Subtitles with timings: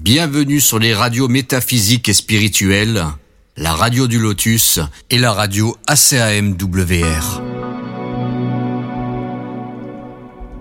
[0.00, 3.04] Bienvenue sur les radios métaphysiques et spirituelles,
[3.56, 4.78] la radio du Lotus
[5.10, 7.42] et la radio ACAMWR.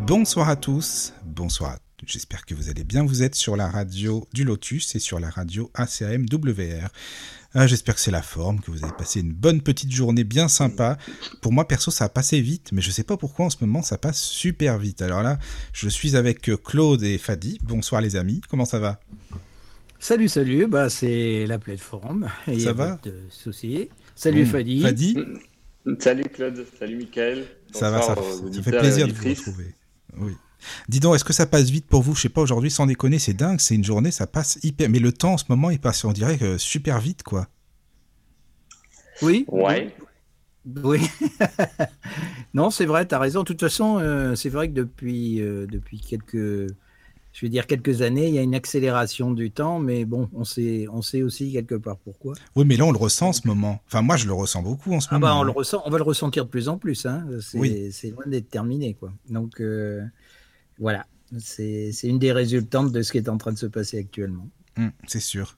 [0.08, 1.78] Bonsoir à tous, bonsoir.
[2.06, 3.04] J'espère que vous allez bien.
[3.04, 6.90] Vous êtes sur la radio du Lotus et sur la radio ACAMWR.
[7.56, 10.48] Ah, J'espère que c'est la forme, que vous avez passé une bonne petite journée bien
[10.48, 11.00] sympa.
[11.42, 13.82] Pour moi, perso, ça a passé vite, mais je sais pas pourquoi en ce moment
[13.82, 15.02] ça passe super vite.
[15.02, 15.40] Alors là,
[15.74, 17.58] je suis avec Claude et Fadi.
[17.64, 19.00] Bonsoir les amis, comment ça va?
[20.00, 22.30] Salut, salut, bah, c'est la plateforme.
[22.48, 22.98] Il Ça a va?
[22.98, 23.90] pas de souci.
[24.16, 24.82] Salut Bon, Fadi.
[24.82, 25.18] Fadi,
[26.00, 27.48] Salut Claude, salut Mickaël.
[27.72, 29.74] ça va, ça, ça fait plaisir de vous retrouver.
[30.18, 30.34] Oui.
[30.90, 32.16] Dis donc, est-ce que ça passe vite pour vous?
[32.16, 34.90] Je sais pas, aujourd'hui, sans déconner, c'est dingue, c'est une journée, ça passe hyper...
[34.90, 37.48] Mais le temps, en ce moment, il passe, on dirait, que super vite, quoi.
[39.22, 39.46] Oui?
[39.48, 39.96] Ouais.
[40.84, 41.00] Oui.
[42.54, 43.42] non, c'est vrai, tu as raison.
[43.42, 48.02] De toute façon, euh, c'est vrai que depuis, euh, depuis quelques, je vais dire quelques
[48.02, 51.54] années, il y a une accélération du temps, mais bon, on sait, on sait aussi
[51.54, 52.34] quelque part pourquoi.
[52.56, 53.82] Oui, mais là, on le ressent en ce moment.
[53.88, 55.28] Enfin, moi, je le ressens beaucoup en ce Ah moment.
[55.28, 55.56] bah, on, le hein.
[55.56, 57.06] ressent, on va le ressentir de plus en plus.
[57.06, 57.26] Hein.
[57.42, 57.90] C'est Oui.
[57.94, 58.94] c'est loin d'être terminé.
[58.94, 59.14] Quoi.
[59.30, 60.02] Donc, euh,
[60.80, 61.06] voilà.
[61.40, 64.48] C'est c'est une des résultantes de ce qui est en train de se passer actuellement.
[64.78, 65.58] Hum, c'est sûr.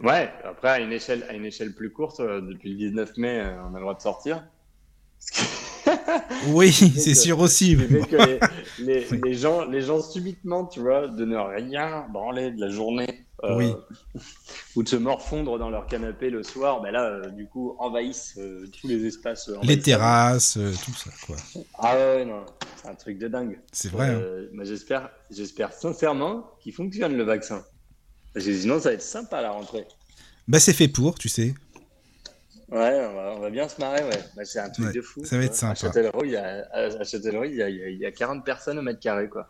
[0.00, 3.40] Ouais, après, à une échelle, à une échelle plus courte, euh, depuis le 19 mai,
[3.40, 4.44] euh, on a le droit de sortir.
[6.48, 7.76] Oui, c'est sûr aussi.
[7.76, 12.50] Fait que les, les- les gens, les gens subitement, tu vois, de ne rien branler
[12.52, 13.74] de la journée, Oui.
[14.76, 18.34] ou de se morfondre dans leur canapé le soir, ben là, euh, du coup, envahissent
[18.38, 19.48] euh, tous les espaces.
[19.48, 21.36] euh, Les terrasses, euh, tout ça, quoi.
[21.78, 22.44] Ah ouais, non,
[22.76, 23.58] c'est un truc de dingue.
[23.72, 24.08] C'est vrai.
[24.10, 24.20] hein.
[24.22, 27.64] Euh, j'espère, j'espère sincèrement qu'il fonctionne le vaccin.
[28.34, 29.86] Parce que sinon, ça va être sympa à la rentrée.
[30.48, 31.54] Bah, c'est fait pour, tu sais.
[32.70, 34.18] Ouais, on va, on va bien se marrer, ouais.
[34.34, 35.22] Bah, c'est un truc Ouais, de fou.
[35.24, 35.52] ça va être.
[35.52, 35.74] À sympa.
[35.74, 38.12] Châtellerault, il y a, à, Châtellerault, il y a, il y a- il y a
[38.12, 39.48] 40 personnes au mètre carré, quoi.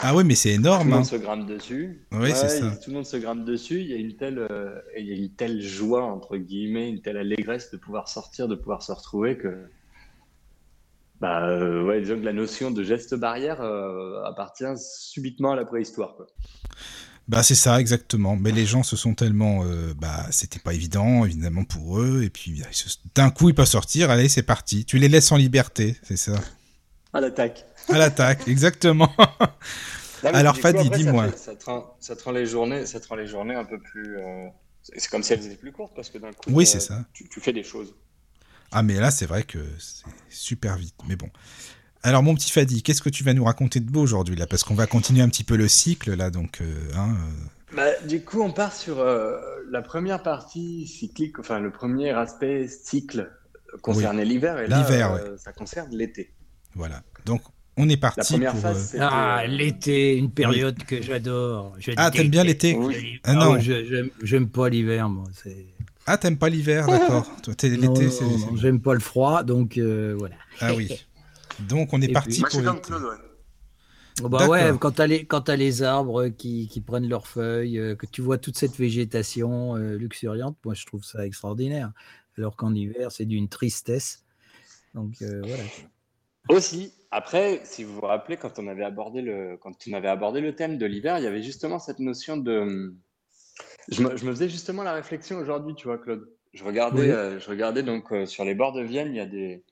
[0.00, 0.88] Ah ouais, mais c'est Tout énorme.
[0.88, 0.96] le hein.
[0.98, 2.06] monde se grimpe dessus.
[2.12, 2.70] Oui, c'est ça.
[2.76, 3.80] Tout le monde se grimpe dessus.
[3.80, 7.00] Il y a une telle, euh, il y a une telle joie, entre guillemets, une
[7.00, 9.66] telle allégresse de pouvoir sortir, de pouvoir se retrouver que.
[11.20, 15.64] Bah, euh, ouais, disons que la notion de geste barrière euh, appartient subitement à la
[15.64, 16.26] préhistoire, quoi.
[17.26, 18.36] Bah, c'est ça, exactement.
[18.36, 19.64] Mais les gens se sont tellement.
[19.64, 22.22] euh, bah, c'était pas évident, évidemment, pour eux.
[22.22, 24.10] Et puis, se- d'un coup, ils peuvent sortir.
[24.10, 24.84] Allez, c'est parti.
[24.84, 26.34] Tu les laisses en liberté, c'est ça?
[27.14, 27.64] À l'attaque.
[27.90, 29.12] À l'attaque, exactement.
[30.24, 31.28] Alors, Fadi, ça dis-moi.
[31.30, 33.64] fait- Ça, te rend, ça te rend les journées, ça te rend les journées un
[33.64, 34.18] peu plus.
[34.18, 34.48] euh,
[34.82, 37.04] C'est comme si elles étaient plus courtes parce que d'un coup, Oui, euh, c'est ça.
[37.12, 37.94] Tu, tu fais des choses.
[38.72, 40.94] Ah, mais là, c'est vrai que c'est super vite.
[41.08, 41.28] Mais bon.
[42.02, 44.46] Alors, mon petit Fadi, qu'est-ce que tu vas nous raconter de beau aujourd'hui, là?
[44.46, 46.60] Parce qu'on va continuer un petit peu le cycle, là, donc.
[46.60, 49.40] euh, hein, euh, Bah, du coup, on part sur euh,
[49.70, 53.30] la première partie cyclique, enfin le premier aspect cycle
[53.82, 56.34] concernait l'hiver et là, L'hiver, euh, ça concerne l'été.
[56.74, 57.02] voilà.
[57.24, 57.42] Donc,
[57.76, 58.56] on est parti pour.
[58.56, 61.74] phase, euh, Ah, euh, l'été, une période que j'adore.
[61.78, 63.20] Je Ah, t'aimes bien l'été Oui.
[63.24, 63.58] Ah non.
[63.60, 65.24] je- j'aime- J'aime pas l'hiver, moi.
[66.06, 67.30] Ah, t'aimes pas l'hiver, d'accord.
[67.42, 68.56] Toi, l'été, non, c'est.
[68.56, 70.36] J'aime pas le froid, donc euh, voilà.
[70.60, 70.88] Ah oui.
[71.68, 73.16] Donc, on est Et parti puis- pour ouais.
[74.22, 75.24] Oh, bah ouais, quand t'as les,
[75.56, 79.96] les arbres qui, qui prennent leurs feuilles, euh, que tu vois toute cette végétation euh,
[79.96, 81.90] luxuriante, moi je trouve ça extraordinaire.
[82.38, 84.22] Alors qu'en hiver, c'est d'une tristesse.
[84.94, 85.64] Donc euh, voilà.
[86.48, 90.40] Aussi, après, si vous vous rappelez, quand on avait abordé le, quand on avait abordé
[90.40, 92.94] le thème de l'hiver, il y avait justement cette notion de.
[93.88, 96.28] Je me, je me faisais justement la réflexion aujourd'hui, tu vois, Claude.
[96.52, 97.10] Je regardais, Oui.
[97.10, 99.64] euh, je regardais donc euh, sur les bords de Vienne, il y a des,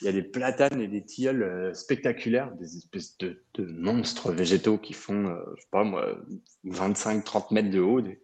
[0.00, 4.32] il y a des platanes et des tilleuls euh, spectaculaires, des espèces de, de monstres
[4.32, 6.16] végétaux qui font, je sais pas moi,
[6.66, 8.00] 25-30 mètres de haut.
[8.00, 8.20] des-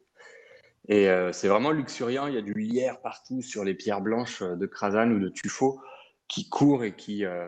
[0.88, 2.26] Et c'est vraiment luxuriant.
[2.26, 5.80] Il y a du lierre partout sur les pierres blanches de Crasane ou de Tuffeau
[6.32, 7.46] qui courent et qui, euh,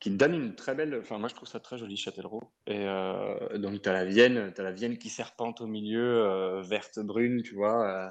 [0.00, 0.98] qui donne une très belle.
[1.00, 2.42] Enfin, moi, je trouve ça très joli, Châtellerault.
[2.66, 6.98] Et euh, donc, tu as la Vienne, la Vienne qui serpente au milieu, euh, verte
[6.98, 8.08] brune, tu vois,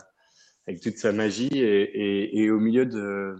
[0.65, 1.49] avec toute sa magie.
[1.51, 3.35] Et, et, et au milieu de,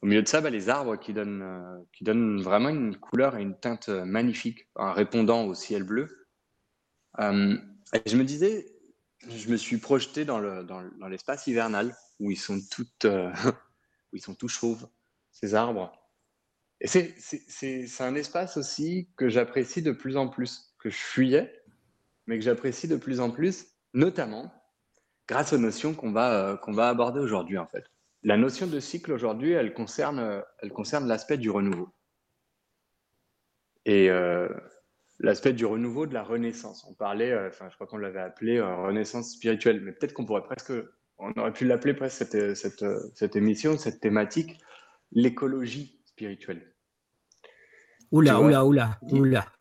[0.00, 3.42] au milieu de ça, bah, les arbres qui donnent, qui donnent vraiment une couleur et
[3.42, 6.08] une teinte magnifique, en répondant au ciel bleu.
[7.18, 8.66] Je me disais,
[9.28, 13.04] je me suis projeté dans le, dans, le- dans l'espace hivernal où ils sont toutes,
[14.12, 14.88] où ils sont tout chauves,
[15.40, 15.92] ces arbres.
[16.80, 21.62] Et c'est, un espace aussi que j'apprécie de plus en plus, que je fuyais,
[22.26, 24.52] mais que j'apprécie de plus en plus, notamment
[25.26, 27.84] grâce aux notions qu'on va, euh, qu'on va aborder aujourd'hui, en fait.
[28.22, 31.88] La notion de cycle aujourd'hui, elle concerne, euh, elle concerne l'aspect du renouveau.
[33.84, 34.48] Et euh,
[35.18, 36.84] l'aspect du renouveau, de la renaissance.
[36.88, 40.72] On parlait, je crois qu'on l'avait appelé renaissance spirituelle, mais peut-être qu'on pourrait presque,
[41.18, 44.60] on aurait pu l'appeler presque cette, cette, cette émission, cette thématique,
[45.12, 46.74] l'écologie spirituelle.
[48.10, 49.52] Oula, oula, oula, oula.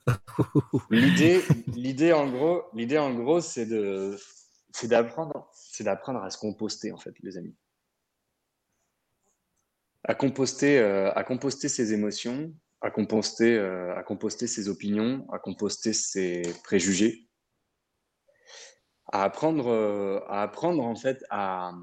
[0.90, 4.18] l'idée, l'idée en gros, l'idée en gros, c'est de,
[4.72, 7.56] c'est d'apprendre, c'est d'apprendre à se composter en fait, les amis.
[10.04, 15.40] À composter, euh, à composter ses émotions, à composter, euh, à composter ses opinions, à
[15.40, 17.28] composter ses préjugés,
[19.12, 21.74] à apprendre, euh, à apprendre en fait à,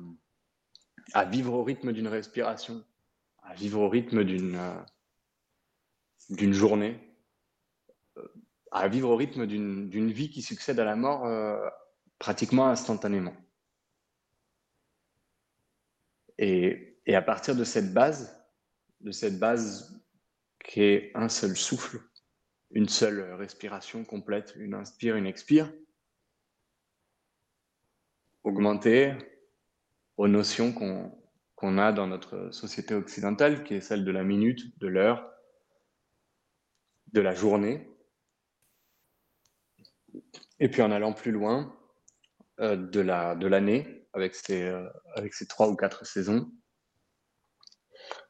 [1.12, 2.82] à vivre au rythme d'une respiration,
[3.44, 4.58] à vivre au rythme d'une
[6.30, 6.98] d'une journée,
[8.16, 8.26] euh,
[8.70, 11.68] à vivre au rythme d'une vie qui succède à la mort euh,
[12.18, 13.36] pratiquement instantanément.
[16.38, 18.42] Et, et, à partir de cette base,
[19.00, 20.02] de cette base
[20.64, 22.00] qui est un seul souffle,
[22.70, 25.72] une seule respiration complète, une inspire, une expire,
[28.42, 29.14] augmenter
[30.16, 31.23] aux notions qu'on
[31.78, 35.30] a dans notre société occidentale, qui est celle de la minute, de l'heure,
[37.12, 37.88] de la journée.
[40.60, 41.74] Et puis en allant plus loin,
[42.60, 46.52] euh, de la de l'année avec ses euh, avec ses trois ou quatre saisons.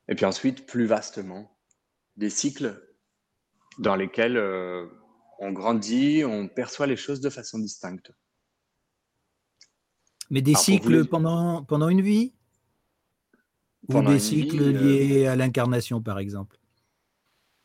[0.08, 1.58] Et puis ensuite plus vastement
[2.16, 2.82] des cycles
[3.78, 4.86] dans lesquels euh,
[5.40, 8.12] on grandit, on perçoit les choses de façon distincte.
[10.30, 12.34] Mais des cycles pendant pendant une vie?
[13.88, 16.56] Ou des cycles liés à l'incarnation par exemple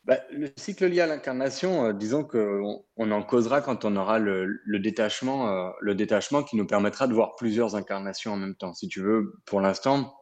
[0.04, 4.18] bah, le cycle lié à l'incarnation, euh, disons qu'on on en causera quand on aura
[4.18, 8.56] le, le détachement, euh, le détachement qui nous permettra de voir plusieurs incarnations en même
[8.56, 8.72] temps.
[8.72, 10.16] Si tu veux, pour l'instant,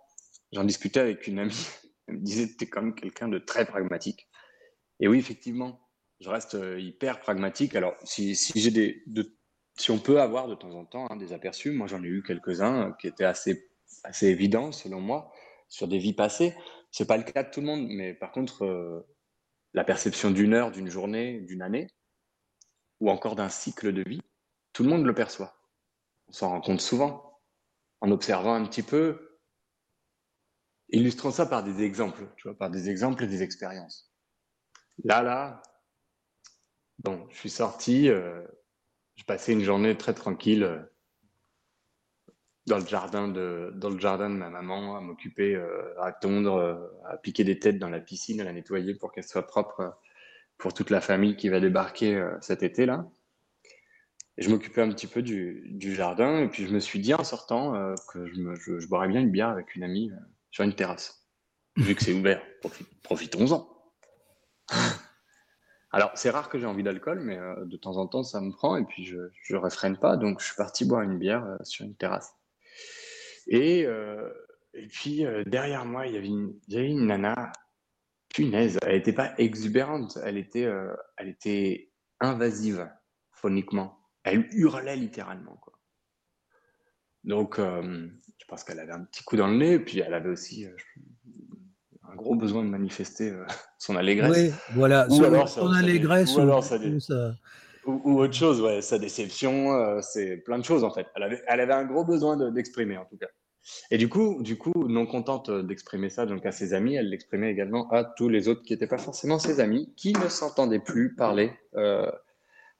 [0.52, 1.68] j'en discutais avec une amie,
[2.08, 4.28] elle me disait que tu es quand même quelqu'un de très pragmatique.
[5.00, 5.80] Et oui, effectivement,
[6.20, 7.76] je reste euh, hyper pragmatique.
[7.76, 9.32] Alors, si, si j'ai des, de,
[9.78, 12.22] si on peut avoir de temps en temps hein, des aperçus, moi j'en ai eu
[12.22, 13.70] quelques-uns qui étaient assez,
[14.02, 15.32] assez évidents selon moi
[15.68, 16.54] sur des vies passées.
[16.90, 19.04] C'est pas le cas de tout le monde, mais par contre,
[19.74, 21.88] la perception d'une heure, d'une journée, d'une année,
[23.00, 24.22] ou encore d'un cycle de vie,
[24.72, 25.56] tout le monde le perçoit.
[26.28, 27.40] On s'en rend compte souvent
[28.00, 29.38] en observant un petit peu,
[30.90, 34.12] illustrant ça par des exemples, tu vois, par des exemples et des expériences.
[35.04, 35.62] Là, là,
[36.98, 38.42] bon, je suis sorti, euh,
[39.16, 40.82] je passais une journée très tranquille euh,
[42.68, 46.54] dans le jardin de dans le jardin de ma maman à m'occuper euh, à tondre
[46.54, 46.76] euh,
[47.06, 49.90] à piquer des têtes dans la piscine à la nettoyer pour qu'elle soit propre euh,
[50.58, 53.06] pour toute la famille qui va débarquer cet été là
[54.36, 57.22] et je m'occupais un petit peu du, jardin et puis je me suis dit en
[57.24, 60.10] sortant que je, boirais bien une bière avec une amie
[60.50, 61.28] sur une terrasse.
[61.76, 62.42] Vu que c'est ouvert
[63.04, 63.68] profitons-en.
[65.92, 68.76] Alors c'est rare que j'ai envie d'alcool mais de temps en temps ça me prend
[68.76, 70.16] et puis je je réfrène pas.
[70.16, 72.37] Donc je suis parti boire une bière sur une terrasse
[73.48, 74.30] et, euh,
[74.74, 77.52] et puis euh, derrière moi, il y, avait une, il y avait une nana,
[78.28, 81.90] punaise, elle n'était pas exubérante, elle était, euh, elle était
[82.20, 82.88] invasive
[83.32, 83.98] phoniquement.
[84.22, 85.56] Elle hurlait littéralement.
[85.56, 85.72] Quoi.
[87.24, 90.28] Donc, je pense qu'elle avait un petit coup dans le nez, et puis elle avait
[90.28, 90.66] aussi
[92.02, 93.32] un gros besoin de manifester
[93.78, 94.36] son allégresse.
[94.36, 96.36] Oui, voilà, ou alors, son allégresse.
[96.36, 96.78] Ou, alors ça,
[97.88, 101.06] ou, autre chose, ouais, sa déception, c'est plein de choses en fait.
[101.14, 103.28] Elle avait, un gros besoin d'exprimer en tout cas.
[103.90, 107.50] Et du coup, du coup, non contente d'exprimer ça donc à ses amis, elle l'exprimait
[107.50, 111.14] également à tous les autres qui n'étaient pas forcément ses amis, qui ne s'entendaient plus
[111.14, 112.10] parler euh,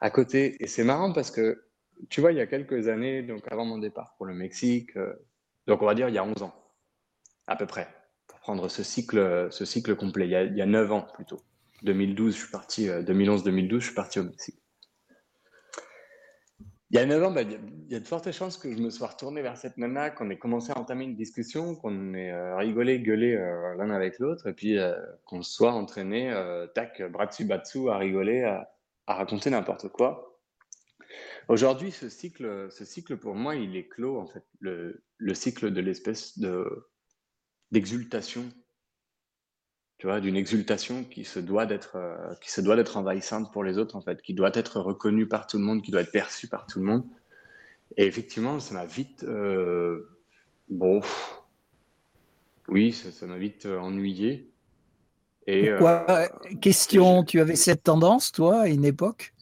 [0.01, 0.57] à côté.
[0.63, 1.65] Et c'est marrant parce que,
[2.09, 5.13] tu vois, il y a quelques années, donc avant mon départ pour le Mexique, euh,
[5.67, 6.55] donc on va dire il y a 11 ans,
[7.47, 7.89] à peu près,
[8.27, 11.07] pour prendre ce cycle, ce cycle complet, il y a, il y a 9 ans
[11.15, 11.41] plutôt.
[11.83, 14.59] 2012, je suis parti, 2011-2012, euh, je suis parti au Mexique.
[16.91, 18.89] Il y a 9 ans, bah, il y a de fortes chances que je me
[18.89, 22.57] sois retourné vers cette nana, qu'on ait commencé à entamer une discussion, qu'on ait euh,
[22.57, 24.95] rigolé, gueulé euh, l'un avec l'autre, et puis euh,
[25.27, 26.33] qu'on soit entraîné,
[26.75, 28.71] tac, bras dessus, bas dessous, à rigoler, à,
[29.07, 30.41] raconter n'importe quoi.
[31.49, 34.45] Aujourd'hui, ce cycle, ce cycle, pour moi, il est clos, en fait.
[34.61, 36.89] Le, le cycle de l'espèce de
[37.71, 38.45] d'exultation
[39.99, 43.65] tu vois, d'une exultation qui se doit d'être euh, qui se doit d'être envahissante pour
[43.65, 46.13] les autres en fait, qui doit être reconnue par tout le monde, qui doit être
[46.13, 47.05] perçue par tout le monde.
[47.97, 50.09] Et effectivement, ça m'a vite euh,
[50.69, 51.01] bon,
[52.69, 54.49] oui, ça m'a vite euh, ennuyé.
[55.49, 56.29] Et, Pourquoi
[56.61, 59.33] Question, tu avais cette tendance, toi, à une époque?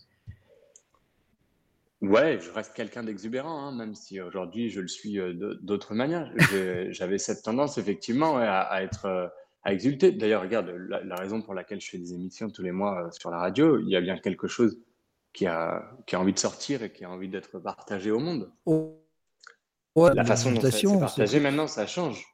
[2.00, 6.30] Ouais, je reste quelqu'un d'exubérant, hein, même si aujourd'hui je le suis d'autres manières.
[6.90, 9.32] J'avais cette tendance effectivement à, à, être
[9.66, 10.12] à exulter.
[10.12, 13.30] D'ailleurs, regarde, la, raison pour laquelle je fais des émissions tous les mois euh, sur
[13.30, 14.78] la radio, il y a bien quelque chose
[15.32, 18.52] qui a, qui a envie de sortir et qui a envie d'être partagé au monde.
[18.64, 18.96] Oh.
[19.96, 22.24] la façon dont c'est partagé maintenant, ça change.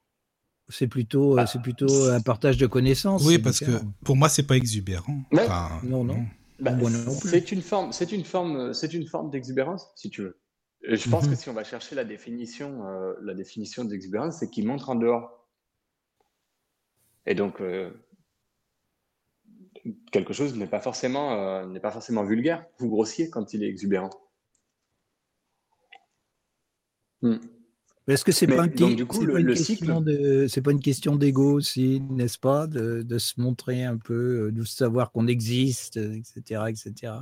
[0.68, 3.24] C'est plutôt, Bah, c'est plutôt un partage de connaissances.
[3.24, 5.22] Oui, c'est parce que pour moi, c'est pas exubérant.
[5.32, 5.44] Ouais.
[5.44, 6.24] Enfin, Non, non.
[6.60, 7.30] Bah, Moi non plus.
[7.30, 10.38] c'est une forme, c'est une forme, c'est une forme d'exubérance, si tu veux.
[10.84, 11.30] Et je pense Mhm.
[11.30, 14.94] que si on va chercher la définition, euh, la définition d'exubérance, c'est qu'il montre en
[14.96, 15.41] dehors.
[17.26, 17.90] Et donc, euh,
[20.10, 23.68] quelque chose n'est pas forcément, euh, n'est pas forcément vulgaire ou grossier quand il est
[23.68, 24.10] exubérant.
[27.20, 27.36] Hmm.
[28.08, 33.84] Est-ce que c'est pas, pas une question d'ego aussi, n'est-ce pas, de, de se montrer
[33.84, 37.12] un peu, euh, de savoir qu'on existe, etc., etc.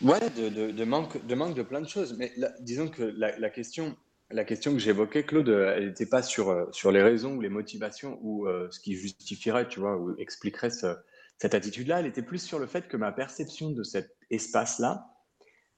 [0.00, 2.16] Ouais, de, de- de manque, de manque de plein de choses.
[2.16, 3.94] Mais disons que la, la question,
[4.34, 7.40] la question que j'évoquais, Claude, euh, elle n'était pas sur, euh, sur les raisons ou
[7.40, 10.96] les motivations ou euh, ce qui justifierait, tu vois, ou expliquerait ce-
[11.38, 12.00] cette attitude-là.
[12.00, 15.06] Elle était plus sur le fait que ma perception de cet espace-là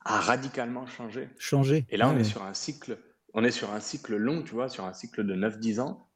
[0.05, 1.29] a radicalement changé.
[1.39, 1.85] Changer.
[1.91, 2.21] Et là, on Ouais.
[2.23, 2.99] est sur un cycle,
[3.35, 6.09] on est sur un cycle long, tu vois, sur un cycle de 9-10 ans.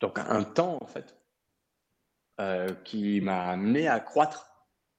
[0.00, 1.16] Donc un temps, en fait,
[2.40, 4.46] euh, qui m'a amené à croître.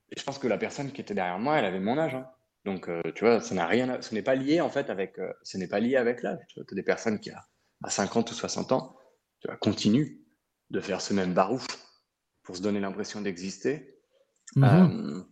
[0.09, 2.15] Et je pense que la personne qui était derrière moi, elle avait mon âge.
[2.15, 2.29] hein.
[2.65, 5.17] Donc, euh, tu vois, ça n'a rien, à- ce n'est pas lié, en fait, avec,
[5.17, 6.39] euh, ce n'est pas lié avec l'âge.
[6.47, 7.43] Tu vois, as des personnes qui, à,
[7.83, 8.95] à 50 ou 60 ans,
[9.39, 10.19] tu vois, continuent
[10.69, 11.65] de faire ce même barouf
[12.43, 13.99] pour se donner l'impression d'exister.
[14.55, 14.63] Mhm.
[14.63, 15.23] Euh,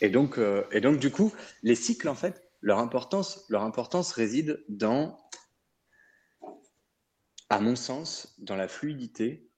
[0.00, 0.38] et donc,
[0.72, 1.32] et donc, du coup,
[1.62, 5.18] les cycles, en fait, leur importance, leur importance réside dans,
[7.48, 9.50] à mon sens, dans la fluidité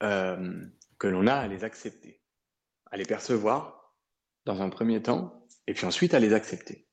[0.00, 2.22] que l'on a à les accepter,
[2.90, 3.94] à les percevoir
[4.44, 5.37] dans un premier temps,
[5.68, 6.88] et puis ensuite à les accepter,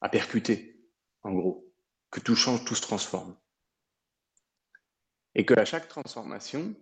[0.00, 0.84] à percuter,
[1.22, 1.72] en gros,
[2.10, 3.38] que tout change, tout se transforme.
[5.36, 6.74] Et que à chaque transformation,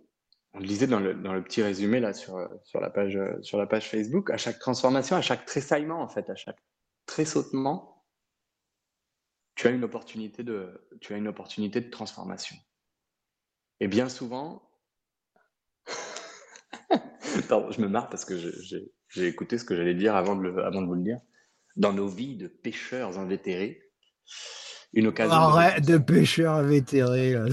[0.53, 3.59] on le disait dans le, dans le petit résumé là sur, sur, la page, sur
[3.59, 6.57] la page Facebook, à chaque transformation, à chaque tressaillement en fait, à chaque
[7.05, 8.07] tressautement,
[9.53, 12.55] tu as une opportunité de, tu as une opportunité de transformation.
[13.79, 14.67] Et bien souvent,
[17.49, 18.35] Pardon, je me marre parce que
[19.09, 21.19] j'ai écouté ce que j'allais dire avant de, avant de vous le dire.
[21.75, 23.81] Dans nos vies de pêcheurs invétérés,
[24.93, 25.31] une occasion.
[25.31, 26.05] de Arrête de réflexion.
[26.05, 27.33] pêcheur invétéré.
[27.33, 27.47] Là.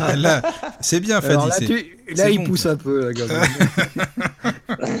[0.00, 0.42] Ah, là,
[0.80, 1.34] c'est bien, Fadi.
[1.34, 1.96] Alors là, tu-
[2.32, 2.72] il bon, pousse quoi.
[2.72, 3.10] un peu.
[3.10, 5.00] Là, quand même.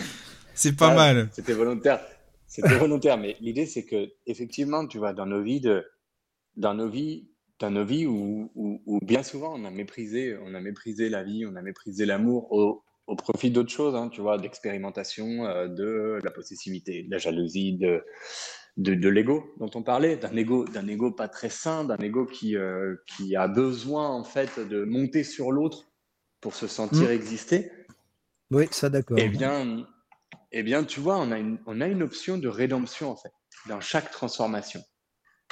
[0.54, 1.28] C'est pas Ah, mal.
[1.32, 2.00] C'était volontaire.
[2.46, 5.84] C'était volontaire, mais l'idée c'est que effectivement, tu vois, dans nos vies de,
[6.56, 10.54] dans nos vies, dans nos vies où, où- où bien souvent on a méprisé, on
[10.54, 14.20] a méprisé la vie, on a méprisé l'amour au, au profit d'autres choses, hein, tu
[14.20, 18.04] vois, d'expérimentation, euh, de la possessivité, de la jalousie, de,
[18.76, 22.24] de, de l'ego dont on parlait, d'un ego, d'un ego pas très sain, d'un ego
[22.24, 25.90] qui, euh, qui a besoin en fait de monter sur l'autre
[26.40, 27.12] pour se sentir Mm.
[27.12, 27.72] exister.
[28.52, 29.18] Oui, ça d'accord.
[29.18, 29.84] Eh bien,
[30.52, 33.32] eh bien, tu vois, on a, une, on a une option de rédemption, en fait,
[33.68, 34.80] dans chaque transformation.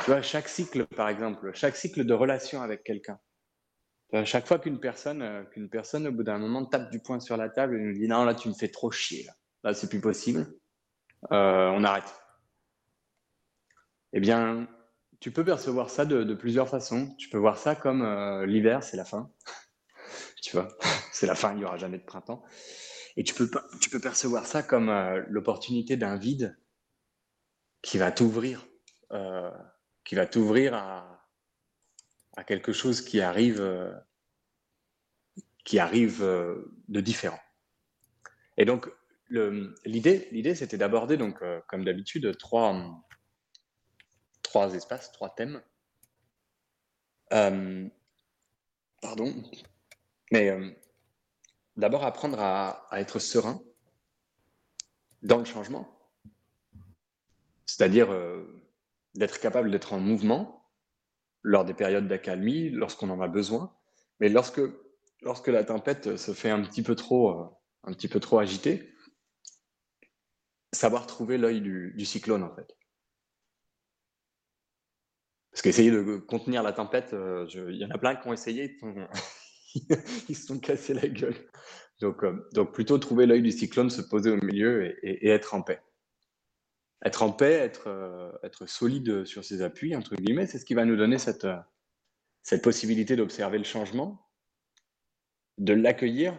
[0.04, 3.18] Tu vois, chaque cycle, par exemple, chaque cycle de relation avec quelqu'un.
[4.10, 7.00] Tu vois, chaque fois qu'une personne, euh, qu'une personne, au bout d'un moment, tape du
[7.00, 9.32] poing sur la table et nous dit Non, là, tu me fais trop chier, là,
[9.64, 10.46] là c'est plus possible,
[11.32, 12.14] Euh, on arrête.
[14.12, 14.68] Eh bien,
[15.20, 17.14] tu peux percevoir ça de, plusieurs façons.
[17.18, 19.30] Tu peux voir ça comme euh, l'hiver, c'est la fin.
[20.42, 20.68] tu vois,
[21.12, 22.42] c'est la fin, il n'y aura jamais de printemps.
[23.16, 23.50] Et tu peux,
[23.80, 26.56] tu peux percevoir ça comme euh, l'opportunité d'un vide
[27.82, 28.66] qui va t'ouvrir,
[29.12, 29.50] euh,
[30.04, 31.17] qui va t'ouvrir à,
[32.38, 33.92] à quelque chose qui arrive, euh,
[35.64, 37.40] qui arrive euh, de différent.
[38.56, 38.88] Et donc,
[39.28, 43.04] l'idée, c'était d'aborder, donc, euh, comme d'habitude, trois,
[44.42, 45.60] trois espaces, trois thèmes.
[47.28, 47.90] Pardon.
[50.30, 50.76] Mais
[51.76, 53.60] d'abord apprendre à, être serein
[55.22, 55.88] dans le changement.
[57.66, 58.08] C'est-à-dire
[59.14, 60.57] d'être capable d'être en mouvement
[61.42, 63.74] lors des périodes d'accalmie, lorsqu'on en a besoin.
[64.20, 64.60] Mais lorsque,
[65.22, 67.44] lorsque la tempête se fait un petit peu trop, euh,
[67.84, 68.92] un petit peu trop agitée,
[70.72, 72.76] savoir trouver l'œil du, cyclone, en fait.
[75.50, 78.78] Parce qu'essayer de contenir la tempête, euh, il y en a plein qui ont essayé,
[79.74, 81.36] ils, se sont cassés la gueule.
[82.00, 85.62] Donc, euh, donc plutôt trouver l'œil du cyclone, se poser au milieu et être en
[85.62, 85.80] paix.
[87.04, 90.74] Être en paix, être, euh, être solide sur ses appuis, entre guillemets, c'est ce qui
[90.74, 94.26] va nous donner cette, euh, possibilité d'observer le changement,
[95.58, 96.36] de l'accueillir,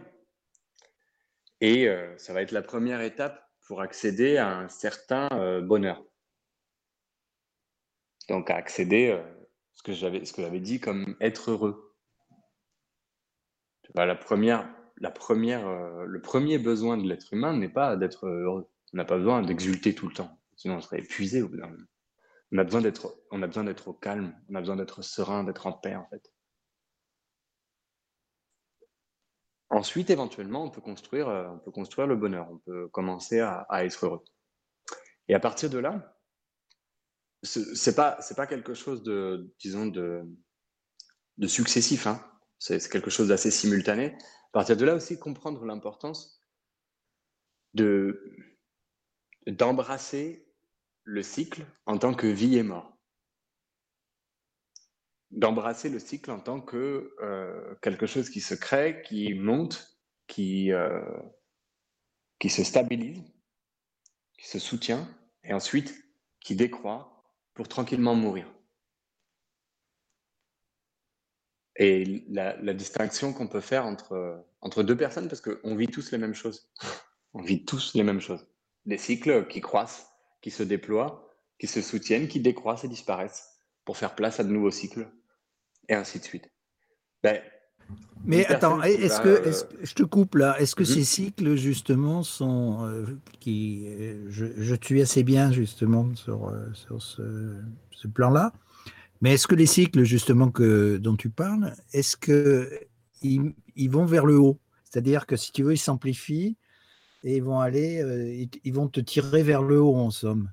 [1.61, 5.27] et euh, ça va être la première étape pour accéder à un certain
[5.61, 6.03] bonheur.
[8.29, 9.23] Donc à accéder, euh,
[9.73, 9.91] ce que
[10.41, 11.95] j'avais dit comme être heureux.
[13.95, 18.69] La première, le premier besoin de l'être humain n'est pas d'être heureux.
[18.93, 21.67] On n'a pas besoin d'exulter tout le temps, sinon on serait épuisé au bout d'un
[21.67, 21.87] moment.
[22.51, 25.43] On a besoin d'être, on a besoin d'être au calme, on a besoin d'être serein,
[25.43, 26.31] d'être en paix en fait.
[29.69, 32.49] ensuite, éventuellement, on peut construire, construire le bonheur.
[32.51, 34.23] On peut commencer à, être heureux.
[35.27, 36.17] Et à partir de là,
[37.43, 42.07] c'est pas pas quelque chose de disons de successif.
[42.07, 42.19] Hein.
[42.57, 44.17] C'est quelque chose d'assez simultané.
[44.49, 46.43] À partir de là aussi, comprendre l'importance
[47.73, 48.35] de
[49.47, 50.48] d'embrasser
[51.09, 52.95] le cycle en tant que vie et mort.
[55.31, 60.71] D'embrasser le cycle en tant que euh, quelque chose qui se crée, qui monte, qui,
[60.71, 61.01] euh,
[62.39, 63.23] qui se stabilise,
[64.37, 65.07] qui se soutient,
[65.43, 65.95] et ensuite
[66.39, 67.23] qui décroît
[67.55, 68.47] pour tranquillement mourir.
[71.75, 76.11] Et la, la distinction qu'on peut faire entre, entre deux personnes, parce qu'on vit tous
[76.11, 76.71] les mêmes choses.
[77.33, 78.47] On vit tous les mêmes choses.
[78.85, 80.08] Des cycles qui croissent,
[80.41, 81.29] qui se déploient,
[81.59, 83.49] qui se soutiennent, qui décroissent et disparaissent
[83.85, 85.09] pour faire place à de nouveaux cycles,
[85.87, 86.49] et ainsi de suite.
[87.23, 87.41] Ben,
[88.25, 90.89] mais attends, est-ce que, est que, je te coupe là Est-ce que mhm.
[90.89, 93.05] ces cycles justement sont euh,
[93.39, 97.55] qui euh, je, je suis assez bien justement sur, euh, sur ce,
[97.91, 98.53] ce plan-là,
[99.21, 102.69] mais est-ce que les cycles justement que dont tu parles, est-ce que
[103.21, 104.59] ils, ils, vont vers le haut?
[104.83, 106.57] C'est-à-dire que si tu veux, ils s'amplifient
[107.23, 110.51] et ils vont aller, euh, ils, vont te tirer vers le haut en somme.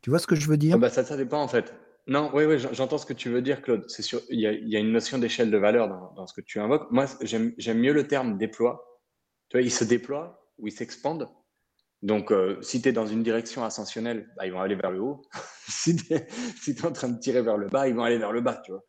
[0.00, 0.74] Tu vois ce que je veux dire?
[0.76, 1.74] Ah bah ça, dépend en fait.
[2.08, 3.84] Non, oui, oui, j'entends ce que tu veux dire, Claude.
[3.88, 6.90] C'est sûr, il y, a, une notion d'échelle de valeur dans, ce que tu invoques.
[6.90, 9.00] Moi, j'aime mieux le terme déploie.
[9.48, 11.28] Tu vois, ils se déploient ou ils s'expandent.
[12.02, 15.00] Donc, euh, si tu es dans une direction ascensionnelle, bah, ils vont aller vers le
[15.00, 15.22] haut.
[15.68, 16.26] si tu es,
[16.66, 18.72] es, en train de tirer vers le bas, ils vont aller vers le bas, tu
[18.72, 18.82] vois.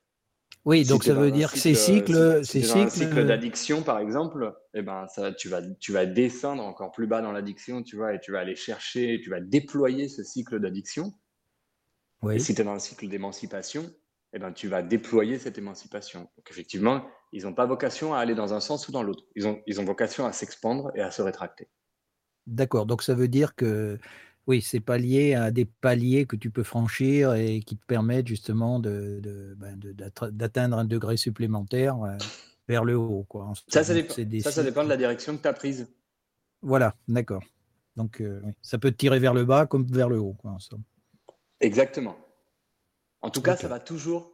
[0.66, 4.56] Oui, donc ça veut dire que ces cycles, si, ces cycles, cycle d'addiction par exemple,
[4.74, 8.14] eh ben ça, tu vas, tu vas descendre encore plus bas dans l'addiction, tu vois,
[8.14, 11.14] et tu vas aller chercher, tu vas déployer ce cycle d'addiction.
[12.22, 12.36] Oui.
[12.36, 13.94] Et si tu es dans un cycle d'émancipation,
[14.32, 16.22] eh ben tu vas déployer cette émancipation.
[16.22, 19.26] Donc effectivement, ils n'ont pas vocation à aller dans un sens ou dans l'autre.
[19.36, 21.70] Ils ont, ils ont vocation à s'expandre et à se rétracter.
[22.48, 22.86] D'accord.
[22.86, 24.00] Donc ça veut dire que
[24.48, 28.28] oui, c'est pas lié à des paliers que tu peux franchir et qui te permettent
[28.28, 29.80] justement de, de, ben
[30.32, 32.18] d'atteindre un degré supplémentaire euh,
[32.68, 33.26] vers le haut.
[33.30, 33.54] Quoi.
[33.68, 35.88] Ça, ça, dépend, ça, ça dépend de la direction que tu as prise.
[36.62, 37.44] Voilà, d'accord.
[37.96, 40.34] Donc, euh, ça peut te tirer vers le bas comme vers le haut.
[40.34, 40.84] Quoi, en somme.
[41.60, 42.18] Exactement.
[43.22, 44.34] En tout cas, ça, va toujours,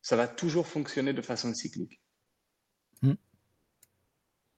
[0.00, 2.01] ça va toujours fonctionner de façon cyclique.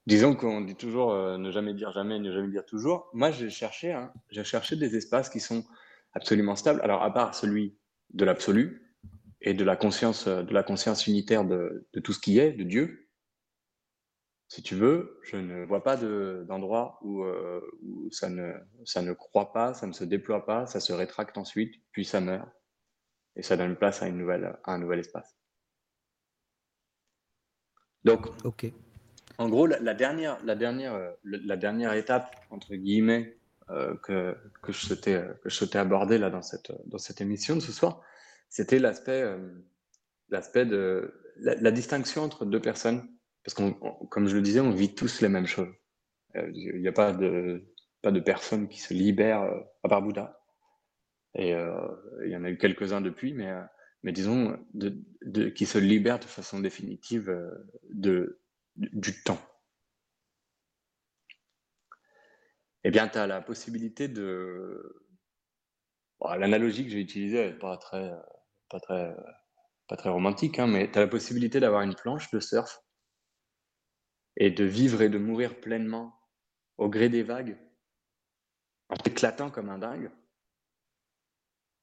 [0.06, 3.08] Disons qu'on dit toujours euh, ne jamais dire jamais, ne jamais dire toujours.
[3.14, 5.64] Moi, j'ai cherché, hein, j'ai cherché des espaces qui sont
[6.12, 6.80] absolument stables.
[6.82, 7.78] Alors, à part celui
[8.10, 8.94] de l'absolu
[9.40, 13.08] et de la conscience, de la conscience unitaire de, tout ce qui est, de Dieu.
[14.48, 18.52] Si tu veux, je ne vois pas d'endroit où, euh, où, ça, ne,
[18.84, 22.20] ça ne croit pas, ça ne se déploie pas, ça se rétracte ensuite, puis ça
[22.20, 22.48] meurt.
[23.36, 25.34] Et ça donne place à, une nouvelle, à un nouvel espace.
[28.04, 28.70] Donc, ok
[29.38, 33.36] en gros, la, dernière, la, dernière, euh, la dernière étape, entre guillemets,
[33.70, 37.20] euh, que, que, je souhaitais, euh, que je souhaitais aborder là, dans, cette, dans cette
[37.20, 38.02] émission de ce soir,
[38.48, 39.24] c'était l'aspect
[40.28, 43.08] l'aspect de la, distinction entre deux personnes.
[43.44, 45.72] Parce qu'on, comme je le disais, on vit tous les mêmes choses.
[46.34, 47.64] Il n'y a pas de,
[48.00, 49.42] pas de personne qui se libère,
[49.82, 50.40] à part Bouddha.
[51.34, 53.52] Et il y en a eu quelques-uns depuis, mais,
[54.02, 57.36] mais disons, de, qui se libèrent de façon définitive
[57.90, 58.40] de,
[58.76, 59.40] du temps.
[62.84, 65.00] Eh bien, tu as la possibilité de...
[66.20, 68.12] L'analogie que j'ai utilisée n'est pas très,
[68.70, 69.14] pas très,
[69.88, 72.80] pas très romantique, hein, mais tu as la possibilité d'avoir une planche de surf
[74.36, 76.18] et de vivre et de mourir pleinement
[76.78, 77.58] au gré des vagues,
[78.88, 80.10] en éclatant comme un dingue.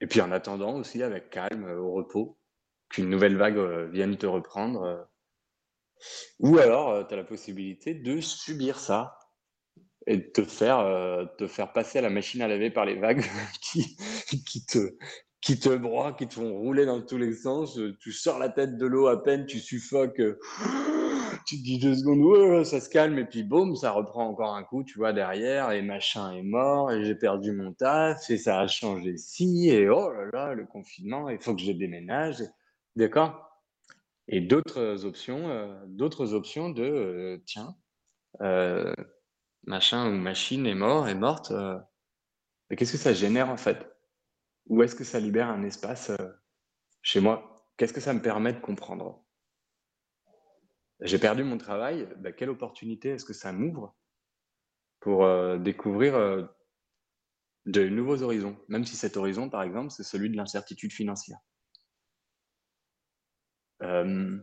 [0.01, 2.39] Et puis en attendant aussi avec calme, au repos,
[2.89, 5.03] qu'une nouvelle vague euh, vienne te reprendre euh,
[6.39, 9.17] ou alors, euh, tu as la possibilité de subir ça
[10.07, 12.95] et de te faire, euh, te faire passer à la machine à laver par les
[12.95, 13.23] vagues
[13.61, 14.97] qui, te,
[15.41, 17.79] qui te broient, qui te font rouler dans tous les sens.
[17.99, 20.21] Tu sors la tête de l'eau à peine, tu suffoques.
[21.47, 24.63] Tu te dis deux secondes, ça se calme, et puis boum, ça reprend encore un
[24.63, 28.59] coup, tu vois, derrière, et machin est mort, et j'ai perdu mon taf, et ça
[28.59, 32.43] a changé ci, et oh là là, le confinement, il faut que je déménage.
[32.95, 33.50] D'accord?
[34.27, 37.75] Et d'autres options, euh, d'autres options de euh, tiens,
[38.41, 38.93] euh,
[39.63, 41.53] machin ou machine est mort, est morte.
[42.69, 43.87] qu'est-ce que ça génère en fait?
[44.67, 46.11] Où est-ce que ça libère un espace
[47.01, 47.67] chez moi?
[47.77, 49.23] Qu'est-ce que ça me permet de comprendre?
[51.01, 53.95] J'ai perdu mon travail, bah, quelle opportunité est-ce que ça m'ouvre
[54.99, 55.27] pour
[55.59, 56.47] découvrir
[57.65, 61.39] de nouveaux horizons, même si cet horizon, par exemple, c'est celui de l'incertitude financière.
[63.81, 64.37] Euh,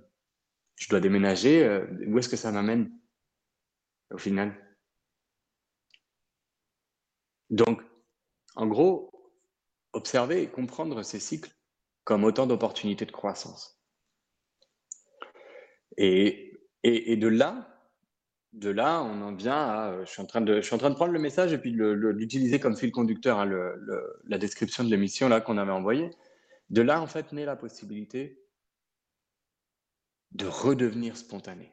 [0.76, 2.90] je dois déménager, euh, où est-ce que ça m'amène
[4.10, 4.54] au final?
[7.50, 7.82] Donc,
[8.56, 9.10] en gros,
[9.92, 11.50] observer et comprendre ces cycles
[12.04, 13.80] comme autant d'opportunités de croissance.
[15.96, 17.76] Et, et, de là,
[18.52, 20.04] de là, on en vient à.
[20.04, 21.72] Je suis en train de, je suis en train de prendre le message et puis
[21.72, 23.50] de l'utiliser comme fil conducteur, hein,
[24.24, 26.10] la description de l'émission qu'on avait envoyée.
[26.70, 28.47] De là, en fait, naît la possibilité
[30.32, 31.72] de redevenir spontané.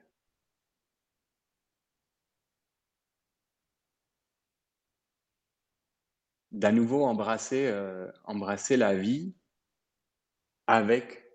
[6.52, 9.36] D'à nouveau embrasser, euh, embrasser la vie
[10.68, 11.26] avec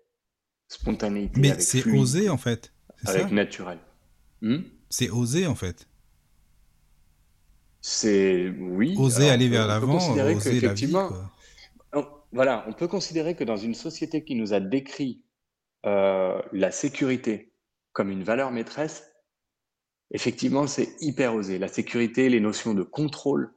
[0.67, 1.39] spontanéité.
[1.39, 2.73] Mais c'est osé en fait.
[3.05, 3.79] Avec naturel.
[4.41, 4.61] Hmm?
[4.89, 5.87] C'est oser en fait.
[7.81, 8.95] C'est oui.
[8.97, 10.93] Oser aller vers l'avant, oser la vie.
[12.31, 15.23] voilà, on peut considérer que dans une société qui nous a décrit
[15.85, 17.53] euh, la sécurité
[17.93, 19.11] comme une valeur maîtresse,
[20.11, 21.57] effectivement, c'est hyper osé.
[21.57, 23.53] La sécurité, les notions de contrôle,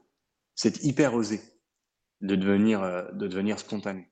[0.54, 1.40] c'est hyper osé
[2.20, 4.10] de devenir, euh, de devenir spontané,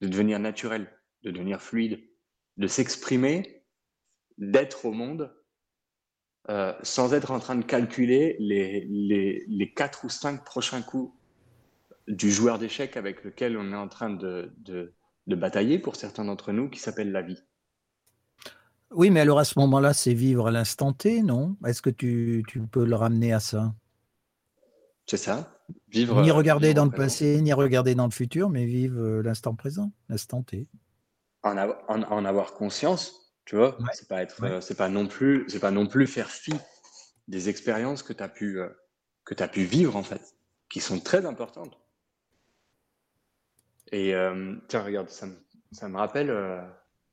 [0.00, 0.90] de devenir naturel,
[1.22, 2.02] de devenir fluide,
[2.56, 3.64] de s'exprimer,
[4.38, 5.34] d'être au monde
[6.50, 11.10] euh, sans être en train de calculer les, les, ou cinq prochains coups
[12.06, 14.52] du joueur d'échecs avec lequel on est en train de,
[15.26, 17.42] de batailler pour certains d'entre nous, qui s'appelle la vie.
[18.90, 21.56] Oui, mais alors à ce moment-là, c'est vivre à l'instant T, non?
[21.66, 23.74] Est-ce que tu, tu, peux le ramener à ça?
[25.06, 25.50] C'est ça.
[25.88, 29.54] Vivre, ni regarder dans le passé, ni regarder dans le futur, mais vivre euh, l'instant
[29.54, 30.68] présent, l'instant T.
[31.42, 35.58] En, en, avoir conscience, tu vois, c'est pas être, euh, c'est pas non plus, c'est
[35.58, 36.52] pas non plus faire fi
[37.28, 38.68] des expériences que tu as pu, euh,
[39.24, 40.36] que tu as pu vivre en fait,
[40.70, 41.78] qui sont très importantes.
[43.94, 46.28] Et euh, tiens, regarde, ça me, rappelle,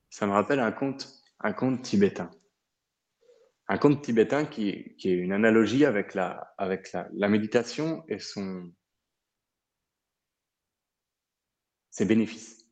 [0.10, 1.08] ça me rappelle un conte,
[1.40, 2.32] un conte tibétain.
[3.68, 8.74] Un conte tibétain qui, est une analogie avec la, avec la, la méditation et son,
[11.92, 12.66] ses bénéfices.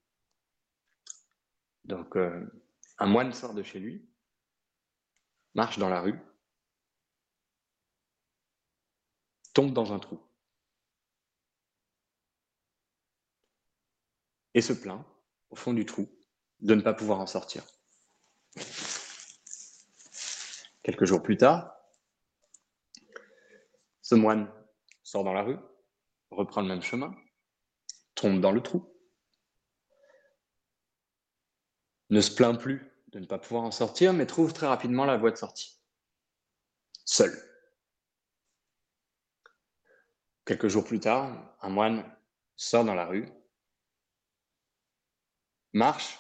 [1.84, 4.10] Donc, un moine sort de chez lui,
[5.54, 6.20] marche dans la rue,
[9.54, 10.20] tombe dans un trou
[14.54, 15.06] et se plaint
[15.50, 16.08] au fond du trou
[16.62, 17.64] de ne pas pouvoir en sortir.
[20.84, 21.76] Quelques jours plus tard,
[24.02, 24.52] ce moine
[25.04, 25.58] sort dans la rue,
[26.32, 27.16] reprend le même chemin,
[28.16, 28.92] tombe dans le trou,
[32.10, 35.18] ne se plaint plus de ne pas pouvoir en sortir, mais trouve très rapidement la
[35.18, 35.80] voie de sortie.
[37.06, 37.32] Seul.
[40.46, 42.04] Quelques jours plus tard, un moine
[42.56, 43.28] sort dans la rue,
[45.74, 46.20] marche,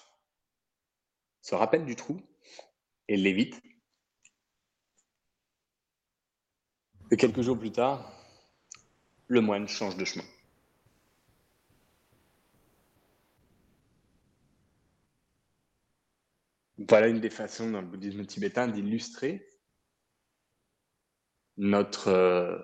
[1.41, 2.21] se rappelle du trou
[3.07, 3.61] et l'évite.
[7.11, 8.13] Et quelques jours plus tard,
[9.27, 10.25] le moine change de chemin.
[16.87, 19.45] Voilà une des façons dans le bouddhisme tibétain d'illustrer
[21.57, 22.57] notre euh,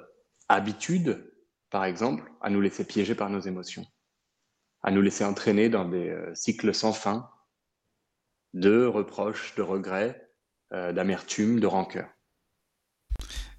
[0.48, 1.34] habitude,
[1.70, 3.86] par exemple, à nous laisser piéger par nos émotions,
[4.86, 7.30] à nous laisser entraîner dans des euh, cycles sans fin
[8.54, 10.30] de reproches, de regrets,
[10.72, 12.08] euh, d'amertume, de rancœur.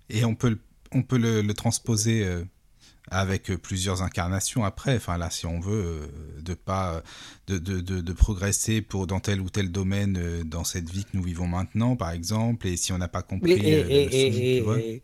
[0.08, 0.58] Et on peut,
[0.92, 2.24] on peut le, transposer
[3.10, 4.96] avec euh, plusieurs incarnations après.
[4.96, 7.02] Enfin là, si on veut, euh, de pas
[7.46, 11.16] de, de, de, progresser pour dans tel ou tel domaine euh, dans cette vie que
[11.16, 12.66] nous vivons maintenant, par exemple.
[12.66, 15.02] Et si on n'a pas compris, et, et,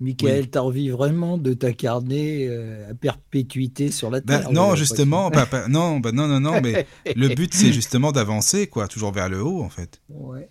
[0.00, 2.48] Michael, t'as envie vraiment de t'incarner
[2.90, 5.30] à perpétuité sur la ben, terre Non, justement,
[5.68, 9.42] non, bah, non, non, non, mais le but c'est justement d'avancer, quoi, toujours vers le
[9.42, 10.02] haut, en fait.
[10.08, 10.48] Ouais.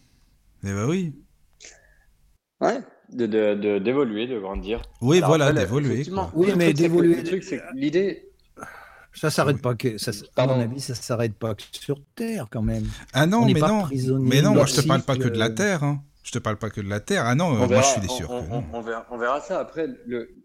[0.64, 1.14] Eh ben oui.
[2.62, 2.80] Ouais
[3.12, 4.82] de, d'évoluer, de, grandir.
[5.02, 6.06] Oui, voilà, d'évoluer.
[6.34, 7.18] Oui, mais d'évoluer.
[7.18, 8.30] Le truc, c'est l'idée.
[9.16, 12.86] Ça s'arrête pas que, ça, à mon avis, ça s'arrête pas sur Terre quand même.
[13.14, 13.88] Ah non, mais non,
[14.20, 15.84] mais non, moi je te parle pas que de la Terre.
[15.84, 16.02] Hein.
[16.24, 17.26] Je te parle pas que de la Terre.
[17.26, 18.30] Ah non, moi je suis sûr.
[18.30, 19.60] On, on, verra, on, verra, ça.
[19.60, 19.88] Après,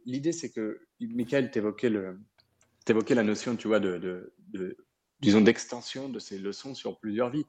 [0.05, 4.77] l'idée c'est que, Michael, t'évoquais la notion, tu vois, de, de, de
[5.21, 7.47] disons, d'extension de ces leçons sur plusieurs vies.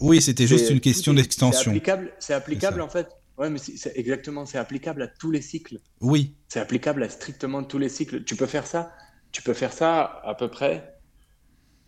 [0.00, 1.62] Oui, c'était juste une question d'extension.
[1.62, 5.40] C'est applicable, c'est applicable en fait Ouais, mais c'est exactement, c'est applicable à tous les
[5.40, 5.78] cycles.
[6.00, 6.36] Oui.
[6.48, 8.24] C'est applicable à strictement tous les cycles.
[8.24, 8.92] Tu peux faire ça,
[9.30, 10.98] tu peux faire ça à peu près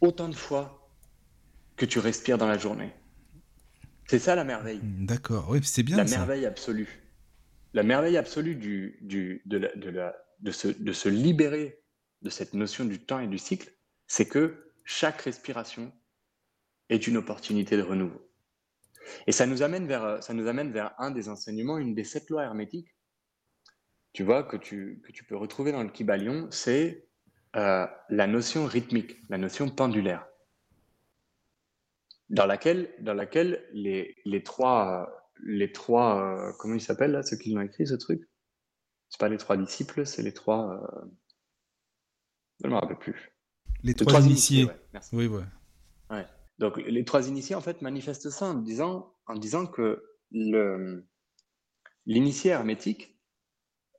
[0.01, 0.88] autant de fois
[1.77, 2.93] que tu respires dans la journée.
[4.11, 4.81] C'est ça la merveille.
[4.83, 5.96] Hmm, d'accord, oui, c'est bien.
[5.96, 7.01] La merveille absolue.
[7.75, 11.81] La merveille absolue du, du, de, la, de, la, de, se, de se libérer
[12.23, 13.70] de cette notion du temps et du cycle,
[14.09, 15.92] c'est que chaque respiration
[16.88, 18.29] est une opportunité de renouveau.
[19.29, 22.31] Et ça nous amène vers, ça nous amène vers un des enseignements, une des sept
[22.31, 22.92] lois hermétiques,
[24.12, 27.07] tu vois, que tu, que tu peux retrouver dans le Kybalion, c'est
[27.55, 30.27] euh, la notion rythmique, la notion pendulaire,
[32.31, 37.37] dans laquelle, dans laquelle les, les trois, les trois euh, comment ils s'appellent là, ceux
[37.37, 38.23] qui l'ont écrit ce truc?
[39.09, 40.73] C'est pas les trois disciples, c'est les trois.
[40.73, 41.07] Euh,
[42.62, 43.33] je ne me rappelle plus.
[43.83, 44.69] Les, trois, initiés.
[44.93, 45.16] merci.
[45.16, 45.43] Oui, ouais.
[46.11, 46.27] ouais.
[46.59, 51.09] Donc les trois initiés en fait manifestent ça en disant, en disant que le
[52.07, 53.19] l'initié hermétique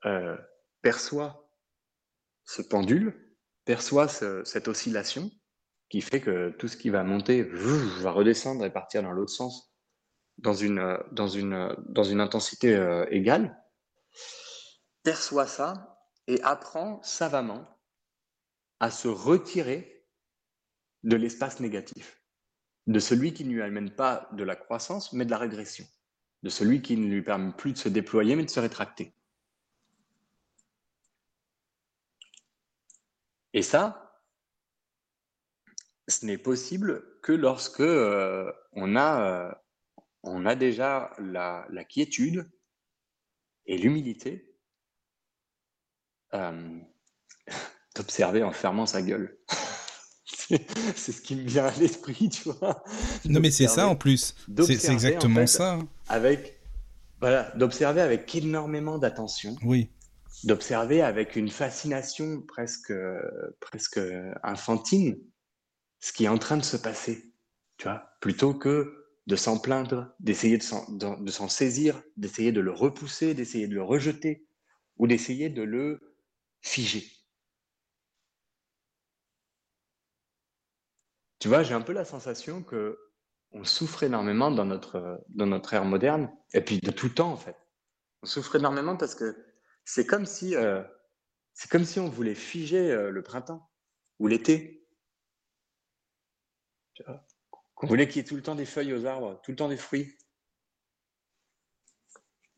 [0.05, 0.37] euh,
[0.81, 1.49] perçoit
[2.45, 5.31] ce pendule, perçoit cette oscillation
[5.91, 9.75] qui fait que tout ce qui va monter va redescendre et partir dans l'autre sens
[10.37, 13.61] dans une, dans une, dans une intensité euh, égale,
[15.03, 17.67] perçoit ça et apprend savamment
[18.79, 20.07] à se retirer
[21.03, 22.23] de l'espace négatif,
[22.87, 25.85] de celui qui ne lui amène pas de la croissance, mais de la régression,
[26.41, 29.13] de celui qui ne lui permet plus de se déployer, mais de se rétracter.
[33.53, 34.10] Et ça,
[36.11, 39.51] ce n'est possible que lorsque euh, on, a, euh,
[40.23, 42.49] on a déjà la, quiétude
[43.65, 44.55] et l'humilité
[46.33, 46.79] euh,
[47.95, 49.37] d'observer en fermant sa gueule.
[50.25, 52.83] c'est ce qui me vient à l'esprit, tu vois.
[53.25, 54.35] Non, mais c'est ça en plus.
[54.65, 55.79] C'est exactement ça.
[56.09, 56.59] Avec,
[57.19, 59.55] voilà, d'observer avec énormément d'attention.
[59.63, 59.89] Oui
[60.45, 62.93] d'observer avec une fascination presque,
[63.59, 63.99] presque
[64.41, 65.19] infantine
[66.01, 67.33] ce qui est en train de se passer,
[67.77, 67.87] tu
[68.19, 70.63] plutôt que de s'en plaindre, d'essayer de
[71.31, 74.47] s'en saisir, d'essayer de le repousser, d'essayer de le rejeter,
[74.97, 75.99] ou d'essayer de le
[76.61, 77.09] figer.
[81.39, 82.99] Tu vois, j'ai un peu la sensation que
[83.51, 87.55] on souffre énormément dans notre, ère moderne, et puis de tout temps en fait.
[88.21, 89.35] On souffre énormément parce que
[89.83, 90.83] c'est comme si, euh,
[91.97, 93.69] on voulait figer euh, le printemps
[94.19, 94.80] ou l'été.
[97.75, 99.69] Qu'on voulait qu'il y ait tout le temps des feuilles aux arbres, tout le temps
[99.69, 100.15] des fruits?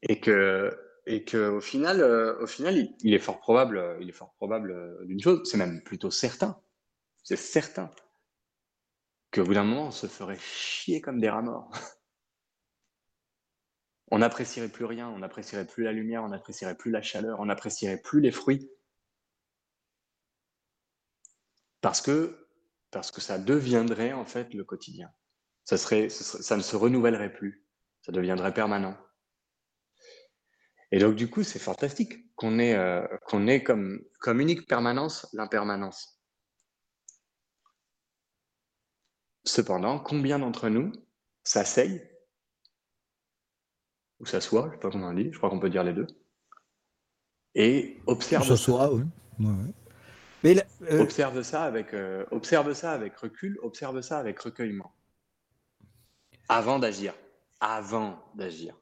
[0.01, 4.13] Et que, et que au final, euh, au final, il, est fort probable, il est
[4.13, 6.61] fort probable d'une chose, c'est même plutôt certain,
[7.23, 7.89] c'est certain
[9.33, 11.71] qu'au bout d'un moment, on se ferait chier comme des rats morts.
[14.11, 17.45] on n'apprécierait plus rien, on n'apprécierait plus la lumière, on n'apprécierait plus la chaleur, on
[17.45, 18.69] n'apprécierait plus les fruits.
[21.81, 22.42] Parce que,
[22.93, 25.09] parce que ça deviendrait en fait le quotidien.
[25.65, 27.65] Ça, serait, ça ne se renouvellerait plus,
[28.01, 28.95] ça deviendrait permanent.
[30.91, 35.27] Et donc du coup, c'est fantastique qu'on ait, euh, qu'on ait comme, comme unique permanence
[35.33, 36.21] l'impermanence.
[39.45, 40.91] Cependant, combien d'entre nous
[41.43, 42.09] s'asseyent
[44.19, 46.07] ou s'assoit, je sais pas comment on dit, je crois qu'on peut dire les deux,
[47.55, 48.91] et observe ça.
[48.91, 49.03] Oui.
[50.43, 54.91] Mais euh, observe ça avec euh, observe ça avec recul, observe ça avec recueillement.
[56.49, 57.13] Avant d'agir,
[57.59, 58.75] avant d'agir.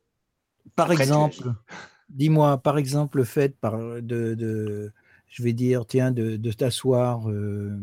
[0.75, 1.53] Par exemple,
[2.09, 4.91] dis-moi, par exemple, le fait par, de, de,
[5.27, 7.77] je vais dire, tiens, de, de t'asseoir euh,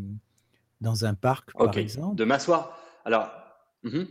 [0.80, 2.16] dans un parc, par exemple.
[2.16, 2.76] De m'asseoir.
[3.04, 3.30] Alors,
[3.84, 4.08] mhm.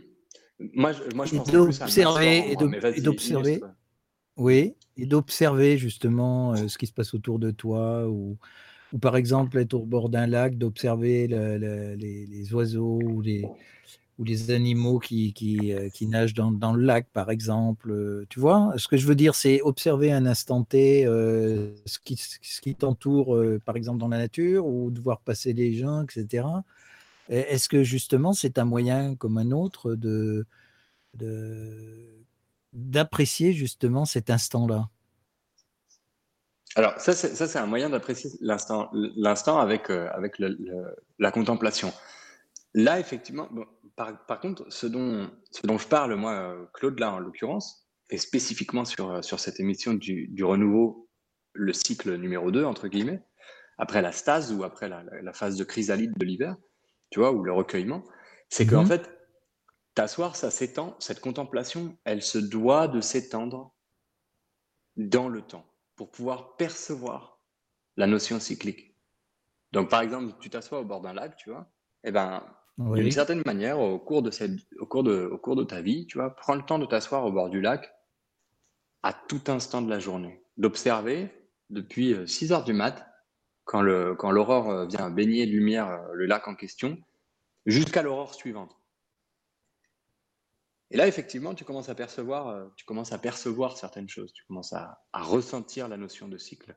[0.74, 2.56] Moi, je, moi, je pense d'observer et
[3.00, 3.60] d'observer.
[4.36, 8.38] Oui, et d'observer justement euh, ce qui se passe autour de toi, ou,
[8.92, 15.34] ou par exemple être au bord d'un lac, d'observer les, oiseaux ou les, animaux qui,
[15.72, 18.26] euh, nagent dans, le lac, par exemple.
[18.28, 21.98] Tu vois, ce que je veux dire, c'est observer un instant T euh, ce
[22.60, 26.46] qui, t'entoure, par exemple, dans la nature, ou de voir passer les gens, etc.
[27.28, 30.46] Est-ce que justement c'est un moyen comme un autre de
[32.72, 34.88] d'apprécier justement cet instant-là?
[36.76, 40.40] Alors ça c'est un moyen d'apprécier l'instant avec euh, avec
[41.18, 41.92] la contemplation.
[42.74, 43.48] Là effectivement,
[43.96, 48.84] par, contre ce dont ce dont je parle moi Claude là en l'occurrence et spécifiquement
[48.84, 51.08] sur sur cette émission du, du renouveau
[51.54, 53.22] le cycle numéro 2 entre guillemets
[53.78, 56.56] après la stase ou après la, la phase de chrysalide de l'hiver
[57.10, 58.04] tu vois, ou le recueillement,
[58.48, 58.88] c'est qu'en mhm.
[58.88, 59.10] fait,
[59.94, 63.74] t'asseoir, ça s'étend, cette contemplation, elle se doit de s'étendre
[64.96, 65.66] dans le temps
[65.98, 67.40] pour pouvoir percevoir
[67.96, 68.94] la notion cyclique.
[69.72, 71.70] Donc, par exemple, tu t'assois au bord d'un lac, tu vois,
[72.04, 72.42] et eh ben,
[72.78, 76.06] d'une certaine manière, au cours de cette, au cours de, au cours de ta vie,
[76.06, 77.92] tu vois, prends le temps de t'asseoir au bord du lac
[79.02, 81.28] à tout instant de la journée, d'observer
[81.70, 83.06] depuis 6 euh, heures du mat
[83.64, 86.96] quand le quand l'aurore euh, vient baigner de lumière euh, le lac en question,
[87.66, 88.77] jusqu'à l'aurore suivante.
[90.90, 94.44] Et là, effectivement, tu commences à percevoir, euh, tu commences à percevoir certaines choses, tu
[94.46, 96.76] commences à, ressentir la notion de cycle.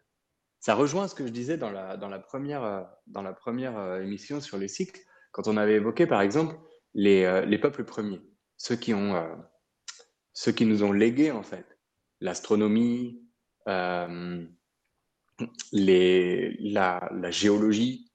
[0.59, 2.83] Ça rejoint ce que je disais dans la, première, euh,
[3.15, 4.99] euh, émission sur les cycles,
[5.31, 6.57] quand on avait évoqué, par exemple,
[6.93, 8.21] les, les peuples premiers,
[8.57, 11.79] ceux qui, nous ont légué, en fait,
[12.19, 13.25] l'astronomie,
[13.65, 14.09] la
[17.29, 18.11] géologie,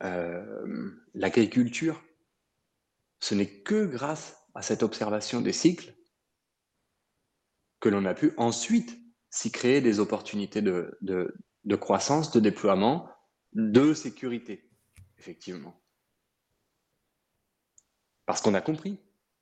[0.00, 2.02] l'agriculture.
[3.20, 5.94] Ce n'est que grâce à cette observation des cycles
[7.80, 8.98] que l'on a pu ensuite
[9.30, 13.10] s'y créer des opportunités de, croissance, de déploiement,
[13.52, 14.70] de sécurité,
[15.18, 15.82] effectivement.
[18.26, 19.00] Parce qu'on a compris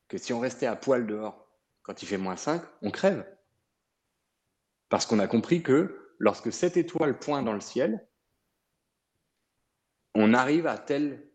[0.08, 1.46] que si on restait à poil dehors
[1.82, 3.26] quand il fait moins 5, on crève.
[4.88, 8.08] Parce qu'on a compris que lorsque cette étoile pointe dans le ciel,
[10.14, 11.30] on arrive à telle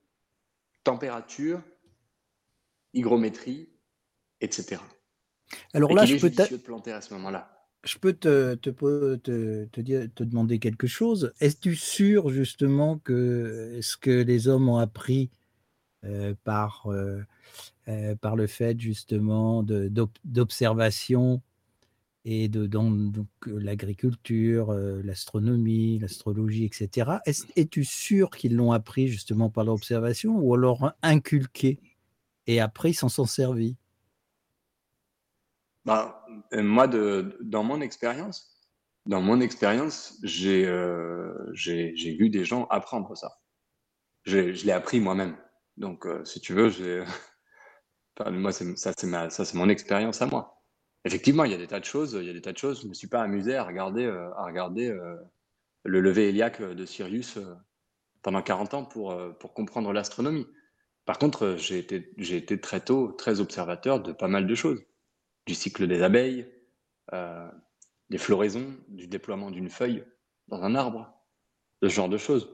[0.84, 1.62] température,
[2.96, 3.70] hygrométrie,
[4.42, 4.82] etc.
[5.74, 7.56] Alors là, je peux, de planter à ce moment-là?
[7.86, 11.32] je peux te, te, te, te, dire, te demander quelque chose.
[11.40, 15.30] Es-tu sûr justement que ce que les hommes ont appris
[16.04, 17.22] euh, par, euh,
[17.88, 21.42] euh, par le fait justement d'observation
[22.26, 22.90] et de donc,
[23.46, 27.12] l'agriculture, l'astronomie, l'astrologie, etc.
[27.56, 31.78] Es-tu sûr qu'ils l'ont appris justement par l'observation ou alors inculqué?
[32.48, 33.78] Et après ils s'en sont servis
[35.86, 38.60] bah, euh, Moi, de, dans mon expérience,
[39.06, 43.40] dans mon expérience, j'ai euh, vu des gens apprendre ça.
[44.24, 45.38] Je, l'ai appris moi-même.
[45.78, 46.72] Donc, euh, si tu veux,
[48.32, 50.64] moi, ça, c'est mon expérience à moi.
[51.06, 52.18] Effectivement, il y a des tas de choses.
[52.20, 52.82] Il y a des tas de choses.
[52.82, 54.92] Je me suis pas amusé à regarder, à regarder
[55.84, 57.38] le lever héliaque de Sirius
[58.24, 60.48] pendant 40 ans pour, pour comprendre l'astronomie.
[61.06, 64.84] Par contre, j'ai été, été, très tôt très observateur de pas mal de choses.
[65.46, 66.48] Du cycle des abeilles,
[67.14, 67.48] euh,
[68.10, 70.04] des floraisons, du déploiement d'une feuille
[70.48, 71.14] dans un arbre,
[71.84, 72.50] ce genre de choses.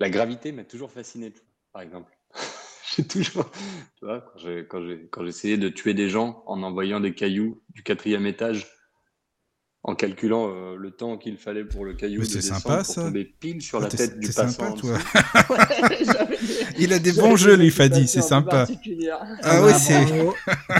[0.00, 1.32] La gravité m'a toujours fasciné,
[1.72, 2.12] par exemple.
[2.96, 3.50] j'ai toujours,
[3.98, 4.34] tu vois,
[4.68, 8.66] quand j'essayais de tuer des gens en envoyant des cailloux du quatrième étage
[9.86, 13.24] en calculant euh, le temps qu'il fallait pour le caillou de descendre sympa, pour tomber
[13.24, 14.50] pile sur la tête du passant.
[14.50, 14.98] Sympa, toi.
[16.78, 18.66] Il a des bons jeux, lui, Fadi, c'est sympa.
[19.42, 20.04] Ah, oui, c'est.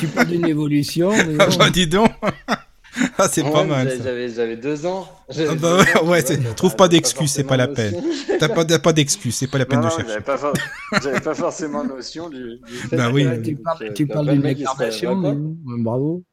[0.00, 1.10] tu parles d'une évolution.
[1.10, 2.10] Mais ah bah dis donc.
[3.16, 3.92] Ah, c'est pas mal.
[4.34, 5.08] J'avais deux ans.
[5.30, 6.22] Ah bah ouais,
[6.56, 7.94] trouve pas d'excuses, c'est pas la peine.
[8.40, 10.20] T'as pas, pas d'excuses, c'est pas la peine de chercher.
[11.00, 13.26] J'avais pas, forcément notion du, fait bah oui.
[13.94, 15.38] Tu parles, d'une incarnation,
[15.78, 16.24] bravo.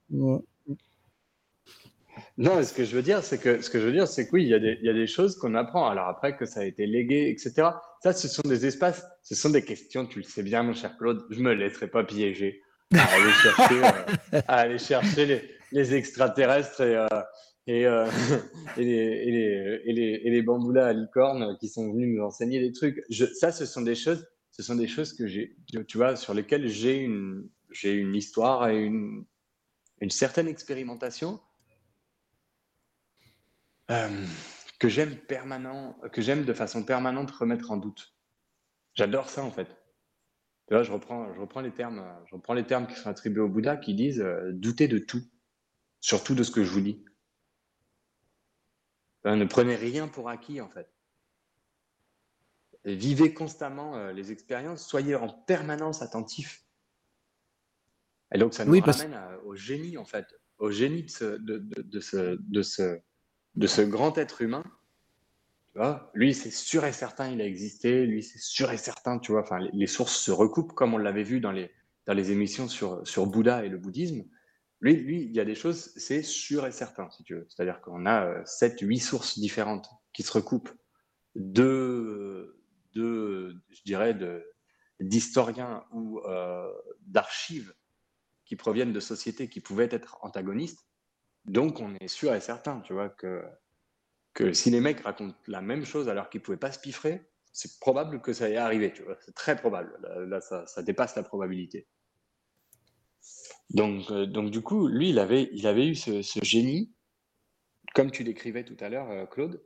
[2.38, 4.32] Non, ce que je veux dire, c'est que ce que je veux dire, c'est que
[4.34, 5.88] oui, il y, a des, il y a des choses qu'on apprend.
[5.88, 7.70] Alors après que ça a été légué, etc.
[8.02, 10.08] Ça, ce sont des espaces, ce sont des questions.
[10.08, 11.24] Tu le sais bien, mon cher Claude.
[11.30, 12.62] Je me laisserai pas piéger
[12.96, 15.42] à aller chercher, euh, à aller chercher les,
[15.72, 17.08] les extraterrestres et, euh,
[17.68, 18.08] et, euh,
[18.78, 22.24] et, les, et, les, et, les, et les bamboulas à licorne qui sont venus nous
[22.24, 23.04] enseigner des trucs.
[23.12, 25.56] Je, ça, ce sont des choses, ce sont des choses que j'ai,
[25.88, 29.24] tu vois, sur lesquelles j'ai une, j'ai une histoire et une,
[30.02, 31.40] une certaine expérimentation
[33.92, 34.26] euh,
[34.80, 38.16] que j'aime permanent, que j'aime de façon permanente remettre en doute.
[38.96, 39.68] J'adore ça en fait.
[40.68, 43.42] Tu vois, je reprends, je reprends les termes, je reprends les termes qui sont attribués
[43.42, 45.22] au Bouddha qui disent euh, douter de tout,
[46.00, 47.04] surtout de ce que je vous dis.
[49.26, 50.90] ne prenez rien pour acquis en fait.
[52.86, 56.66] vivez constamment euh, les expériences, soyez en permanence attentif.
[58.34, 60.26] Et donc ça nous ramène au génie en fait,
[60.58, 63.00] au génie de de, de, ce, de ce
[63.56, 64.64] de ce grand être humain,
[66.14, 69.42] lui, c'est sûr et certain, il a existé, lui, c'est sûr et certain, tu vois,
[69.42, 71.72] enfin, les, sources se recoupent, comme on l'avait vu dans les,
[72.06, 74.24] dans les émissions sur, sur Bouddha et le bouddhisme.
[74.82, 77.48] Lui, lui, il y a des choses, c'est sûr et certain, si tu veux.
[77.50, 80.74] C'est-à-dire qu'on a euh, sept, huit sources différentes qui se recoupent
[81.36, 82.60] de,
[82.94, 84.16] de je dirais,
[85.00, 87.74] d'historiens ou euh, d'archives
[88.46, 90.86] qui proviennent de sociétés qui pouvaient être antagonistes
[91.46, 93.44] donc, on est sûr et certain, tu vois, que,
[94.34, 97.30] que si les mecs racontent la même chose alors qu'ils ne pouvaient pas se piffrer,
[97.52, 99.18] c'est probable que ça ait arrivé, tu vois.
[99.22, 99.98] C'est très probable.
[100.28, 101.88] Là, ça, dépasse la probabilité.
[103.70, 106.94] Donc, euh, donc, du coup, lui, il avait, il avait eu ce, génie,
[107.94, 109.64] comme tu décrivais tout à l'heure, euh, Claude,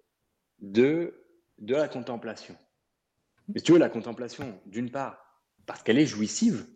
[0.59, 1.25] de,
[1.59, 2.57] de la contemplation.
[3.47, 5.17] Mais tu veux, la contemplation, d'une part,
[5.65, 6.67] parce qu'elle est jouissive,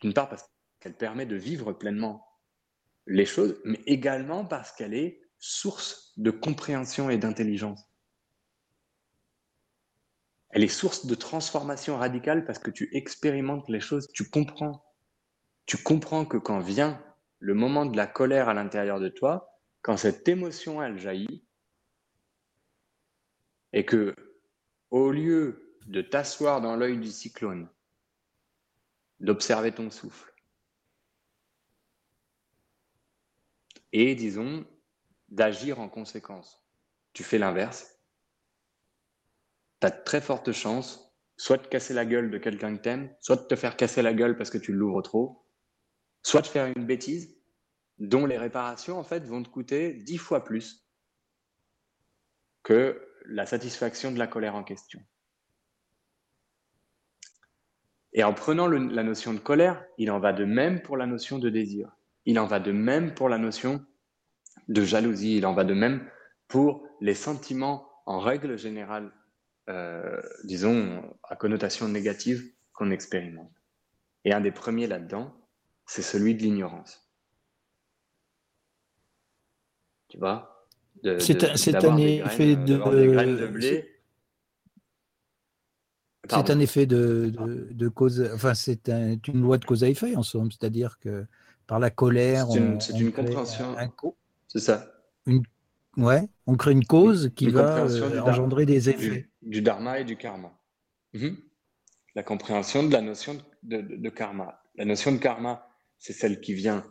[0.00, 0.48] d'une part, parce
[0.78, 2.29] qu'elle permet de vivre pleinement
[3.10, 7.84] les choses, mais également parce qu'elle est source de compréhension et d'intelligence.
[10.50, 14.84] Elle est source de transformation radicale parce que tu expérimentes les choses, tu comprends,
[15.66, 17.02] tu comprends que quand vient
[17.40, 21.44] le moment de la colère à l'intérieur de toi, quand cette émotion, elle jaillit,
[23.72, 24.14] et que,
[24.90, 27.68] au lieu de t'asseoir dans l'œil du cyclone,
[29.20, 30.32] d'observer ton souffle,
[33.92, 34.66] et, disons,
[35.28, 36.64] d'agir en conséquence,
[37.12, 37.98] tu fais l'inverse,
[39.80, 41.10] tu as de très fortes chances
[41.40, 44.12] soit de casser la gueule de quelqu'un que t'aimes, soit de te faire casser la
[44.12, 45.46] gueule parce que tu l'ouvres trop,
[46.22, 47.34] soit de faire une bêtise
[47.96, 50.86] dont les réparations en fait vont te coûter dix fois plus
[52.62, 55.00] que la satisfaction de la colère en question.
[58.12, 61.38] Et en prenant la notion de colère, il en va de même pour la notion
[61.38, 61.90] de désir.
[62.26, 63.84] Il en va de même pour la notion
[64.68, 65.36] de jalousie.
[65.36, 66.08] Il en va de même
[66.48, 69.12] pour les sentiments en règle générale,
[69.68, 73.52] euh, disons, à connotation négative qu'on expérimente.
[74.24, 75.34] Et un des premiers là-dedans,
[75.86, 77.10] c'est celui de l'ignorance.
[80.08, 80.66] Tu vois
[81.20, 81.44] C'est
[81.84, 84.00] un, effet de, de blé.
[86.28, 87.32] C'est un effet de,
[87.70, 91.26] de, cause, enfin c'est une loi de cause à effet en somme, c'est-à-dire que
[91.70, 92.48] par la colère,
[92.80, 93.76] c'est une, compréhension.
[94.48, 94.92] C'est ça.
[95.24, 95.44] Une,
[95.96, 99.30] ouais, on crée une cause qui va euh, engendrer des effets.
[99.40, 100.52] Du, dharma et du karma.
[101.12, 101.36] Mhm.
[102.16, 104.60] La compréhension de la notion de, karma.
[104.74, 105.64] La notion de karma,
[105.96, 106.84] c'est celle qui vient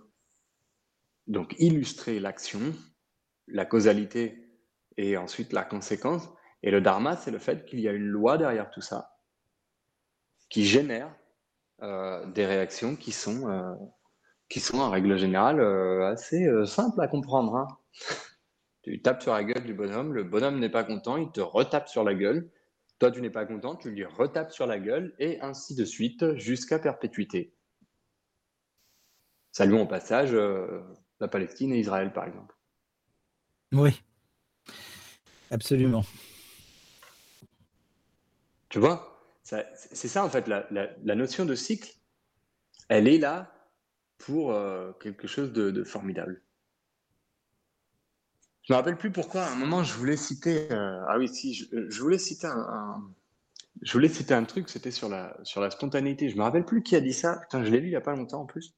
[1.28, 2.62] donc illustrer l'action,
[3.48, 4.48] la causalité
[4.96, 6.30] et ensuite la conséquence.
[6.64, 9.14] Et le dharma, c'est le fait qu'il y a une loi derrière tout ça
[10.50, 11.14] qui génère
[11.82, 13.74] euh, des réactions qui sont, euh,
[14.50, 17.56] qui sont en règle générale euh, assez simples à comprendre.
[17.56, 17.68] Hein.
[18.82, 21.88] tu tapes sur la gueule du bonhomme, le bonhomme n'est pas content, il te retape
[21.88, 22.50] sur la gueule.
[22.98, 26.36] Toi, tu n'es pas content, tu lui retapes sur la gueule, et ainsi de suite
[26.36, 27.54] jusqu'à perpétuité.
[29.54, 30.36] Saluons au passage
[31.20, 32.56] la Palestine et Israël, par exemple.
[33.72, 34.02] Oui,
[35.52, 36.04] absolument.
[38.70, 41.92] Tu vois, c'est ça en fait, la, notion de cycle,
[42.88, 43.52] elle est là
[44.20, 46.44] pour euh, quelque chose de, formidable.
[48.62, 50.72] Je me rappelle plus pourquoi, à un moment, je voulais citer.
[50.72, 53.02] Euh, ah oui, si, je, voulais citer un,
[53.82, 56.30] je voulais citer un truc, c'était sur la, sur la spontanéité.
[56.30, 57.38] Je me rappelle plus qui a dit ça.
[57.38, 58.76] Putain, je l'ai lu il y a pas longtemps en plus.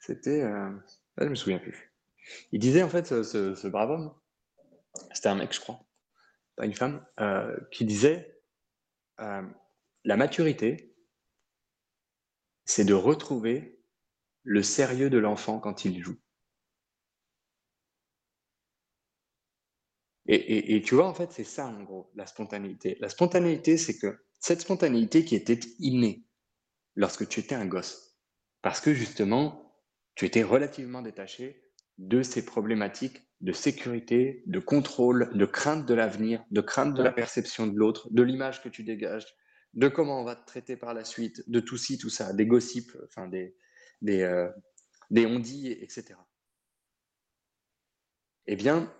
[0.00, 0.42] C'était.
[0.42, 0.70] Euh...
[1.18, 1.92] Ah, je me souviens plus.
[2.52, 4.14] Il disait en fait, ce, brave homme,
[5.12, 5.84] c'était un mec, je crois,
[6.56, 8.40] pas une femme, euh, qui disait
[9.20, 9.42] euh,
[10.04, 10.94] la maturité,
[12.64, 13.77] c'est de retrouver
[14.48, 16.16] le sérieux de l'enfant quand il joue.
[20.26, 22.96] Et, et, tu vois, en fait, c'est ça, en gros, la spontanéité.
[23.00, 26.26] La spontanéité, c'est que cette spontanéité qui était innée
[26.96, 28.18] lorsque tu étais un gosse,
[28.60, 29.74] parce que justement,
[30.14, 31.62] tu étais relativement détaché
[31.98, 37.12] de ces problématiques de sécurité, de contrôle, de crainte de l'avenir, de crainte de la
[37.12, 39.26] perception de l'autre, de l'image que tu dégages,
[39.74, 42.46] de comment on va te traiter par la suite, de tout ci, tout ça, des
[42.46, 43.56] gossips, enfin des,
[44.02, 44.50] des, euh,
[45.10, 46.14] des on etc.
[48.46, 48.92] Eh bien,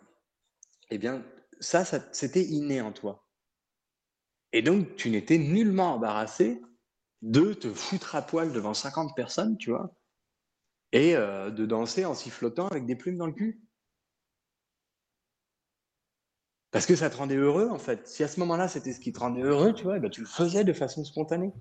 [0.90, 1.24] eh bien,
[1.60, 3.26] ça, ça c'était inné en toi.
[4.52, 6.62] Et donc, tu n'étais nullement embarrassé
[7.22, 9.94] de te foutre à poil devant 50 personnes, tu vois,
[10.92, 13.60] et euh, de danser en sifflotant avec des plumes dans le cul.
[16.70, 18.06] Parce que ça te rendait heureux, en fait.
[18.06, 20.20] Si à ce moment-là, c'était ce qui te rendait heureux, tu vois, eh ben, tu
[20.20, 21.52] le faisais de façon spontanée.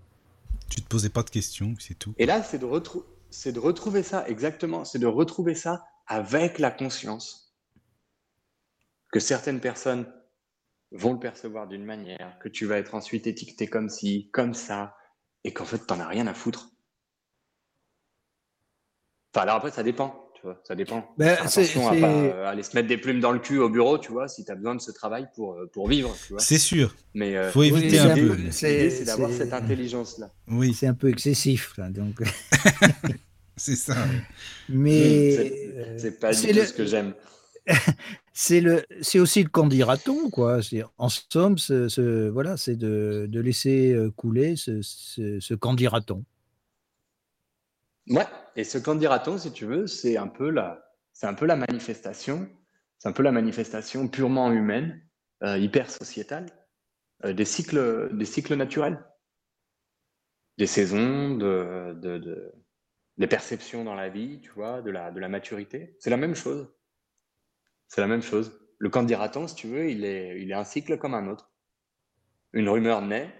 [0.69, 2.13] Tu te posais pas de questions, c'est tout.
[2.17, 2.65] Et là, c'est de,
[3.29, 7.55] c'est de retrouver ça, exactement, c'est de retrouver ça avec la conscience
[9.11, 10.11] que certaines personnes
[10.91, 14.95] vont le percevoir d'une manière, que tu vas être ensuite étiqueté comme ci, comme ça,
[15.43, 16.69] et qu'en fait, tu n'en as rien à foutre
[19.41, 20.26] alors après, ça dépend.
[20.39, 21.03] Tu vois, ça dépend.
[21.17, 23.97] Ben, Attention à pas euh, aller se mettre des plumes dans le cul au bureau,
[23.97, 26.15] tu vois, si tu as besoin de ce travail pour, euh, pour vivre.
[26.37, 26.95] C'est sûr.
[27.15, 28.37] Mais euh, faut éviter un peu.
[28.51, 30.29] C'est d'avoir cette intelligence-là.
[30.47, 30.75] Oui.
[30.75, 32.21] C'est un peu excessif, là, donc.
[33.55, 33.95] c'est ça.
[34.69, 37.15] Mais c'est pas du tout ce que j'aime.
[38.33, 40.59] c'est le, c'est aussi le candidaton, quoi.
[40.99, 46.23] En somme, ce, voilà, c'est de, de, laisser couler ce, ce, ce candidaton.
[48.09, 50.83] Ouais, et ce qu'en dira-t-on, si tu veux, c'est un peu la,
[51.13, 52.49] c'est un peu la manifestation,
[52.97, 55.01] c'est un peu la manifestation purement humaine,
[55.43, 56.45] euh, hyper sociétale,
[57.25, 59.03] euh, des cycles, des cycles naturels,
[60.57, 62.53] des saisons, de, de,
[63.17, 65.95] des perceptions dans la vie, tu vois, de la, de la maturité.
[65.99, 66.67] C'est la même chose.
[67.87, 68.59] C'est la même chose.
[68.79, 71.51] Le candidaton, si tu veux, il est, il est un cycle comme un autre.
[72.53, 73.33] Une rumeur naît,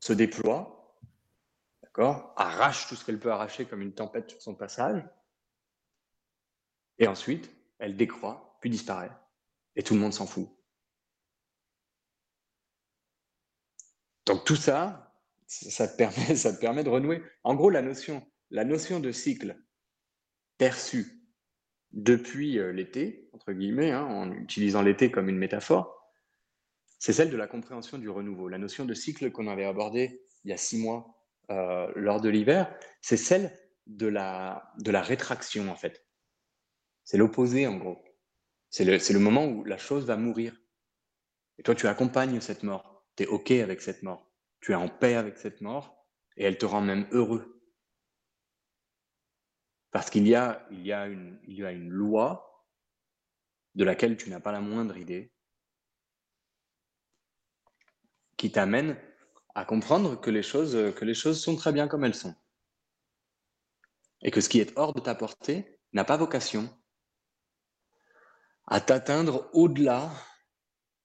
[0.00, 0.77] se déploie,
[1.98, 5.04] Arrache tout ce qu'elle peut arracher comme une tempête sur son passage.
[6.98, 9.10] Et ensuite, elle décroît, puis disparaît.
[9.76, 10.48] Et tout le monde s'en fout.
[14.26, 15.14] Donc tout ça,
[15.46, 17.22] ça te permet, ça te permet de renouer.
[17.44, 19.58] En gros, la notion, la notion de cycle
[20.58, 21.24] perçue
[21.92, 25.94] depuis euh, l'été, entre guillemets, hein, en utilisant l'été comme une métaphore,
[26.98, 28.48] c'est celle de la compréhension du renouveau.
[28.48, 31.17] La notion de cycle qu'on avait abordée il y a six mois
[31.50, 36.06] euh, lors de l'hiver, c'est celle de la, de la rétraction, en fait.
[37.04, 38.02] C'est l'opposé, en gros.
[38.70, 40.60] C'est le, le moment où la chose va mourir.
[41.58, 43.06] Et toi, tu accompagnes cette mort.
[43.16, 44.30] Tu es OK avec cette mort.
[44.60, 47.62] Tu es en paix avec cette mort et elle te rend même heureux.
[49.90, 51.06] Parce qu'il y y y a
[51.72, 52.48] une loi
[53.74, 55.32] de laquelle tu n'as pas la moindre idée
[58.36, 58.96] qui t'amène
[59.58, 62.34] à comprendre que les, choses, que les choses sont très bien comme elles sont.
[64.22, 66.70] Et que ce qui est hors de ta portée n'a pas vocation
[68.68, 70.12] à t'atteindre au-delà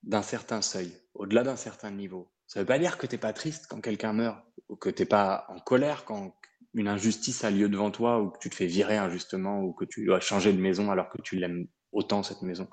[0.03, 2.31] d'un certain seuil, au-delà d'un certain niveau.
[2.45, 4.91] Ça ne veut pas dire que tu n'es pas triste quand quelqu'un meurt, ou que
[4.91, 6.35] tu n'es pas en colère quand
[6.75, 9.85] une injustice a lieu devant toi, ou que tu te fais virer injustement, ou que
[9.85, 12.69] tu dois changer de maison alors que tu l'aimes autant, cette maison.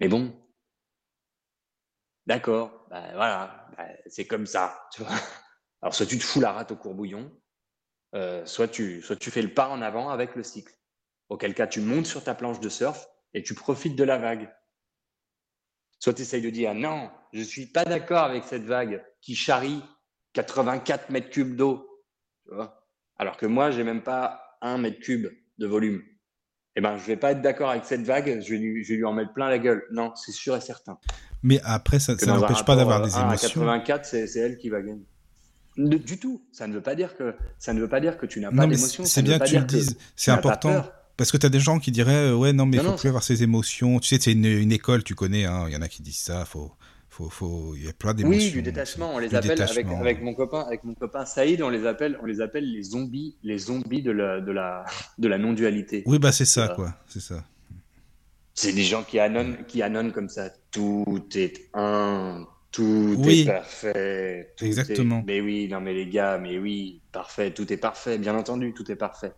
[0.00, 0.34] Mais bon,
[2.26, 4.88] d'accord, bah voilà, bah c'est comme ça.
[5.82, 7.30] Alors soit tu te fous la rate au courbouillon,
[8.14, 10.72] euh, soit, tu, soit tu fais le pas en avant avec le cycle.
[11.28, 14.52] Auquel cas tu montes sur ta planche de surf et tu profites de la vague.
[15.98, 19.34] Soit tu essayes de dire non, je ne suis pas d'accord avec cette vague qui
[19.34, 19.82] charrie
[20.34, 22.04] 84 mètres cubes d'eau.
[23.18, 26.02] Alors que moi, j'ai même pas un mètre cube de volume.
[26.76, 28.96] Eh ben, je vais pas être d'accord avec cette vague, je vais, lui, je vais
[28.96, 29.84] lui en mettre plein la gueule.
[29.90, 30.98] Non, c'est sûr et certain.
[31.42, 33.60] Mais après, ça, n'empêche pas d'avoir des émotions.
[33.62, 35.06] 84, c'est elle qui va gagner.
[35.76, 36.42] du tout.
[36.52, 38.66] Ça ne veut pas dire que ça ne veut pas dire que tu n'as pas
[38.66, 39.04] d'émotion.
[39.04, 39.96] C'est bien que tu le dises.
[40.14, 40.84] C'est important.
[41.16, 43.08] Parce que tu as des gens qui diraient, euh, ouais, non, mais il faut plus
[43.08, 43.98] avoir ses émotions.
[44.00, 45.64] Tu sais, c'est une, école, tu connais, hein.
[45.66, 46.72] il y en a qui disent ça, faut,
[47.16, 48.38] faut, faut, il y a plein d'émotions.
[48.38, 49.14] Oui, du détachement.
[49.14, 52.26] On les appelle avec, avec, mon copain, avec mon copain Saïd, on les appelle, on
[52.26, 54.84] les appelle les zombies, les zombies de la, de la,
[55.18, 56.02] de la non-dualité.
[56.04, 57.42] Oui, bah c'est ça, quoi, c'est ça.
[58.52, 60.50] C'est des gens qui annonnent, qui annonnent comme ça.
[60.70, 64.52] Tout est un, tout est parfait.
[64.60, 65.24] Exactement.
[65.26, 68.90] Mais oui, non, mais les gars, mais oui, parfait, tout est parfait, bien entendu, tout
[68.92, 69.32] est parfait.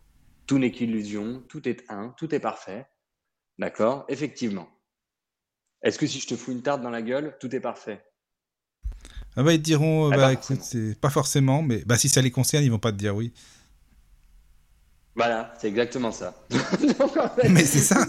[0.48, 2.86] Tout n'est qu'illusion, tout est un, tout est parfait.
[3.58, 4.04] D'accord?
[4.08, 4.68] Effectivement.
[5.82, 8.02] Est-ce que si je te fous une tarte dans la gueule, tout est parfait?
[9.36, 12.20] Ah bah, ils te diront, ah bah, écoute, c'est pas forcément, mais bah, si ça
[12.20, 13.32] les concerne, ils vont pas te dire oui.
[15.14, 16.34] Voilà, c'est exactement ça.
[17.50, 18.06] mais c'est ça,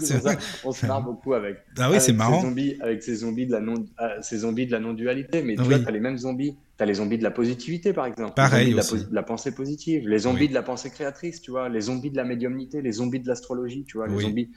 [0.62, 1.58] On se marre beaucoup avec.
[1.76, 2.40] Ah oui, c'est marrant.
[2.40, 5.42] Ces zombies, avec ces zombies de la non, euh, ces zombies de la non-dualité.
[5.42, 7.92] Mais tu vois, tu as les mêmes zombies tu as les zombies de la positivité,
[7.92, 8.32] par exemple.
[8.34, 8.72] Pareil.
[8.72, 11.82] Les zombies de la, pensée positive, les zombies de la pensée créatrice, tu vois, les
[11.82, 14.50] zombies de la médiumnité, les zombies de l'astrologie, tu vois, les zombies.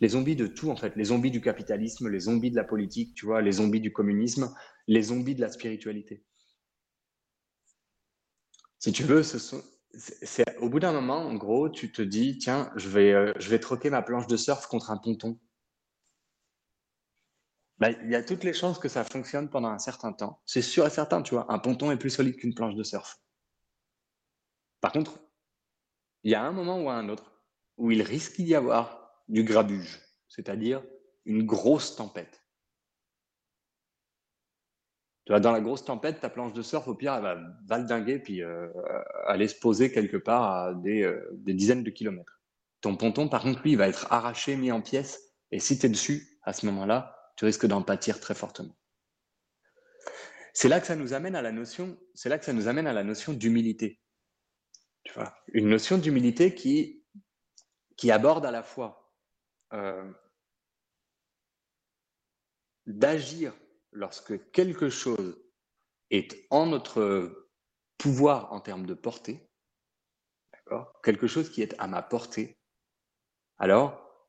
[0.00, 0.96] Les zombies de tout, en fait.
[0.96, 4.54] Les zombies du capitalisme, les zombies de la politique, tu vois, les zombies du communisme,
[4.86, 6.24] les zombies de la spiritualité.
[8.78, 12.88] Si tu veux, c'est au bout d'un moment, en gros, tu te dis, tiens, je
[12.88, 15.38] vais, euh, je vais troquer ma planche de surf contre un ponton.
[17.78, 20.40] Bah, il y a toutes les chances que ça fonctionne pendant un certain temps.
[20.46, 21.46] C'est sûr et certain, tu vois.
[21.52, 23.18] Un ponton est plus solide qu'une planche de surf.
[24.80, 25.18] Par contre,
[26.24, 27.42] il y a un moment ou un autre
[27.76, 28.99] où il risque d'y avoir
[29.30, 30.82] du grabuge, c'est-à-dire
[31.24, 32.42] une grosse tempête.
[35.24, 38.18] Tu vois, dans la grosse tempête, ta planche de surf, au pire, elle va valdinguer
[38.18, 38.68] puis euh,
[39.26, 42.40] aller se poser quelque part à des, euh, dizaines de kilomètres.
[42.80, 45.20] Ton ponton, par contre, lui, va être arraché, mis en pièces.
[45.52, 48.76] Et si tu es dessus, à ce moment-là, tu risques d'en pâtir très fortement.
[50.52, 52.88] C'est là que ça nous amène à la notion, c'est là que ça nous amène
[52.88, 54.00] à la notion d'humilité.
[55.04, 58.99] Tu vois, une notion d'humilité qui aborde à la fois
[59.72, 60.12] euh,
[62.86, 63.54] d'agir
[63.92, 65.40] lorsque quelque chose
[66.10, 67.48] est en notre
[67.98, 69.48] pouvoir en termes de portée,
[71.02, 72.60] quelque chose qui est à ma portée,
[73.58, 74.26] alors,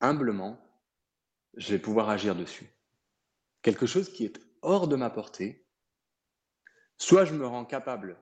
[0.00, 0.56] humblement,
[1.56, 2.70] je vais pouvoir agir dessus.
[3.62, 5.66] Quelque chose qui est hors de ma portée,
[6.96, 8.16] soit je me rends capable,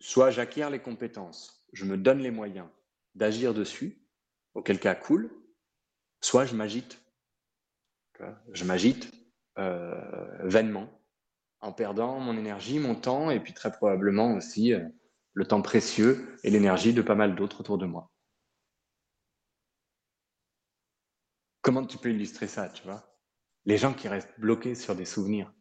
[0.00, 2.68] soit j'acquiers les compétences, je me donne les moyens
[3.14, 4.02] d'agir dessus,
[4.54, 5.30] auquel cas cool,
[6.24, 7.00] soit je m'agite.
[8.52, 9.12] Je m'agite
[9.58, 10.88] euh, vainement,
[11.60, 14.88] en perdant mon énergie, mon temps, et puis très probablement aussi euh,
[15.34, 18.10] le temps précieux et l'énergie de pas mal d'autres autour de moi.
[21.60, 23.18] Comment tu peux illustrer ça, tu vois?
[23.66, 25.52] Les gens qui restent bloqués sur des souvenirs.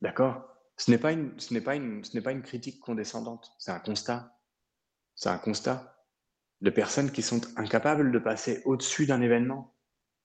[0.00, 0.46] D'accord?
[0.76, 1.34] Ce n'est pas une,
[2.22, 3.52] pas une critique condescendante.
[3.58, 4.38] C'est un constat.
[5.14, 5.99] C'est un constat
[6.60, 9.74] de personnes qui sont incapables de passer au-dessus d'un événement,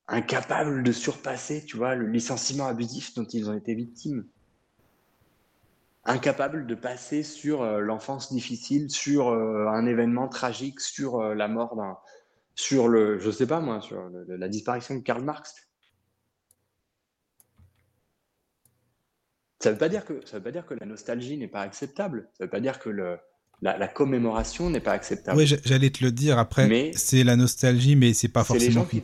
[0.07, 4.27] incapables de surpasser, tu vois, le licenciement abusif dont ils ont été victimes,
[6.03, 11.47] incapables de passer sur euh, l'enfance difficile, sur euh, un événement tragique, sur euh, la
[11.47, 11.97] mort d'un,
[12.53, 15.55] sur le, je sais pas moi, sur la disparition de Karl Marx.
[19.59, 22.29] Ça veut pas dire que veut pas dire que la nostalgie n'est pas acceptable.
[22.37, 23.17] Ça veut pas dire que le,
[23.61, 25.37] la, la commémoration n'est pas acceptable.
[25.37, 26.37] Oui, j'allais te le dire.
[26.39, 28.85] Après, c'est la nostalgie, mais c'est pas forcément.
[28.85, 29.03] qui-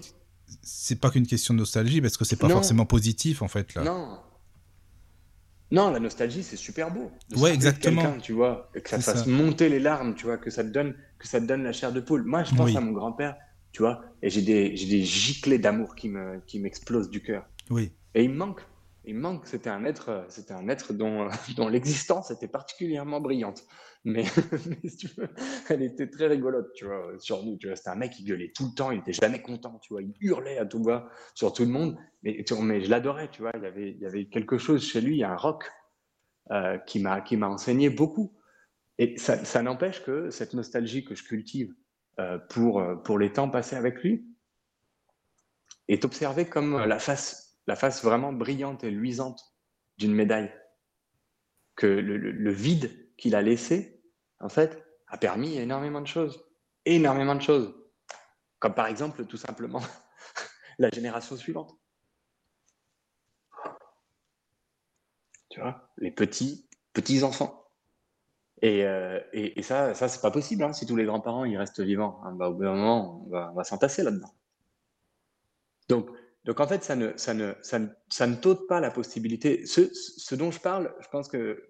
[0.64, 2.56] C'est pas qu'une question de nostalgie, parce que c'est pas Non.
[2.56, 3.84] forcément positif en fait là.
[3.84, 4.20] Non.
[5.72, 7.10] Non, la nostalgie, c'est super beau.
[7.30, 8.18] De Ouais, exactement.
[8.22, 9.30] Tu vois, que ça te fasse ça.
[9.30, 11.94] monter les larmes, tu vois, que ça te donne, que ça te donne la chair
[11.94, 12.24] de poule.
[12.24, 12.76] Moi, je pense Oui.
[12.78, 13.38] à mon grand-père,
[13.72, 17.46] tu vois, et j'ai des, des giclées d'amour qui me, qui m'explosent du cœur.
[17.70, 17.92] Oui.
[18.16, 18.60] Et il me manque.
[19.06, 19.48] Il manque.
[19.48, 21.30] C'était un être, euh, c'était un être dont,
[21.60, 23.66] euh, l'existence était particulièrement brillante.
[24.04, 24.26] Mais,
[25.70, 27.58] elle était très rigolote, tu vois, sur nous.
[27.62, 28.92] C'était un mec qui gueulait tout le temps.
[28.92, 30.02] Il était jamais content, tu vois.
[30.02, 31.98] Il hurlait à tout va sur tout le monde.
[32.24, 33.52] Mais, je l'adorais, tu vois.
[33.56, 35.72] Il y avait, quelque chose chez lui, un rock
[36.52, 38.34] euh, qui m'a, qui m'a enseigné beaucoup.
[38.98, 41.74] Et ça, n'empêche que cette nostalgie que je cultive
[42.20, 44.26] euh, pour, euh, pour les temps passés avec lui
[45.88, 49.56] est observée comme la face, la face vraiment brillante et luisante
[49.98, 50.54] d'une médaille.
[51.76, 54.04] Que le, vide qu'il a laissé,
[54.42, 56.44] en fait, a permis énormément de choses.
[56.84, 57.74] Énormément de choses.
[58.60, 59.80] Comme par exemple, tout simplement,
[60.80, 61.80] la génération suivante.
[65.50, 67.70] Tu vois, les petits, petits enfants.
[68.62, 71.80] Et, euh, et, ça, ça c'est pas possible hein, si tous les grands-parents ils restent
[71.80, 72.20] vivants.
[72.26, 72.34] hein.
[72.34, 74.34] Bah, au bout d'un moment, on va s'entasser là-dedans.
[75.88, 76.10] Donc,
[76.46, 79.66] donc en fait, ça ne, ça ne, ça ne, ça ne t'ôte pas la possibilité.
[79.66, 81.64] Ce, ce dont je parle, je pense que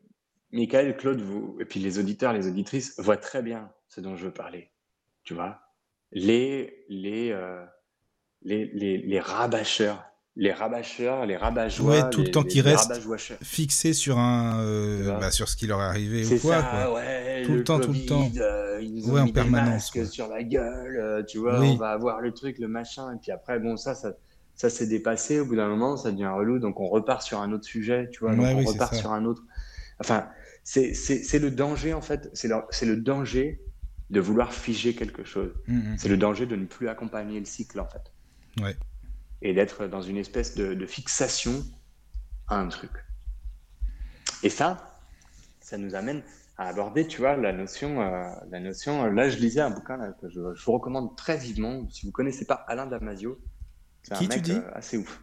[0.52, 4.26] Michael, Claude, vous, et puis les auditeurs, les auditrices voient très bien ce dont je
[4.26, 4.72] veux parler.
[5.24, 5.60] Tu vois,
[6.12, 7.64] les, les, euh,
[8.44, 10.04] les, les, les rabâcheurs,
[10.38, 13.38] les rabâcheurs, les rabat-joie, Ouais, tout le les- temps restent rabat-joie-cheurs.
[13.44, 16.62] Fixé sur un, euh, bah, sur ce qui leur est arrivé C'est ou quoi.
[16.62, 16.94] ça, quoi.
[16.96, 17.44] ouais.
[17.46, 18.30] Tout le temps, tout le temps.
[18.38, 21.38] euh, ils nous ont Ouais, en mis des permanence, masques sur la gueule, euh, tu
[21.40, 21.72] vois, Oui.
[21.74, 24.14] on va avoir le truc, le machin, et puis après, bon, ça, ça,
[24.56, 25.39] ça s'est dépassé.
[25.39, 28.20] Au bout d'un moment, ça devient relou, donc on repart sur un autre sujet, tu
[28.20, 29.43] vois, donc Ouais, on oui, repart sur un autre.
[29.99, 30.28] Enfin,
[30.64, 33.62] c'est le danger, en fait, c'est le, le danger
[34.10, 35.54] de vouloir figer quelque chose.
[35.68, 35.97] Mm, mm.
[35.97, 38.12] C'est le danger de ne plus accompagner le cycle, en fait.
[38.62, 38.76] Ouais.
[39.41, 41.64] Et d'être dans une espèce de, de fixation
[42.47, 42.91] à un truc.
[44.43, 44.99] Et ça,
[45.62, 46.22] ça nous amène
[46.58, 49.06] à aborder, tu vois, la notion, euh, la notion.
[49.06, 51.89] Là, je lisais un bouquin là, que je, je vous recommande très vivement.
[51.89, 53.39] Si vous connaissez pas Alain Damasio,
[54.04, 55.22] c'est un Qui tu mec dis euh, assez ouf.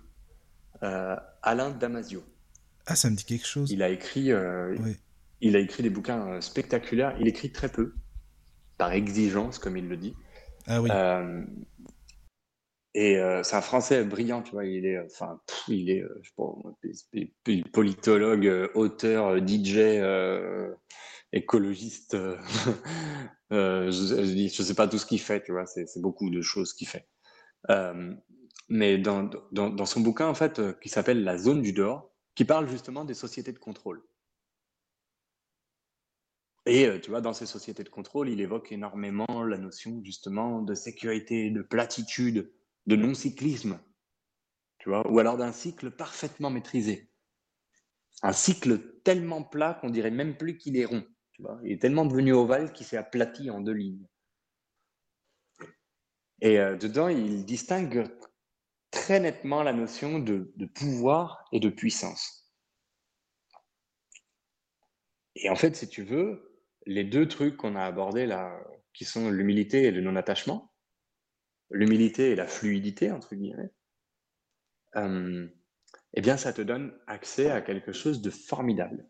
[0.83, 2.23] Euh, Alain Damasio.
[2.87, 3.71] Ah, ça me dit quelque chose.
[3.71, 4.97] Il a écrit, euh, Oui.
[5.41, 7.17] il a écrit des bouquins euh, spectaculaires.
[7.21, 7.95] Il écrit très peu,
[8.77, 10.15] par exigence, comme il le dit.
[10.67, 10.91] Ah oui.
[12.95, 14.65] Et c'est un Français brillant, tu vois.
[14.65, 20.01] Il est, enfin, il est, je sais pas, politologue, auteur, DJ,
[21.33, 22.17] écologiste.
[23.51, 25.67] je, je sais pas tout ce qu'il fait, tu vois.
[25.67, 27.07] C'est c'est beaucoup de choses qu'il fait.
[27.71, 28.15] Euh,
[28.69, 32.11] mais dans, dans, dans son bouquin, en fait, euh, qui s'appelle La zone du dehors,
[32.35, 34.03] qui parle justement des sociétés de contrôle.
[36.67, 40.61] Et euh, tu vois, dans ces sociétés de contrôle, il évoque énormément la notion justement
[40.61, 42.53] de sécurité, de platitude,
[42.87, 43.81] de non-cyclisme,
[44.79, 47.11] tu vois, ou alors d'un cycle parfaitement maîtrisé.
[48.23, 51.59] Un cycle tellement plat qu'on dirait même plus qu'il est rond, tu vois.
[51.65, 54.07] Il est tellement devenu ovale qu'il s'est aplati en deux lignes.
[56.41, 58.11] Et euh, dedans, il distingue
[58.91, 62.53] très nettement la notion de, pouvoir et de puissance.
[65.37, 68.59] Et en fait, si tu veux, les deux trucs qu'on a abordés là,
[68.93, 70.73] qui sont l'humilité et le non-attachement,
[71.71, 73.71] l'humilité et la fluidité, entre guillemets,
[74.97, 75.47] euh,
[76.15, 79.09] eh bien, ça te donne accès à quelque chose de formidable.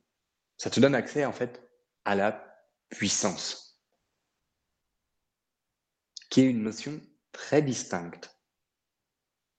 [0.56, 1.62] Ça te donne accès, en fait,
[2.04, 2.44] à la
[2.90, 3.80] puissance,
[6.30, 7.00] qui est une notion
[7.32, 8.38] très distincte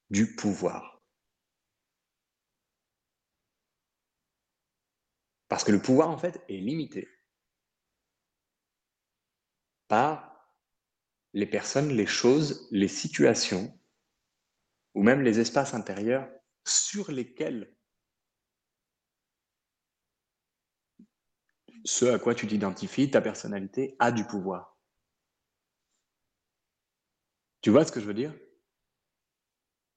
[0.10, 1.03] du pouvoir.
[5.47, 7.07] Parce que le pouvoir, en fait, est limité
[9.88, 10.53] par
[11.34, 13.78] les personnes, les choses, les situations,
[14.93, 16.30] ou même les espaces intérieurs
[16.66, 17.76] sur lesquels
[21.86, 24.78] ce à quoi tu t'identifies, ta personnalité, a du pouvoir.
[27.62, 28.34] Tu vois ce que je veux dire?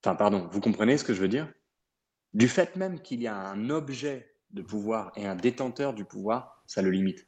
[0.04, 1.52] Enfin, pardon, vous comprenez ce que je veux dire?
[2.34, 6.62] Du fait même qu'il y a un objet de pouvoir et un détenteur du pouvoir,
[6.66, 7.26] ça le limite.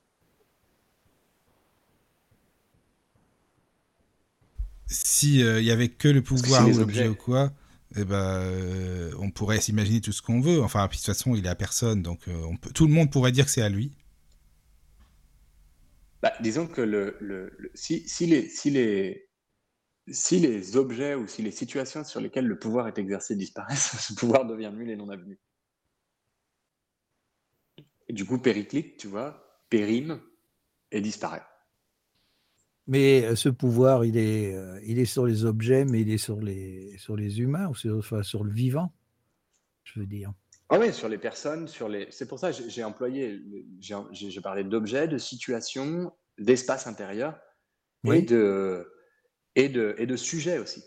[4.87, 7.53] Si il y avait que le pouvoir ou l'objet ou quoi,
[7.97, 10.61] eh ben, euh, on pourrait s'imaginer tout ce qu'on veut.
[10.63, 13.11] Enfin, de toute façon, il est à personne, donc euh, on peut, tout le monde
[13.11, 13.93] pourrait dire que c'est à lui.
[16.23, 19.24] Bah, disons que le, si, si, les, si, les,
[20.09, 24.15] si les objets ou si les situations sur lesquelles le pouvoir est exercé disparaissent, ce
[24.15, 25.39] pouvoir devient nul et non avenu.
[28.09, 30.21] Et du coup, périclite, tu vois, périme
[30.91, 31.43] et disparaît.
[32.87, 36.19] Mais euh, ce pouvoir, il est, euh, il est sur les objets, mais il est
[36.19, 38.93] sur les, sur les humains, ou sur, enfin, sur le vivant,
[39.85, 40.33] je veux dire.
[40.69, 42.09] Ah oui, sur les personnes, sur les.
[42.11, 43.43] C'est pour ça que j'ai employé,
[43.81, 47.39] j'ai parlé d'objets, de situations, d'espace intérieur
[48.05, 48.87] et, de,
[49.57, 50.85] et, de, et de sujets aussi.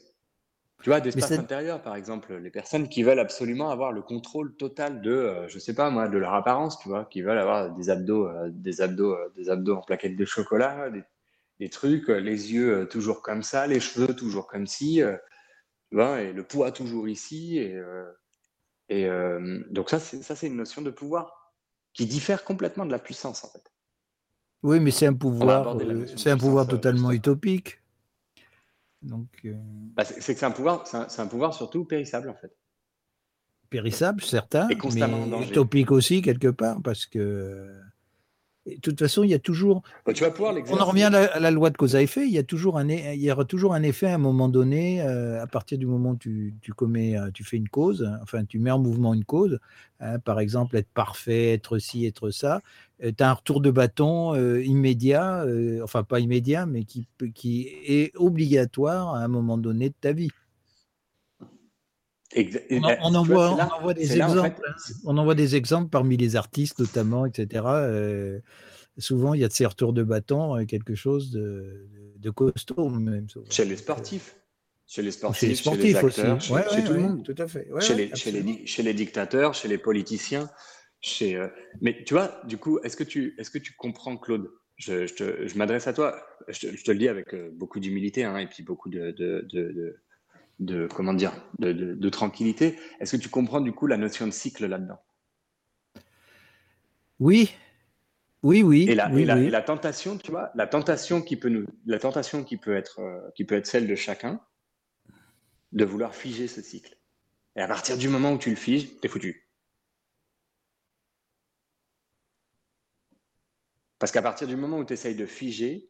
[0.83, 5.01] Tu vois, d'espace intérieur, par exemple, les personnes qui veulent absolument avoir le contrôle total
[5.01, 7.89] de, euh, je sais pas moi, de leur apparence, tu vois, qui veulent avoir des
[7.89, 11.03] abdos, des abdos, des abdos en plaquettes de chocolat, des
[11.59, 15.15] des trucs, euh, les yeux euh, toujours comme ça, les cheveux toujours comme ci, euh,
[15.89, 17.57] tu vois, et le poids toujours ici.
[17.57, 17.81] Et,
[18.89, 19.09] et
[19.69, 21.53] donc ça, c'est ça, c'est une notion de pouvoir
[21.93, 23.71] qui diffère complètement de la puissance, en fait.
[24.63, 25.77] Oui, mais c'est un pouvoir,
[26.17, 27.79] c'est un pouvoir totalement utopique.
[29.07, 29.47] Donc,
[29.95, 32.51] bah, c'est que c'est un pouvoir, c'est un, pouvoir surtout périssable, en fait.
[33.69, 37.69] Périssable, certain, et constamment mais utopique aussi quelque part, parce que
[38.75, 39.81] de toute façon, il y a toujours.
[40.05, 42.25] Bah, tu vas pouvoir On en revient à la, loi de cause à effet.
[42.25, 45.01] Il y, a toujours un, il y aura toujours un effet à un moment donné,
[45.01, 48.43] euh, à partir du moment où tu, tu, commets, euh, tu fais une cause, enfin,
[48.45, 49.59] tu mets en mouvement une cause,
[49.99, 52.61] hein, par exemple, être parfait, être ci, être ça.
[53.03, 55.45] Euh, tu as un retour de bâton immédiat,
[55.83, 60.29] enfin, pas immédiat, mais qui, qui est obligatoire à un moment donné de ta vie.
[62.35, 64.61] On, en, voit, des exemples.
[64.67, 64.75] Hein.
[65.05, 67.63] On en des exemples parmi les artistes, notamment, etc.
[67.65, 68.39] Euh,
[68.97, 73.27] souvent, il y a de ces retours de bâton, euh, quelque chose de, costaud, même.
[73.49, 74.35] Chez les sportifs.
[74.85, 77.23] Chez les sportifs, chez les, acteurs, chez, tout le monde.
[77.23, 77.67] Tout à fait.
[77.79, 80.49] chez, les, chez, les, dictateurs, chez les politiciens.
[80.99, 81.47] Chez, euh,
[81.81, 84.49] Mais tu vois, du coup, est-ce que, tu, est que tu comprends, Claude?
[84.75, 86.21] Je, je, m'adresse à toi.
[86.49, 89.97] Je te, le dis avec beaucoup d'humilité hein, et puis beaucoup de, de de
[90.93, 92.79] comment dire de, tranquillité.
[92.99, 94.99] Est-ce que tu comprends du coup la notion de cycle là-dedans?
[97.19, 97.51] Oui,
[98.43, 98.85] oui, oui.
[98.89, 102.57] Et la, et, la, tentation, tu vois, la tentation qui peut nous, la tentation qui
[102.57, 104.39] peut être euh, qui peut être celle de chacun,
[105.71, 106.97] de vouloir figer ce cycle.
[107.55, 109.47] Et à partir du moment où tu le figes, t'es foutu.
[113.99, 115.89] Parce qu'à partir du moment où tu essayes de figer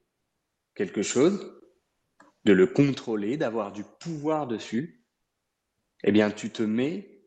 [0.75, 1.61] quelque chose,
[2.47, 5.03] de le contrôler, d'avoir du pouvoir dessus,
[6.05, 7.25] eh bien, tu te mets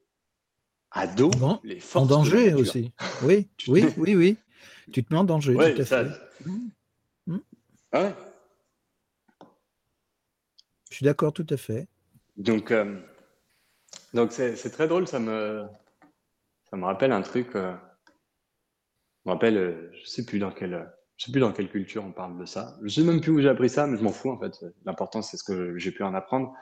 [0.91, 1.31] à dos
[1.63, 2.05] les forces.
[2.05, 2.91] En danger aussi.
[3.23, 4.37] Oui, oui, oui, oui.
[4.93, 5.53] Tu te mets en danger.
[5.53, 6.07] tout à fait.
[6.47, 6.69] Mmh.
[7.27, 7.39] Mmh.
[7.93, 8.15] Ah ouais.
[10.91, 11.87] Je suis d'accord, tout à fait.
[12.39, 12.99] Donc, euh,
[14.15, 15.07] donc c'est, très drôle.
[15.07, 15.67] Ça me,
[16.71, 17.55] ça me rappelle un truc.
[17.57, 17.75] Euh,
[18.07, 20.91] je me rappelle, euh, je sais plus dans quel
[21.21, 22.79] je sais plus dans quelle culture on parle de ça.
[22.83, 24.65] Je sais même plus où j'ai appris ça, mais je m'en fous en fait.
[24.87, 26.55] L'important c'est ce que j'ai pu en apprendre.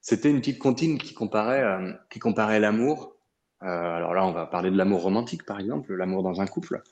[0.00, 3.16] C'était une petite comptine qui comparait, euh, qui comparait l'amour.
[3.62, 6.82] Euh, alors là, on va parler de l'amour romantique par exemple, l'amour dans un couple,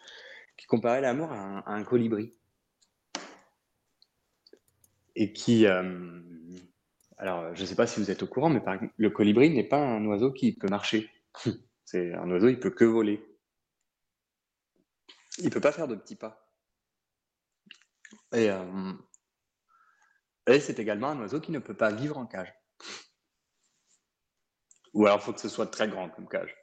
[0.56, 2.32] qui comparait l'amour à, un colibri
[5.16, 6.20] et qui, euh,
[7.18, 9.64] alors je ne sais pas si vous êtes au courant, mais par le colibri n'est
[9.64, 11.10] pas un oiseau qui peut marcher.
[11.84, 13.20] c'est un oiseau, il peut que voler.
[15.38, 16.43] Il peut pas faire de petits pas.
[18.34, 18.92] Euh,
[20.46, 22.52] et, c'est également un oiseau qui ne peut pas vivre en cage.
[24.92, 26.54] Ou alors il faut que ce soit très grand comme cage.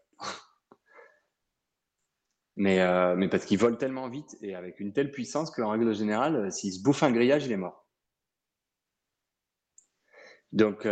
[2.55, 5.93] mais, euh, mais parce qu'il vole tellement vite et avec une telle puissance qu'en règle
[5.93, 7.87] générale, euh, s'il se bouffe un grillage, il est mort.
[10.51, 10.87] Donc, tu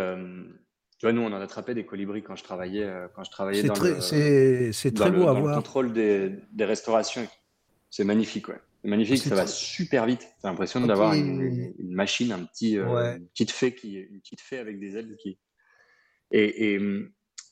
[1.01, 4.91] vois, nous, on en attrapait des colibris quand je travaillais, quand je travaillais dans, le,
[4.93, 5.55] très beau à voir.
[5.55, 7.27] contrôle des, des restaurations.
[7.89, 8.61] C'est magnifique, ouais.
[8.81, 10.25] C'est magnifique, ça va super vite.
[10.41, 14.57] T'as l'impression d'avoir une, machine, un petit, euh, une petite fée qui, une petite fée
[14.57, 15.37] avec des ailes qui.
[16.31, 16.79] Et, et,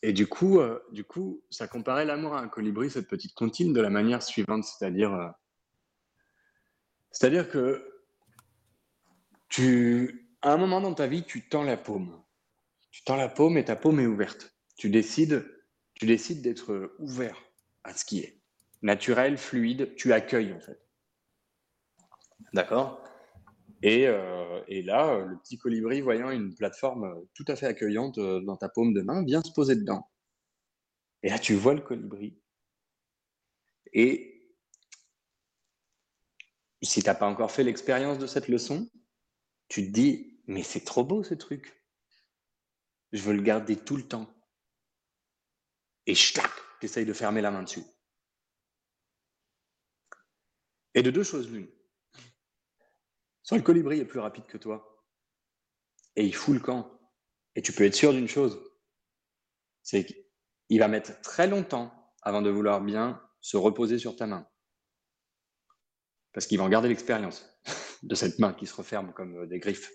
[0.04, 3.74] et du coup, euh, du coup, ça comparait l'amour à un colibri, cette petite comptine,
[3.74, 5.28] de la manière suivante, c'est-à-dire, euh,
[7.12, 7.86] c'est-à-dire que
[9.50, 12.24] tu, à un moment dans ta vie, tu tends la paume.
[12.92, 14.56] Tu tends la paume et ta paume est ouverte.
[14.78, 15.46] Tu décides,
[15.94, 17.44] tu décides d'être ouvert
[17.84, 18.40] à ce qui est
[18.82, 19.94] naturel, fluide.
[19.96, 20.87] Tu accueilles en fait.
[22.54, 23.04] D'accord
[23.86, 28.58] euh, et, là, le petit colibri, voyant une plateforme tout à fait accueillante euh, dans
[28.58, 30.10] ta paume de main, vient se poser dedans.
[31.24, 32.40] Et là, tu vois le colibri.
[33.94, 34.56] Et
[36.82, 38.90] si tu n'as pas encore fait l'expérience de cette leçon,
[39.68, 41.84] tu te dis, mais c'est trop beau ce truc.
[43.12, 44.28] Je veux le garder tout le temps.
[46.06, 46.40] Et tu
[46.82, 47.84] essayes de fermer la main dessus.
[50.94, 51.68] Et de deux choses l'une.
[53.56, 55.06] Le colibri est plus rapide que toi,
[56.16, 56.92] et il fout le camp.
[57.56, 58.62] Et tu peux être sûr d'une chose,
[59.84, 64.48] c'est qu'il va mettre très longtemps avant de vouloir bien se reposer sur ta main.
[66.34, 67.50] Parce qu'il va en garder l'expérience
[68.04, 69.92] de cette main qui se referme comme des griffes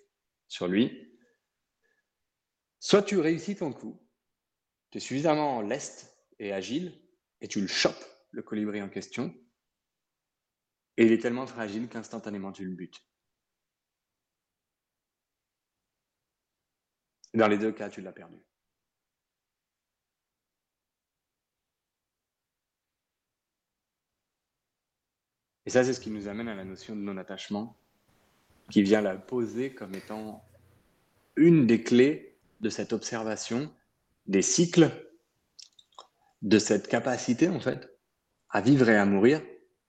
[0.49, 1.19] sur lui.
[2.81, 4.03] Soit tu réussis ton coup,
[4.91, 7.01] tu es suffisamment leste et agile,
[7.41, 9.35] et tu le chopes, le colibri en question,
[10.97, 13.01] et il est tellement fragile qu'instantanément tu le butes.
[17.35, 18.37] Dans les deux cas, tu l'as perdu.
[25.65, 27.77] Et ça, c'est ce qui nous amène à la notion de non-attachement,
[28.71, 30.45] qui vient la poser comme étant
[31.37, 33.73] une des clés de cette observation
[34.27, 34.91] des cycles,
[36.43, 37.99] de cette capacité, en fait,
[38.51, 39.41] à vivre et à mourir,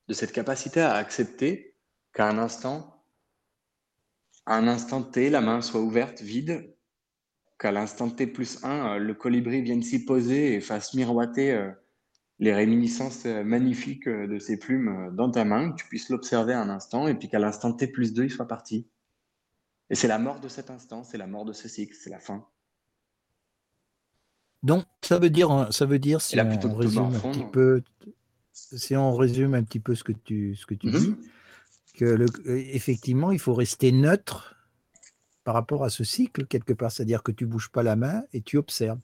[0.07, 1.75] de cette capacité à accepter
[2.13, 3.03] qu'à un instant,
[4.45, 6.75] à un instant T, la main soit ouverte, vide,
[7.63, 11.71] qu'à l'instant T plus 1, euh, le colibri vienne s'y poser et fasse miroiter euh,
[12.39, 16.69] les réminiscences euh, magnifiques de ses plumes dans ta main, que tu puisses l'observer un
[16.69, 18.89] instant, et puis qu'à l'instant T plus 2, il soit parti.
[19.89, 22.19] Et c'est la mort de cet instant, c'est la mort de ce cycle, c'est la
[22.19, 22.45] fin.
[24.61, 27.81] Donc, ça veut dire, ça veut dire si on résume un petit peu,
[28.51, 30.99] si on résume un petit peu ce que tu, ce que tu mhm.
[30.99, 31.15] dis,
[31.93, 34.53] que le, effectivement, il faut rester neutre
[35.43, 36.91] par rapport à ce cycle, quelque part.
[36.91, 38.99] C'est-à-dire que tu bouges pas la main et tu observes.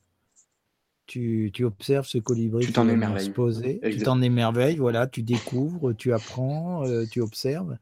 [1.05, 2.87] Tu, tu observes ce colibri tu t'en
[3.17, 7.77] se poser, tu t'en émerveilles, voilà, tu découvres, tu apprends, euh, tu observes,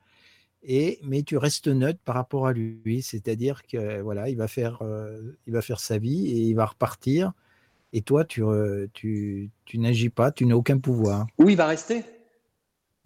[0.64, 3.02] et, mais tu restes neutre par rapport à lui.
[3.02, 6.68] C'est-à-dire que voilà, il va, faire, euh, il va faire sa vie et il va
[6.68, 7.34] repartir.
[7.92, 11.28] Et toi, tu, euh, tu, tu n'agis pas, tu n'as aucun pouvoir.
[11.38, 12.04] Où il va rester?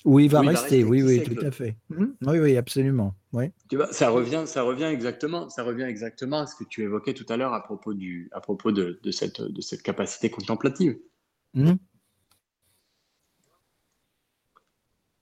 [0.05, 1.77] Oui, il va, rester, oui, oui, tout à fait.
[1.95, 3.13] Hum, oui, oui, absolument.
[3.33, 3.51] Oui.
[3.69, 7.13] Tu vois, ça revient, ça revient exactement, ça revient exactement à ce que tu évoquais
[7.13, 10.97] tout à l'heure à propos du, à propos de, de, cette, de cette capacité contemplative.
[11.55, 11.77] Hum.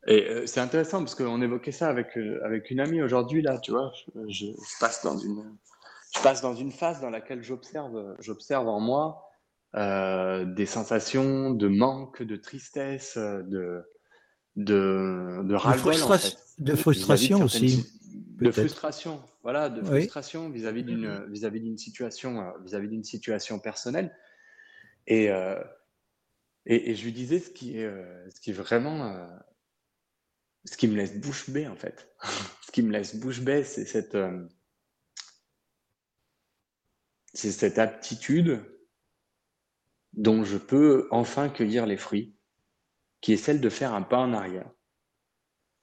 [0.08, 3.58] Et euh, c'est intéressant parce qu'on évoquait ça avec, euh, avec une amie aujourd'hui là,
[3.60, 3.92] tu vois.
[4.28, 4.48] Je,
[4.80, 5.58] passe dans une,
[6.16, 9.30] je passe dans une phase dans laquelle j'observe, j'observe en moi
[9.76, 13.84] euh, des sensations de manque, de tristesse, de
[14.60, 15.54] de, de
[16.60, 17.86] de frustration aussi.
[18.42, 24.16] De frustration, voilà, de frustration vis-à-vis d'une vis-à-vis d'une situation euh, vis-à-vis d'une situation personnelle.
[25.08, 25.62] Et, euh,
[26.66, 29.28] et, et je lui disais ce qui est euh, ce qui est vraiment
[30.66, 32.14] ce qui me laisse bouche bée en fait.
[32.66, 34.18] ce qui me laisse bouche bée, c'est cette
[37.34, 38.62] c'est cette aptitude
[40.14, 42.39] dont je peux enfin cueillir les fruits
[43.22, 44.70] qui est celle de faire un pas en arrière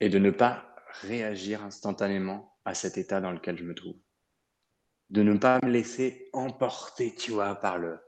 [0.00, 3.96] et de ne pas réagir instantanément à cet état dans lequel je me trouve.
[5.10, 7.98] De ne pas me laisser emporter, tu vois, par le,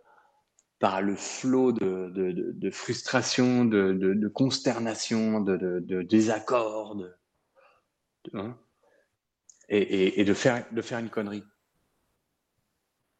[0.79, 6.97] par le flot de, de, de, frustration, de, consternation, de, désaccord,
[8.33, 8.59] hein,
[9.69, 11.45] et, et, de, faire, de faire une connerie.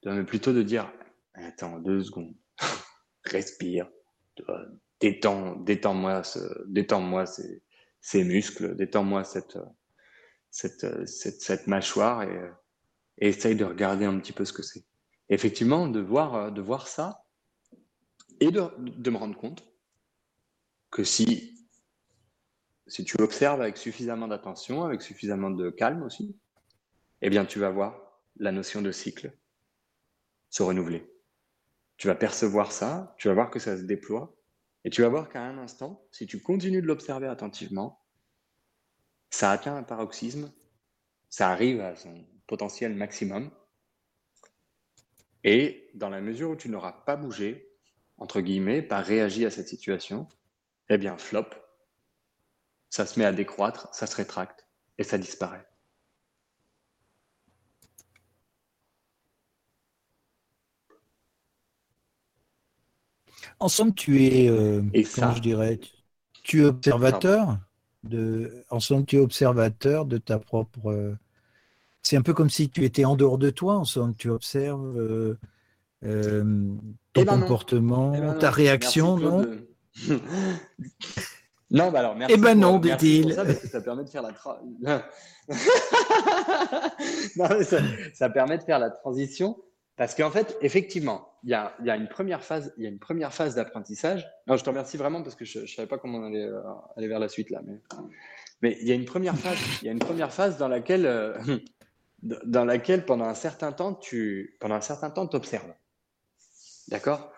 [0.03, 0.91] De, plutôt de dire,
[1.35, 2.35] attends, deux secondes,
[3.25, 3.89] respire,
[5.01, 6.23] détends, détends-moi,
[6.67, 7.63] détends-moi ces,
[8.01, 9.59] ces, muscles, détends-moi cette,
[10.51, 12.51] cette, cette, cette, mâchoire et,
[13.19, 14.85] et, essaye de regarder un petit peu ce que c'est.
[15.29, 17.25] Effectivement, de voir, de voir ça
[18.41, 19.65] et de, de me rendre compte
[20.91, 21.69] que si,
[22.87, 26.39] si tu observes avec suffisamment d'attention, avec suffisamment de calme aussi,
[27.21, 29.37] eh bien, tu vas voir la notion de cycle
[30.51, 31.13] se renouveler.
[31.97, 34.38] Tu vas percevoir ça, tu vas voir que ça se déploie,
[34.89, 38.03] et tu vas voir qu'à un instant, si tu continues de l'observer attentivement,
[39.29, 40.51] ça atteint un paroxysme,
[41.29, 43.51] ça arrive à son potentiel maximum.
[45.45, 47.71] Et dans la mesure où tu n'auras pas bougé,
[48.17, 50.27] entre guillemets, pas réagi à cette situation,
[50.89, 51.51] eh bien, flop,
[52.89, 54.67] ça se met à décroître, ça se rétracte
[54.97, 55.68] et ça disparaît.
[63.61, 64.83] En somme, tu es, euh,
[65.15, 65.81] comment je dirais,
[66.45, 67.59] tu es observateur
[68.05, 70.91] de, en somme, tu es observateur de ta propre.
[70.91, 71.17] Euh,
[72.03, 73.77] c'est un peu comme si tu étais en dehors de toi.
[73.77, 75.35] En somme, tu observes euh,
[77.13, 79.47] ton eh ben comportement, eh ben ta réaction, non?
[81.71, 82.35] Non, bah alors merci.
[82.35, 83.35] Eh ben pour- non, merci dit-il.
[83.35, 84.33] Ça, ça permet de faire la.
[84.33, 84.59] tra-
[87.37, 87.79] Non, ça,
[88.15, 89.59] ça permet de faire la transition
[89.97, 93.33] parce qu'en fait, effectivement, il y a, une première phase, il y a une première
[93.33, 94.29] phase d'apprentissage.
[94.47, 96.61] Je te remercie vraiment parce que je, ne savais pas comment on euh,
[96.97, 97.81] aller vers la suite là, mais
[98.61, 101.07] mais il y a une première phase, il y a une première phase dans laquelle
[101.07, 101.39] euh,
[102.23, 105.73] dans laquelle pendant un certain temps tu pendant un certain temps t'observes,
[106.89, 107.33] d'accord?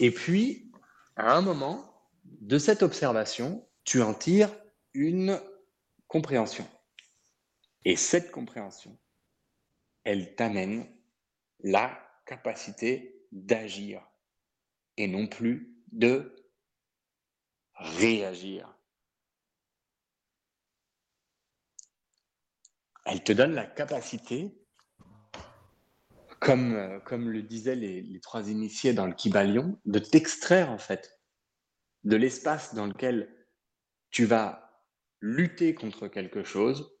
[0.00, 0.72] Et puis
[1.16, 1.84] à un moment
[2.24, 4.50] de cette observation, tu en tires
[4.94, 5.40] une
[6.08, 6.66] compréhension.
[7.84, 8.98] Et cette compréhension,
[10.04, 10.86] elle t'amène
[11.60, 14.06] la capacité d'agir
[14.96, 16.34] et non plus de
[17.74, 18.74] réagir.
[23.06, 24.56] Elle te donne la capacité,
[26.40, 31.20] comme, euh, le disaient les, trois initiés dans le Kybalion, de t'extraire en fait
[32.04, 33.34] de l'espace dans lequel
[34.10, 34.82] tu vas
[35.20, 36.93] lutter contre quelque chose,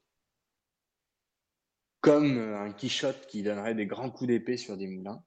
[2.04, 5.24] comme euh, un Quichotte qui donnerait des grands coups d'épée sur des moulins,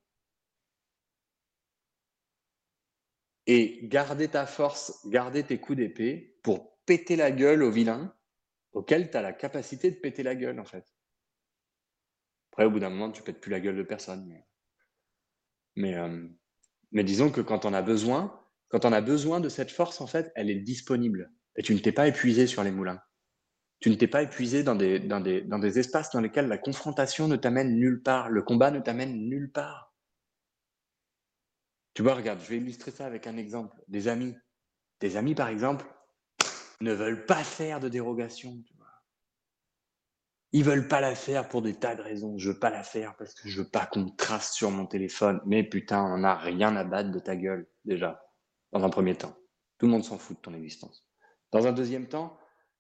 [3.47, 8.13] et garder ta force, garder tes coups d'épée pour péter la gueule au vilain
[8.73, 10.85] auquel tu as la capacité de péter la gueule en fait.
[12.51, 14.31] Après, au bout d'un moment, tu pètes plus la gueule de personne.
[15.79, 16.29] Euh,
[16.91, 20.07] mais disons que quand on a besoin, quand on a besoin de cette force, en
[20.07, 21.31] fait, elle est disponible.
[21.55, 23.01] Et tu ne t'es pas épuisé sur les moulins.
[23.79, 26.57] Tu ne t'es pas épuisé dans des, dans, des, dans des espaces dans lesquels la
[26.57, 29.93] confrontation ne t'amène nulle part, le combat ne t'amène nulle part.
[31.93, 33.75] Tu vois, regarde, je vais illustrer ça avec un exemple.
[33.87, 34.35] Des amis.
[34.99, 35.85] Des amis, par exemple,
[36.81, 38.61] ne veulent pas faire de dérogation.
[38.67, 38.87] Tu vois.
[40.51, 42.37] Ils veulent pas la faire pour des tas de raisons.
[42.37, 44.85] Je veux pas la faire parce que je veux pas qu'on me trace sur mon
[44.85, 45.41] téléphone.
[45.45, 48.23] Mais putain, on n'a rien à battre de ta gueule, déjà
[48.71, 49.35] dans un premier temps.
[49.77, 51.05] Tout le monde s'en fout de ton existence.
[51.51, 52.37] Dans un deuxième temps,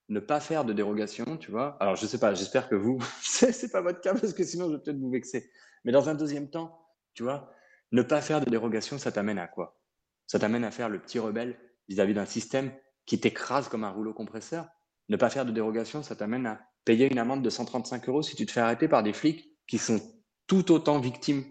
[0.09, 1.77] ne pas faire de dérogation, tu vois.
[1.79, 4.75] Alors, je sais pas, j'espère que vous, c'est pas votre cas parce que sinon je
[4.75, 5.51] vais peut-être vous vexer.
[5.83, 6.79] Mais dans un deuxième temps,
[7.13, 7.51] tu vois,
[7.91, 9.79] ne pas faire de dérogation, ça t'amène à quoi?
[10.27, 12.71] Ça t'amène à faire le petit rebelle vis-à-vis d'un système
[13.05, 14.67] qui t'écrase comme un rouleau compresseur.
[15.09, 18.35] Ne pas faire de dérogation, ça t'amène à payer une amende de 135 euros si
[18.35, 20.01] tu te fais arrêter par des flics qui sont
[20.47, 21.45] tout autant victimes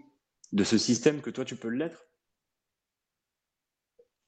[0.51, 2.07] de ce système que toi tu peux l'être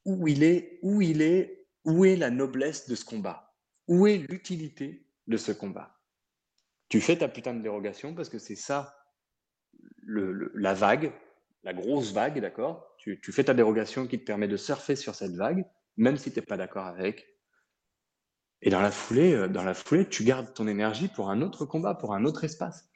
[0.05, 3.48] où il est, où il est, où est la noblesse de ce combat?
[3.89, 5.99] Où est l'utilité de ce combat?
[6.89, 8.95] Tu fais ta putain de dérogation parce que c'est ça
[10.05, 11.11] la vague,
[11.63, 12.95] la grosse vague, d'accord?
[12.99, 15.65] Tu, fais ta dérogation qui te permet de surfer sur cette vague,
[15.97, 17.27] même si tu n'es pas d'accord avec.
[18.61, 21.95] Et dans la foulée, dans la foulée, tu gardes ton énergie pour un autre combat,
[21.95, 22.87] pour un autre espace,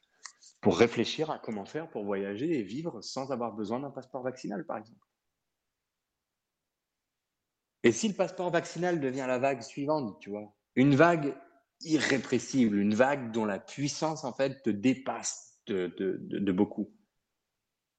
[0.61, 4.63] pour réfléchir à comment faire pour voyager et vivre sans avoir besoin d'un passeport vaccinal,
[4.63, 5.07] par exemple.
[7.81, 11.35] Et si le passeport vaccinal devient la vague suivante, tu vois, une vague
[11.81, 16.93] irrépressible, une vague dont la puissance, en fait, te dépasse de, beaucoup,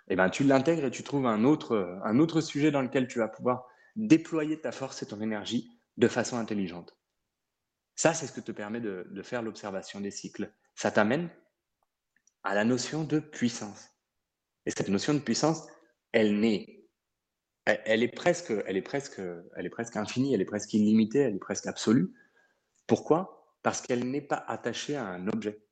[0.09, 3.19] eh ben, tu l'intègres et tu trouves un autre, un autre sujet dans lequel tu
[3.19, 3.67] vas pouvoir
[3.97, 6.99] déployer ta force et ton énergie de façon intelligente.
[7.95, 10.53] Ça, c'est ce que te permet de, de faire l'observation des cycles.
[10.75, 11.31] Ça t'amène
[12.43, 13.89] à la notion de puissance.
[14.67, 15.67] Et cette notion de puissance,
[16.13, 16.85] elle naît
[17.67, 19.21] elle est presque, elle est presque,
[19.57, 22.13] elle est presque infinie, elle est presque illimitée, elle est presque absolue.
[22.87, 23.57] Pourquoi?
[23.63, 25.65] Parce qu'elle n'est pas attachée à un objet.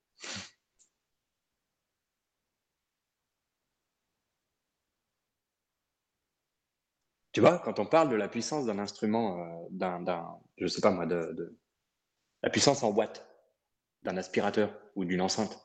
[7.33, 10.91] Tu vois, quand on parle de la puissance d'un instrument, euh, d'un, je sais pas
[10.91, 11.59] moi, de, de,
[12.43, 13.27] la puissance en watts
[14.03, 15.59] d'un aspirateur ou d'une enceinte,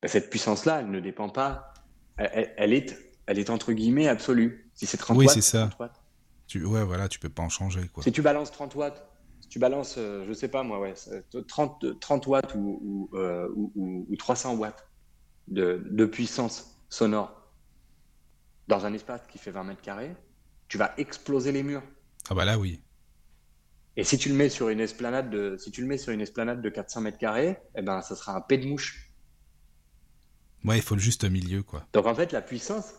[0.00, 1.74] ben cette puissance-là, elle ne dépend pas,
[2.16, 4.72] elle, elle est elle est entre guillemets absolue.
[4.74, 5.68] Si c'est 30 oui, watts, c'est ça.
[5.68, 6.02] 30 watts.
[6.48, 7.86] Tu, ouais, voilà, tu peux pas en changer.
[7.86, 8.02] Quoi.
[8.02, 9.08] Si tu balances 30 watts,
[9.50, 10.94] tu balances, euh, je sais pas moi, ouais,
[11.48, 14.88] 30, 30 watts ou, ou, euh, ou, ou 300 watts
[15.48, 17.52] de, de, puissance sonore
[18.68, 20.14] dans un espace qui fait 20 mètres carrés,
[20.68, 21.82] tu vas exploser les murs.
[22.30, 22.80] Ah bah là, oui.
[23.96, 26.20] Et si tu le mets sur une esplanade de, si tu le mets sur une
[26.20, 29.10] esplanade de 400 mètres carrés, eh ben, ça sera un pet de mouche.
[30.64, 31.88] Ouais, il faut le juste milieu, quoi.
[31.92, 32.94] Donc en fait, la puissance,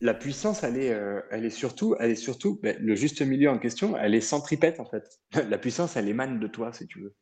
[0.00, 3.50] la puissance, elle est, euh, elle est surtout, elle est surtout ben, le juste milieu
[3.50, 3.96] en question.
[3.96, 5.20] Elle est centripète en fait.
[5.50, 7.16] La puissance, elle émane de toi, si tu veux,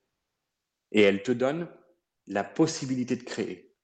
[0.93, 1.69] et elle te donne
[2.27, 3.75] la possibilité de créer.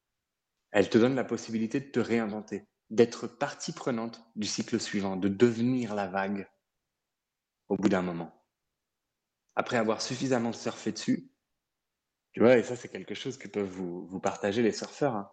[0.72, 5.28] Elle te donne la possibilité de te réinventer, d'être partie prenante du cycle suivant, de
[5.28, 6.48] devenir la vague
[7.68, 8.44] au bout d'un moment.
[9.54, 11.30] Après avoir suffisamment surfé dessus,
[12.32, 15.30] tu vois, et ça c'est quelque chose que peuvent vous, partager les surfeurs, hein.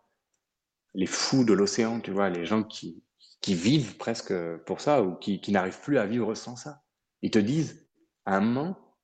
[0.93, 3.01] les fous de l'océan, tu vois, les gens qui,
[3.41, 4.33] qui vivent presque
[4.65, 6.83] pour ça ou qui, n'arrivent plus à vivre sans ça.
[7.21, 7.87] Ils te disent,
[8.25, 8.97] à un moment,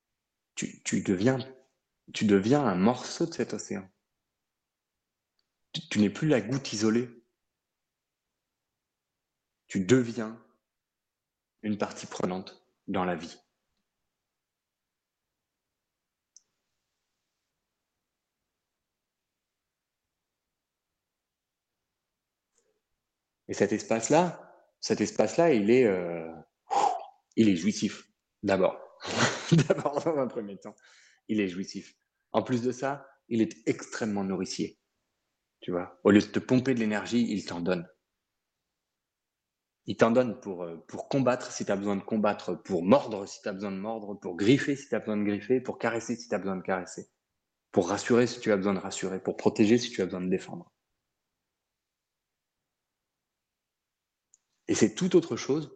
[0.55, 1.38] tu, deviens,
[2.13, 3.88] tu deviens un morceau de cet océan.
[5.89, 7.09] Tu n'es plus la goutte isolée.
[9.67, 10.41] Tu deviens
[11.61, 13.38] une partie prenante dans la vie.
[23.48, 24.46] Et cet espace-là,
[24.82, 26.32] cet espace-là, il est, euh,
[27.36, 28.10] il est jouissif.
[28.43, 28.80] D'abord,
[29.68, 30.76] d'abord dans un premier temps,
[31.28, 31.96] il est jouissif.
[32.32, 34.80] En plus de ça, il est extrêmement nourricier.
[35.62, 37.88] Tu vois, au lieu de te pomper de l'énergie, il t'en donne.
[39.88, 43.28] Il t'en donne pour, euh, pour combattre si tu as besoin de combattre, pour mordre
[43.28, 45.78] si tu as besoin de mordre, pour griffer si tu as besoin de griffer, pour
[45.78, 47.08] caresser si tu as besoin de caresser,
[47.72, 50.30] pour rassurer si tu as besoin de rassurer, pour protéger si tu as besoin de
[50.30, 50.72] défendre.
[54.68, 55.76] Et c'est tout autre chose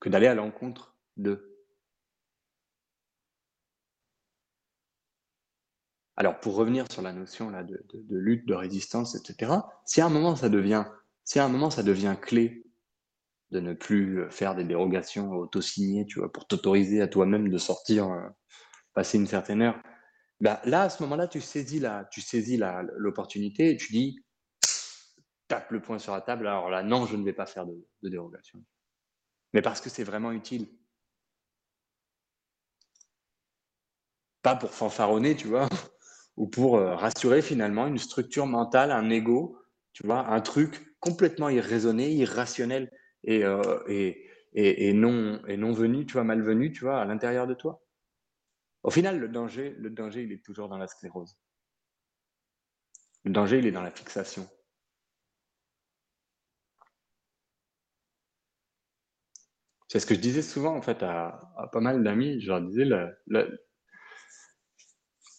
[0.00, 1.52] que d'aller à l'encontre de.
[6.16, 7.84] Alors, pour revenir sur la notion là, de,
[8.16, 9.52] lutte, de résistance, etc.,
[9.84, 10.86] si à un moment ça devient,
[11.24, 12.64] si à un moment ça devient clé
[13.50, 18.10] de ne plus faire des dérogations auto-signées, tu vois, pour t'autoriser à toi-même de sortir,
[18.10, 18.28] euh,
[18.94, 19.80] passer une certaine heure,
[20.40, 21.80] ben là, à ce moment-là, tu saisis
[22.96, 24.25] l'opportunité et tu dis,
[25.48, 27.76] tape le poing sur la table, alors là, non, je ne vais pas faire de,
[28.02, 28.62] dérogation.
[29.52, 30.68] Mais parce que c'est vraiment utile.
[34.42, 35.68] Pas pour fanfaronner, tu vois,
[36.36, 39.58] ou pour euh, rassurer finalement une structure mentale, un ego,
[39.92, 42.90] tu vois, un truc complètement irraisonné, irrationnel
[43.24, 47.46] et, euh, et, et, non, et non venu, tu vois, malvenu, tu vois, à l'intérieur
[47.46, 47.82] de toi.
[48.82, 51.36] Au final, le danger, le danger, il est toujours dans la sclérose.
[53.24, 54.48] Le danger, il est dans la fixation.
[59.96, 61.40] C'est ce que je disais souvent en fait à,
[61.72, 62.38] pas mal d'amis.
[62.42, 63.14] Je leur disais la,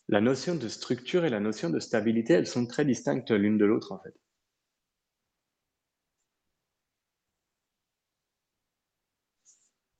[0.08, 3.66] la, notion de structure et la notion de stabilité, elles sont très distinctes l'une de
[3.66, 4.16] l'autre en fait.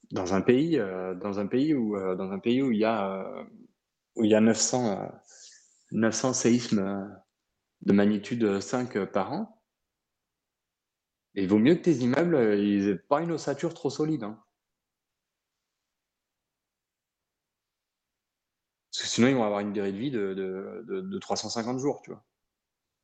[0.10, 2.86] Dans un pays, euh, dans un pays où, euh, dans un pays où il y
[2.86, 3.44] a, euh,
[4.16, 5.08] où il y a 900,
[5.92, 7.16] 900 séismes
[7.82, 9.62] de magnitude 5 par an,
[11.36, 14.24] il vaut mieux que tes immeubles, ils n'aient pas une ossature trop solide.
[14.24, 14.44] Hein.
[18.98, 20.34] Parce que sinon, ils vont avoir une durée de vie de,
[20.88, 22.24] de, 350 jours, tu vois.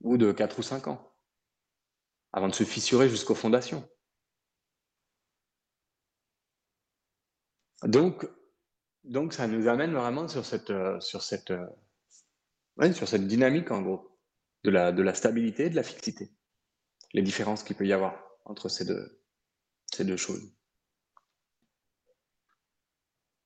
[0.01, 1.11] Ou de 4 ou 5 ans.
[2.31, 3.87] Avant de se fissurer jusqu'aux fondations.
[7.83, 8.27] Donc,
[9.03, 11.51] donc, ça nous amène vraiment sur cette, sur cette,
[12.93, 14.15] sur cette dynamique, en gros,
[14.63, 16.31] de la, de la stabilité et de la fixité
[17.13, 19.19] les différences qu'il peut y avoir entre ces deux,
[19.93, 20.51] ces deux choses.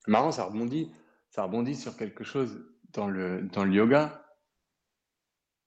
[0.07, 0.91] Marrant, ça rebondit,
[1.29, 4.25] ça rebondit sur quelque chose dans le, dans le yoga.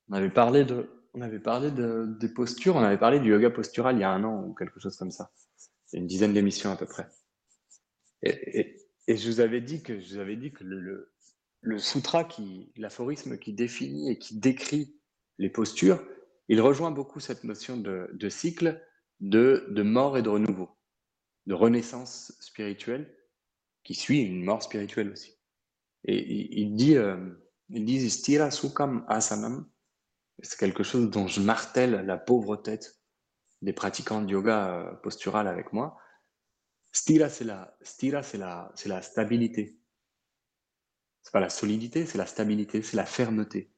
[0.09, 3.51] On avait parlé de, on avait parlé de, des postures, on avait parlé du yoga
[3.51, 5.33] postural il y a un an ou quelque chose comme ça.
[5.93, 7.09] Une dizaine d'émissions à peu près.
[8.23, 11.13] Et, et, je vous avais dit que je vous avais dit que le, le,
[11.63, 14.95] le sutra qui, l'aphorisme qui définit et qui décrit
[15.39, 16.03] les postures,
[16.49, 18.85] il rejoint beaucoup cette notion de, cycle,
[19.21, 20.71] de, mort et de renouveau,
[21.47, 23.17] de renaissance spirituelle
[23.85, 25.40] qui suit une mort spirituelle aussi.
[26.05, 27.17] Et il, dit, euh,
[27.69, 33.01] il dit stira c'est quelque chose dont je martèle la pauvre tête
[33.63, 35.99] des pratiquants de yoga euh, postural avec moi.
[36.93, 39.79] Stira, c'est la, stira, c'est la, c'est la stabilité.
[41.23, 43.71] C'est pas la solidité, c'est la stabilité, c'est la fermeté.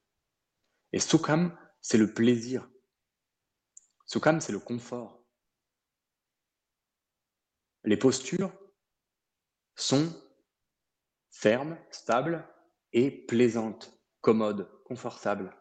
[0.93, 2.71] Et Sukham, c'est le plaisir.
[4.07, 5.25] Sukham, c'est le confort.
[7.85, 8.53] Les postures
[9.75, 10.15] sont
[11.33, 12.47] fermes, stables
[12.93, 15.57] et plaisantes, commodes, confortables.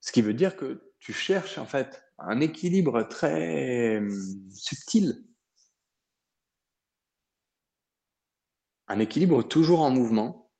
[0.00, 5.24] Ce qui veut dire que tu cherches en fait un équilibre très hum, subtil,
[8.88, 10.52] un équilibre toujours en mouvement,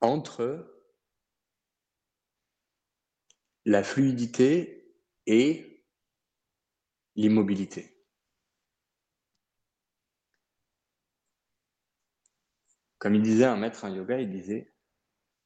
[0.00, 0.70] entre
[3.64, 4.94] la fluidité
[5.26, 5.84] et
[7.16, 7.93] l'immobilité.
[13.04, 14.72] Comme il disait un maître en yoga, il disait,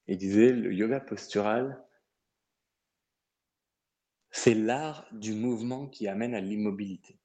[0.07, 0.17] il
[0.61, 1.85] le yoga postural,
[4.31, 7.19] c'est l'art du mouvement qui amène à l'immobilité.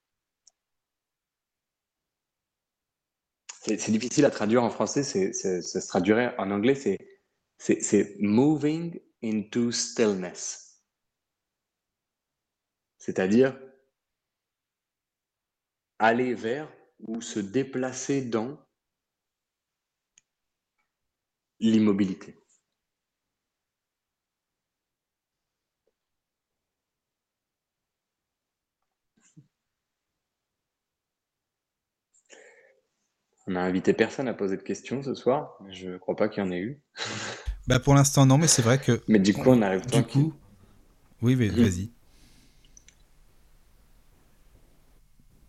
[3.60, 6.98] C'est difficile à traduire en français, ça se traduirait en anglais, c'est
[7.58, 10.82] c'est moving into stillness.
[12.98, 13.56] C'est-à-dire
[16.00, 18.58] aller vers ou se déplacer dans
[21.60, 22.36] l'immobilité.
[33.46, 35.58] On n'a invité personne à poser de questions ce soir.
[35.70, 36.80] Je ne crois pas qu'il y en ait eu.
[37.66, 39.02] Bah pour l'instant non, mais c'est vrai que.
[39.08, 40.34] Mais du coup, on arrive Du coup,
[41.22, 41.62] oui, mais Mhm.
[41.62, 41.90] vas-y.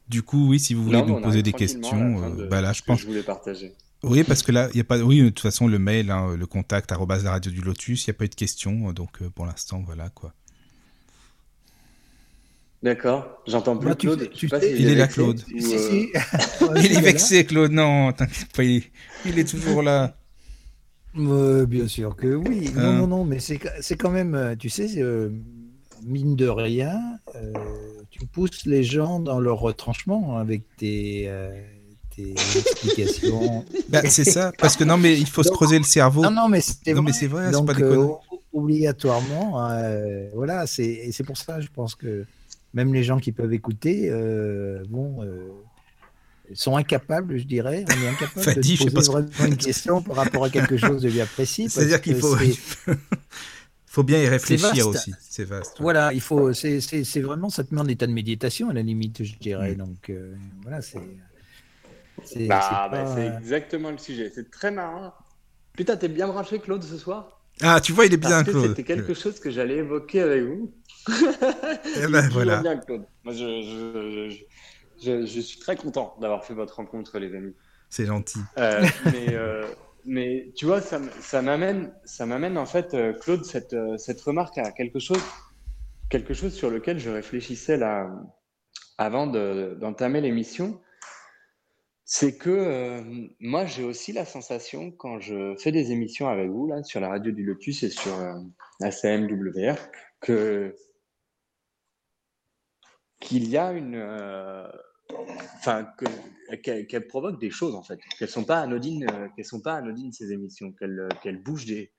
[0.07, 2.71] Du coup, oui, si vous voulez Non, nous poser des questions, euh, de bah là,
[2.71, 3.01] je que pense.
[3.01, 3.75] je voulais partager.
[4.09, 4.99] Oui, parce que là, il y a pas.
[4.99, 8.15] Oui, de toute façon, le mail, hein, le contact la radio du Lotus, il n'y
[8.15, 10.33] a pas eu de questions, donc euh, pour l'instant, voilà quoi.
[12.83, 13.41] D'accord.
[13.47, 14.29] J'entends plus Bah, Claude.
[14.31, 15.41] tu sais Il est là, vexé Claude.
[15.53, 16.09] ou, Si, euh, si.
[16.77, 17.01] Il est là.
[17.01, 17.71] vexé, Claude.
[17.71, 18.91] Non, t'inquiète pas, il est,
[19.25, 20.17] il est toujours là.
[21.17, 22.69] Euh, bien sûr que oui.
[22.75, 22.93] Non, Hein.
[22.99, 25.29] non, non, mais c'est c'est quand même, euh, tu sais, euh,
[26.03, 27.01] mine de rien,
[27.35, 27.53] euh,
[28.11, 31.49] tu pousses les gens dans leur retranchement avec tes, euh,
[32.15, 33.65] tes explications.
[33.89, 36.21] Bah, c'est ça, parce que non, mais il faut se creuser le cerveau.
[36.23, 37.01] Non, non, mais c'est Non, vrai.
[37.03, 38.07] mais c'est vrai, c'est Donc, pas des euh,
[38.53, 42.25] obligatoirement, euh, voilà, c'est pour ça, je pense que
[42.73, 45.47] même les gens qui peuvent écouter, euh, euh,
[46.53, 50.15] sont incapables, je dirais, on est incapable Fadi, de poser que- vraiment une question par
[50.17, 51.69] rapport à quelque chose de bien précis.
[51.69, 52.35] C'est-à-dire qu'il faut,
[53.85, 55.13] faut bien y réfléchir aussi.
[55.21, 55.79] C'est vaste.
[55.79, 55.83] ouais.
[55.83, 59.23] Voilà, il faut, c'est vraiment, ça te met en état de méditation à la limite,
[59.23, 59.73] je dirais.
[59.73, 59.77] Mm.
[59.77, 60.99] Donc euh, voilà, c'est.
[62.23, 64.31] C'est- Bah, c'est bah, exactement le sujet.
[64.33, 65.13] C'est très marrant.
[65.73, 67.41] Putain, t'es bien branché, Claude, ce soir?
[67.61, 68.67] Ah, tu vois, il est bien, Parce que Claude.
[68.69, 70.73] c'était quelque chose que j'allais évoquer avec vous.
[71.97, 72.61] Eh Il ben, voilà.
[72.61, 73.05] bien, Claude.
[73.23, 74.35] Moi, je, je, je,
[75.03, 77.53] je- je suis très content d'avoir fait votre rencontre, les amis.
[77.89, 78.39] C'est gentil.
[78.57, 79.65] Euh, mais, euh,
[80.05, 84.19] mais tu vois, ça, ça m'amène, ça m'amène en fait, euh, Claude, cette, euh, cette
[84.21, 85.21] remarque à quelque chose,
[86.09, 88.09] quelque chose sur lequel je réfléchissais là
[88.97, 90.81] avant de- d'entamer l'émission.
[92.07, 93.01] C'est que euh,
[93.39, 97.09] moi, j'ai aussi la sensation quand je fais des émissions avec vous là sur la
[97.09, 98.35] radio du Lotus et sur euh,
[98.81, 99.75] ACMWR
[100.21, 100.75] que
[103.19, 104.67] qu'il y a une, euh,
[105.57, 109.45] enfin que- qu'elles qu'elles provoquent des choses en fait, qu'elles sont pas anodines, euh, qu'elles
[109.45, 111.91] sont pas anodines ces émissions, qu'elles euh, bougent des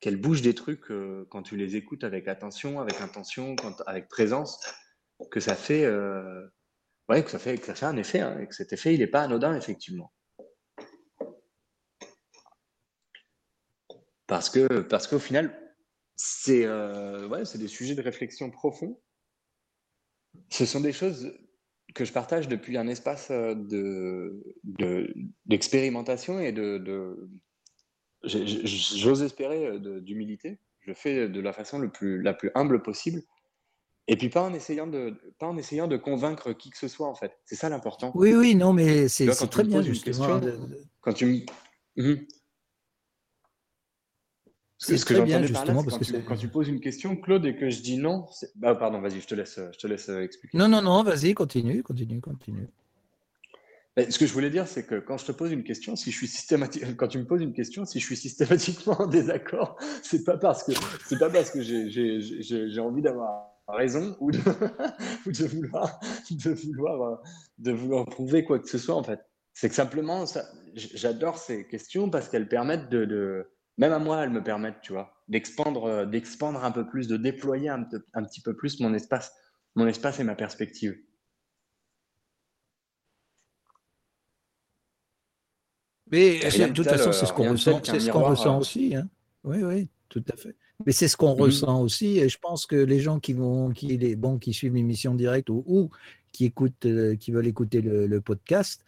[0.00, 4.08] qu'elles bougent des trucs euh, quand tu les écoutes avec attention, avec intention, quand, avec
[4.08, 4.60] présence,
[5.30, 6.46] que ça fait euh,
[7.20, 9.06] que ça fait que ça fait un effet hein, et que cet effet il est
[9.06, 10.12] pas anodin effectivement.
[14.26, 15.58] Parce que parce qu'au final
[16.16, 19.00] c'est euh, ouais, des sujets de réflexion profonds.
[20.50, 21.32] Ce sont des choses
[21.94, 25.12] que je partage depuis un espace euh, de, de-
[25.46, 27.28] d'expérimentation et de, de-
[28.24, 30.58] j'ose espérer euh, d'humilité.
[30.80, 33.22] Je fais de la façon le plus, la plus humble possible.
[34.08, 37.08] Et puis pas en essayant de, pas en essayant de convaincre qui que ce soit
[37.08, 37.38] en fait.
[37.44, 38.10] C'est ça l'important.
[38.14, 40.38] Oui, oui, non, mais c'est, très me bien justement.
[40.38, 40.58] de-
[41.00, 41.38] Quand tu me,
[41.96, 42.26] que,
[44.78, 46.80] C'est ce que j'entendais là, justement, c'est parce quand, que tu, quand tu poses une
[46.80, 48.26] question, Claude, et que je dis non.
[48.56, 50.58] Bah, pardon, vas-y, je te laisse, je te laisse euh, expliquer.
[50.58, 52.68] Non, non, non, vas-y, continue, continue, continue.
[53.96, 56.10] Mais ce que je voulais dire, c'est que quand je te pose une question, si
[56.10, 59.76] je suis systématique, quand tu me poses une question, si je suis systématiquement en désaccord,
[60.02, 60.72] c'est pas parce que
[61.06, 64.38] c'est pas parce que j'ai- j'ai j'ai- j'ai envie d'avoir raison ou de,
[65.26, 67.16] ou de vouloir de vouloir euh,
[67.58, 69.20] de vouloir prouver quoi que ce soit en fait.
[69.54, 70.24] C'est que simplement,
[70.74, 74.92] j'adore ces questions parce qu'elles permettent de, de- même à moi, elles me permettent, tu
[74.92, 79.32] vois, d'expandre, euh, d'expandre un peu plus, de déployer un, petit peu plus mon espace,
[79.74, 80.96] mon espace et ma perspective.
[86.10, 88.56] Mais de toute façon, euh, c'est ce qu'on rien de ressent, ce qu'on miroir, ressent
[88.56, 88.60] euh.
[88.60, 88.94] aussi.
[88.94, 89.08] Hein.
[89.44, 90.56] Oui, oui, tout à fait.
[90.86, 91.40] Mais c'est ce qu'on Mhm.
[91.42, 92.18] ressent aussi.
[92.18, 95.50] Et je pense que les gens qui vont, qui les bon, qui suivent l'émission directe
[95.50, 95.90] ou, ou
[96.32, 98.84] qui écoutent, euh, qui veulent écouter le, le podcast,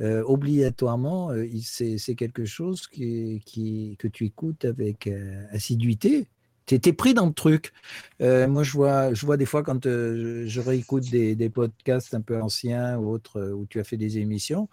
[0.00, 5.08] euh, obligatoirement, euh, c'est quelque chose qui, qui, que tu écoutes avec
[5.52, 6.28] assiduité.
[6.66, 7.72] Tu es, pris dans le truc.
[8.20, 12.20] Moi, je vois, je vois des fois quand je, je réécoute des, des podcasts un
[12.20, 14.68] peu anciens ou autres où tu as fait des émissions,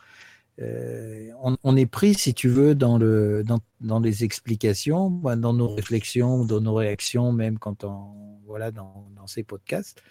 [0.61, 1.29] euh,
[1.63, 5.67] on, est pris, si tu veux, dans, le, dans, dans les explications, bah, dans nos
[5.73, 10.01] réflexions, dans nos réactions, même quand on, voilà, dans, dans ces podcasts.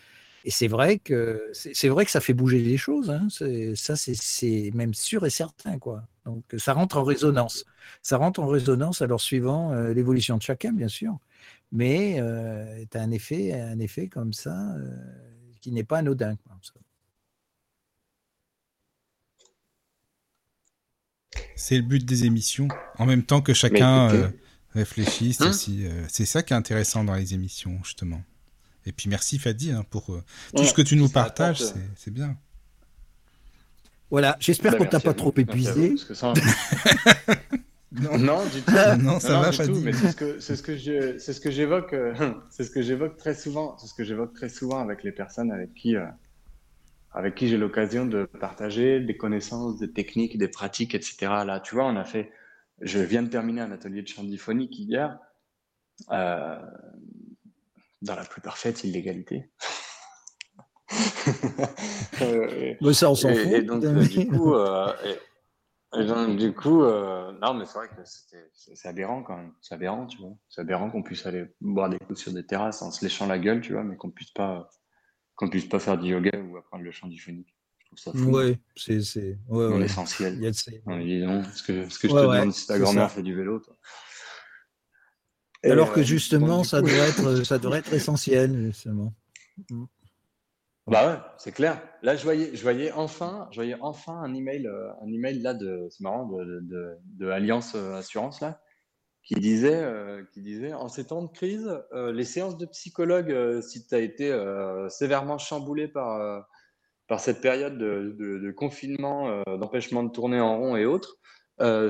[0.44, 3.10] Et c'est vrai que c'est vrai que ça fait bouger les choses.
[3.10, 3.28] Hein.
[3.30, 6.02] Ça, c'est- même sûr et certain, quoi.
[6.26, 7.64] Donc, ça rentre en résonance.
[8.02, 11.18] Ça rentre en résonance, alors suivant euh, l'évolution de chacun, bien sûr.
[11.72, 12.16] Mais
[12.90, 14.90] tu as un effet, un effet comme ça euh,
[15.60, 16.36] qui n'est pas anodin.
[21.56, 22.68] C'est le but des émissions.
[22.98, 24.28] En même temps que chacun écoutez- euh,
[24.74, 25.86] réfléchisse Hein aussi.
[25.86, 28.22] euh, c'est ça qui est intéressant dans les émissions, justement.
[28.86, 30.22] Et puis merci Fadi hein, pour euh,
[30.55, 32.36] tout Ouais, ce que tu nous partages, c'est- c'est bien.
[34.10, 35.16] Voilà, j'espère Bah, qu'on t'a pas vous.
[35.16, 35.97] trop vous, épuisé.
[36.12, 36.32] ça-
[37.93, 38.72] Non, Non, du tout.
[39.01, 39.70] non, ça Non, va, du Fadi.
[39.72, 42.12] tout, mais c'est ce que c'est ce que je c'est ce que j'évoque euh,
[42.51, 45.51] c'est ce que j'évoque très souvent c'est ce que j'évoque très souvent avec les personnes
[45.52, 46.05] avec qui euh,
[47.14, 51.16] avec qui j'ai l'occasion de partager des connaissances, des techniques, des pratiques, etc.
[51.46, 52.30] Là, tu vois, on a fait
[52.80, 55.18] je viens de terminer un atelier de chant diphonique hier
[56.10, 56.58] euh,
[58.02, 59.50] dans la plus parfaite illégalité.
[62.20, 63.52] Euh, Mais ça, on s'en fout.
[63.52, 67.88] et donc, euh, du coup, euh, et, et donc, du coup non, mais c'est vrai
[67.88, 69.52] que c'est aberrant quand même.
[69.60, 70.36] C'est aberrant, tu vois.
[70.48, 73.38] C'est aberrant qu'on puisse aller boire des coups sur des terrasses en se léchant la
[73.38, 74.68] gueule, tu vois, mais qu'on puisse pas,
[75.36, 77.55] qu'on puisse pas faire du yoga ou apprendre le chant diphonique.
[77.78, 78.31] Je trouve ça fou.
[78.31, 79.01] Ouais, c'est.
[79.02, 79.81] c'est- Ouais, Non ouais.
[79.82, 80.35] l'essentiel.
[80.35, 82.19] Il y a de ces- Non, mais dis donc, est-ce que, est-ce que je te
[82.20, 83.74] demande si ta grand-mère fait du vélo, toi
[85.62, 87.09] Et, Alors que euh, justement, ça coup- devrait
[87.39, 89.15] être, ça devrait être essentiel, justement.
[90.86, 91.81] Bah ouais, c'est clair.
[92.02, 95.55] Là, je voyais, je voyais enfin, je voyais enfin un email, euh, un email là
[95.55, 98.61] de, c'est marrant, de, de, de Alliance euh, Assurance là,
[99.24, 103.30] qui disait, euh, qui disait, en ces temps de crise, euh, les séances de psychologue,
[103.32, 104.30] euh, si tu as été
[104.88, 106.46] sévèrement chamboulé par,
[107.09, 111.16] par cette période de, confinement, d'empêchement de tourner en rond et autres,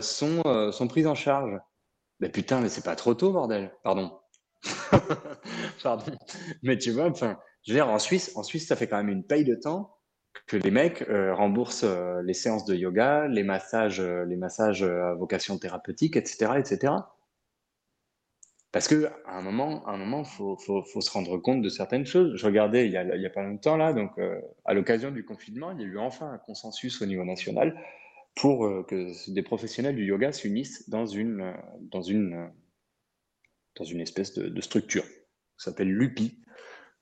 [0.00, 0.42] sont,
[0.72, 1.58] sont prises en charge.
[2.20, 3.72] Mais putain, mais c'est pas trop tôt, bordel.
[3.82, 4.16] Pardon.
[5.82, 6.12] Pardon.
[6.62, 9.08] Mais tu vois, enfin, je veux dire, en Suisse, en Suisse, ça fait quand même
[9.08, 9.96] une paye de temps
[10.46, 11.86] que les mecs remboursent
[12.24, 16.92] les séances de yoga, les massages, les massages à vocation thérapeutique, etc., etc.
[18.74, 22.34] Parce que à un moment, à un moment, faut, se rendre compte de certaines choses.
[22.34, 25.80] Je regardais il y a, pas longtemps là, donc euh, à l'occasion du confinement, il
[25.80, 27.80] y a eu enfin un consensus au niveau national
[28.34, 31.52] pour euh, que des professionnels du yoga s'unissent dans une, euh,
[31.92, 32.50] dans une,
[34.00, 35.04] espèce de, structure.
[35.56, 36.42] Ça s'appelle l'UPI,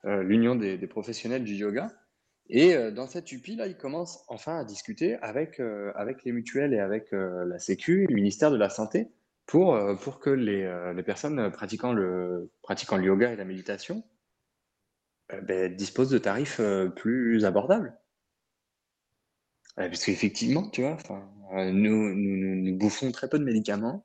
[0.05, 1.91] l'Union des, professionnels du yoga.
[2.51, 5.59] Et dans cette UPI, là, ils commencent enfin à discuter avec,
[5.95, 9.09] avec les mutuelles et avec la Sécu, le ministère de la Santé,
[9.47, 13.45] pour, euh, pour que les, euh, les personnes pratiquant le, pratiquant le yoga et la
[13.45, 14.05] méditation
[15.33, 16.61] euh, ben, disposent de tarifs
[16.97, 17.99] plus abordables.
[19.77, 20.99] Parce qu'effectivement, tu vois,
[21.73, 24.05] nous, nous, nous, bouffons très peu de médicaments.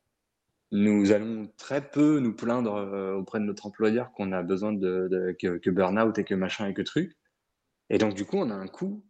[0.71, 5.35] Nous allons très peu nous plaindre auprès de notre employeur qu'on a besoin de, de-
[5.39, 7.17] que, que burn-out et que machin et que truc.
[7.89, 9.03] Et donc, du coup, on a un coût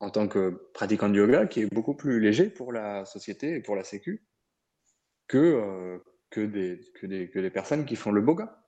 [0.00, 3.60] en tant que pratiquant de yoga qui est beaucoup plus léger pour la société et
[3.60, 4.26] pour la Sécu
[5.28, 5.98] que, euh,
[6.30, 8.62] que, des, que, des, que les personnes qui font le boga.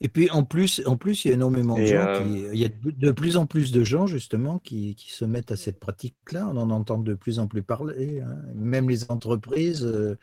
[0.00, 2.40] Et puis en plus, en plus, il y a énormément de Et, gens euh, qui,
[2.52, 5.56] il y a de plus en plus de gens justement qui, qui se mettent à
[5.56, 6.48] cette pratique-là.
[6.48, 8.20] On en entend de plus en plus parler.
[8.20, 8.36] hein.
[8.54, 10.18] Même les entreprises euh,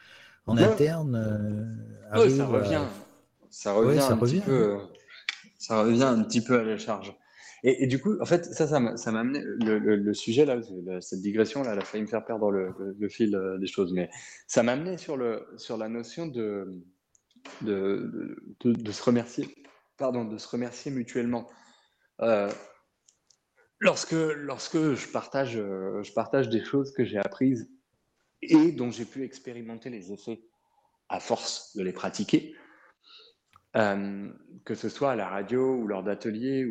[0.47, 0.63] en Ouais.
[0.63, 1.63] interne euh,
[2.13, 2.81] Ouais, arrivent ça à- revient.
[3.49, 4.51] Ça Ouais, revient ça un revient, petit peu.
[4.73, 4.77] euh,
[5.57, 7.15] Ça revient un petit peu à la charge.
[7.63, 10.59] Et, du coup, en fait, ça, ça m'a amené le, le- le sujet là,
[11.01, 13.91] cette digression là, elle a failli me faire perdre le, le- fil euh, des choses,
[13.93, 14.09] mais
[14.47, 16.71] ça m'a amené sur le sur la notion de
[17.61, 19.47] de, de, de se remercier,
[19.97, 21.49] pardon, de se remercier mutuellement.
[22.21, 22.49] Euh,
[23.79, 27.69] lorsque lorsque je partage euh, je partage des choses que j'ai apprises
[28.41, 30.41] et dont j'ai pu expérimenter les effets
[31.09, 32.55] à force de les pratiquer,
[33.75, 34.29] euh,
[34.65, 36.65] que ce soit à la radio ou lors d'ateliers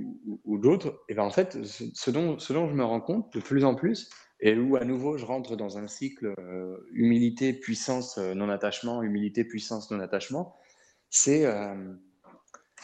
[0.45, 3.75] ou, d'autres, et ben en fait, ce, dont, je me rends compte de plus en
[3.75, 4.11] plus,
[4.41, 9.45] et où à nouveau je rentre dans un cycle euh, humilité, puissance, euh, non-attachement, humilité,
[9.45, 10.57] puissance, non-attachement,
[11.11, 11.75] c'est euh,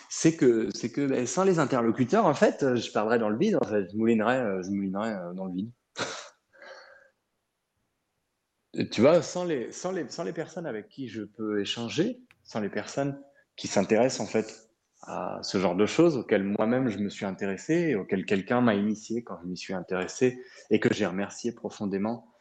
[0.08, 0.70] c'est que,
[1.06, 5.16] ben, sans les interlocuteurs, en fait, je perdrais dans le vide, je moulinerais, je moulinerais
[5.34, 5.70] dans le vide.
[8.90, 13.20] Tu vois, sans les personnes avec qui je peux échanger, sans les personnes
[13.56, 14.68] qui s'intéressent en fait
[15.02, 18.74] à ce genre de choses auxquelles moi-même je me suis intéressé et auxquelles quelqu'un m'a
[18.74, 22.32] initié quand je m'y suis intéressé et que j'ai remercié profondément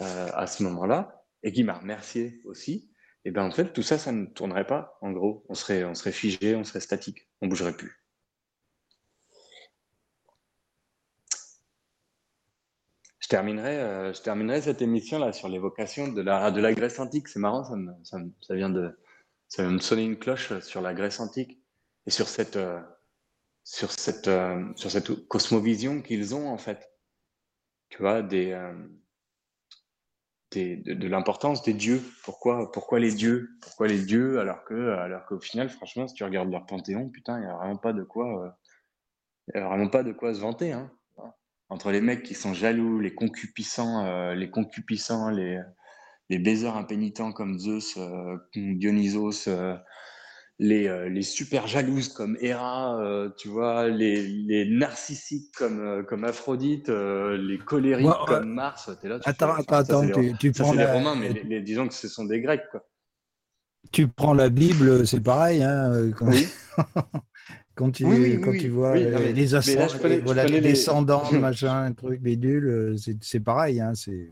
[0.00, 2.90] euh, à ce moment-là et qui m'a remercié aussi,
[3.24, 4.98] et ben en fait tout ça, ça ne tournerait pas.
[5.00, 8.02] En gros, on serait, on serait figé, on serait statique, on bougerait plus.
[13.20, 16.98] Je terminerai, euh, je terminerai cette émission là sur l'évocation de la, de la Grèce
[16.98, 17.28] antique.
[17.28, 18.96] C'est marrant, ça, me, ça, me- ça vient de,
[19.48, 21.62] ça de me sonner une cloche sur la Grèce antique
[22.06, 22.80] et sur cette, euh,
[23.64, 26.90] sur cette, euh, sur cette cosmovision qu'ils ont en fait.
[27.90, 28.72] Tu vois, euh,
[30.52, 32.02] de, l'importance des dieux.
[32.22, 33.50] Pourquoi, pourquoi les dieux?
[33.60, 37.38] Pourquoi les dieux alors que, alors qu'au final, franchement, si tu regardes leur panthéon, putain,
[37.38, 38.50] il n'y a vraiment pas de quoi, euh,
[39.54, 40.90] y a vraiment pas de quoi se vanter, hein.
[41.70, 45.60] Entre les mecs qui sont jaloux, les concupissants, euh, les concupissants, les,
[46.28, 49.76] les baiseurs impénitents comme Zeus, euh, Dionysos, euh,
[50.58, 56.24] les, euh, les super jalouses comme Héra, euh, tu vois, les, les narcissiques comme, comme
[56.24, 58.90] Aphrodite, les colériques Ouais, comme Mars.
[59.00, 61.16] T'es là, tu Attends, fais, attends, attends, les- tu, tu prends c'est les la, Romains,
[61.16, 62.84] mais disons que ce sont des Grecs, quoi.
[63.92, 66.46] tu prends la Bible, c'est pareil, hein, quand, Oui.
[67.74, 69.86] quand tu, Oui, oui, quand oui, tu vois oui, non, mais- les ascendants,
[70.24, 74.30] voilà, les les- descendants, machin, truc, bidule, c'est c'est pareil, hein, c'est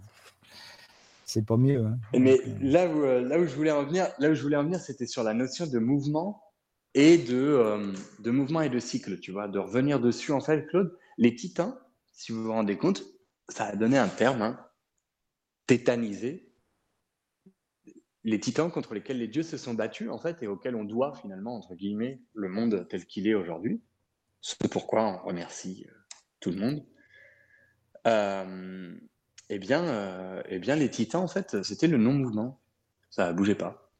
[1.36, 1.84] c'est pas mieux.
[1.84, 1.98] hein.
[2.18, 4.56] Mais euh, là où, euh, là où je voulais en venir, là où je voulais
[4.56, 6.42] en venir, c'était sur la notion de mouvement
[6.94, 10.32] et de, euh, de mouvement et de cycle, tu vois, de revenir dessus.
[10.32, 11.74] En fait, Claude, les titans,
[12.12, 13.02] si vous vous rendez compte,
[13.50, 14.58] ça a donné un terme, hein,
[15.66, 16.50] tétanisé.
[18.24, 21.14] Les titans contre lesquels les dieux se sont battus, en fait, et auxquels on doit
[21.20, 23.82] finalement, entre guillemets, le monde tel qu'il est aujourd'hui.
[24.40, 25.94] C'est pourquoi on remercie euh,
[26.40, 26.86] tout le monde.
[28.06, 28.96] Euh,
[29.48, 32.60] eh bien, euh, eh bien, les titans, en fait, c'était le non-mouvement.
[33.10, 33.90] Ça bougeait pas.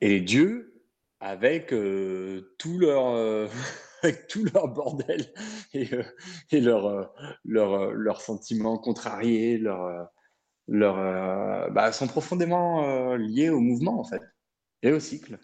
[0.00, 0.82] Et les dieux,
[1.20, 3.48] avec euh, tout leur, euh,
[4.02, 5.32] avec tout leur bordel
[5.74, 5.88] et,
[6.50, 7.12] et leurs
[7.44, 10.08] leur, leurs sentiments contrariés, leur,
[10.68, 14.22] leur, bah, sont profondément liés au mouvement, en fait,
[14.82, 15.38] et au cycle,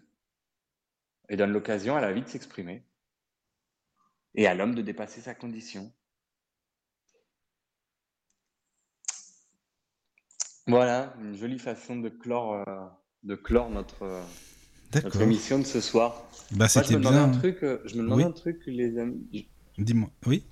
[1.29, 2.85] et donnent l'occasion à la vie de s'exprimer,
[4.35, 5.93] et à l'homme de dépasser sa condition.
[10.67, 12.87] Voilà, une jolie façon de clore, euh,
[13.25, 14.23] de clore notre, euh,
[15.03, 16.25] notre émission de ce soir.
[16.53, 17.25] Bah, c'était bien.
[17.25, 18.29] un truc, euh, je me demandais Oui.
[18.29, 19.49] un truc, les amis.
[19.79, 20.09] Dis-moi.
[20.27, 20.45] Oui.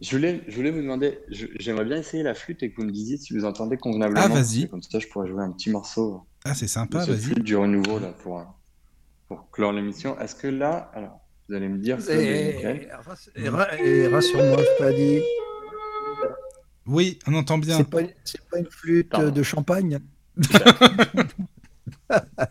[0.00, 2.92] Je voulais, je voulais vous demander, j'aimerais bien essayer la flûte et que vous me
[2.92, 4.20] disiez si vous entendez convenablement.
[4.24, 4.68] Ah, vas-y.
[4.68, 7.18] Comme ça, je pourrais jouer un petit morceau Ah, c'est sympa, vas-y.
[7.20, 8.44] flûte du renouveau là, pour,
[9.28, 10.18] pour clore l'émission.
[10.18, 14.62] Est-ce que là, alors, vous allez me dire, et Et, rass- et ra- et rassure-moi,
[14.92, 15.20] dit,
[16.86, 17.78] Oui, on entend bien.
[17.78, 18.02] c'est pas,
[18.50, 19.30] pas une flûte Pardon.
[19.30, 19.98] de champagne?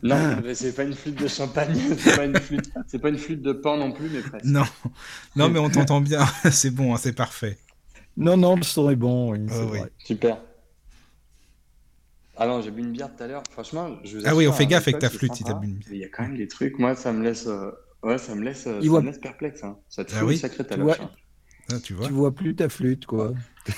[0.04, 3.18] Non, mais c'est pas une flûte de champagne, c'est pas une flûte, c'est pas une
[3.18, 4.46] flûte de pan non plus, mais presque.
[4.46, 4.64] Non,
[5.36, 6.26] non, mais on t'entend bien.
[6.52, 7.58] c'est bon, hein, c'est parfait.
[8.18, 9.32] Non, non, le son est bon.
[9.32, 9.80] Oui, Ah oui.
[9.80, 9.92] vrai.
[9.98, 10.38] Super.
[12.38, 13.44] Ah non, j'ai bu une bière tout à l'heure.
[13.52, 15.68] Franchement, je vous Ah oui, on fait hein, gaffe avec ta flûte si t'as bu
[15.68, 15.90] une bière.
[15.94, 17.72] Il y a quand même des trucs, moi, ça me laisse, euh,
[18.06, 19.64] ouais, ça me laisse, euh, ça voit- me laisse perplexe.
[19.64, 19.78] Hein.
[19.90, 20.34] Ça te Ah fout oui.
[20.36, 20.98] une sacrée Tu taloche.
[20.98, 21.12] vois- hein.
[21.72, 22.08] Ah, tu vois.
[22.08, 23.34] Tu vois plus ta flûte, quoi.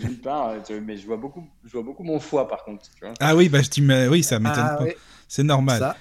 [0.00, 2.84] D'une part, euh, tu- mais je vois beaucoup, je vois beaucoup mon foie par contre.
[2.96, 3.14] Tu vois.
[3.18, 4.84] Ah oui, bah je dis, mais oui, ça m'étonne Ah, pas.
[5.26, 5.78] C'est normal.
[5.80, 5.96] ça.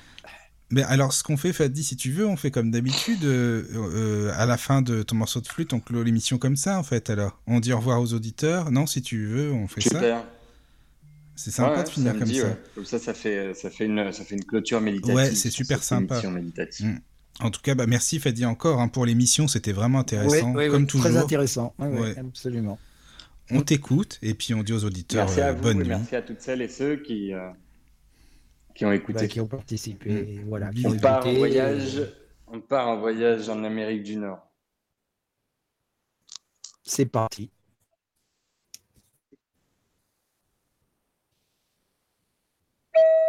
[0.71, 3.23] Mais alors, ce qu'on fait, Fadi, si tu veux, on fait comme d'habitude.
[3.23, 6.77] euh, euh, à la fin de ton morceau de flûte, on clôt l'émission comme ça,
[6.77, 7.09] en fait.
[7.09, 8.69] Alors, on dit au revoir aux auditeurs.
[8.69, 9.99] Non, si tu veux, on fait ça.
[11.39, 12.43] C'est sympa Ouais, de finir comme ça.
[12.43, 12.57] ouais.
[12.75, 15.15] Comme ça, ça fait, ça fait une, ça fait une clôture méditative.
[15.15, 16.15] Ouais, c'est super sympa.
[16.15, 16.85] émission méditative.
[16.87, 17.01] Mm.
[17.39, 19.47] En tout cas, bah, merci Fadi encore hein, pour l'émission.
[19.47, 21.09] C'était vraiment intéressant, Oui, oui, comme oui, toujours.
[21.11, 21.73] Très intéressant.
[21.79, 22.77] Oui, absolument.
[23.51, 25.87] On t'écoute et puis on dit aux auditeurs Merci euh, à vous bonne et nuit.
[25.89, 27.49] merci à toutes celles et ceux qui, euh,
[28.75, 29.19] qui ont écouté.
[29.21, 30.41] Bah, qui ont participé.
[30.45, 32.01] Voilà, qui On ont part en voyage,
[32.47, 34.45] on part en voyage en Amérique du Nord.
[36.83, 37.49] C'est parti.
[42.99, 43.28] Beep.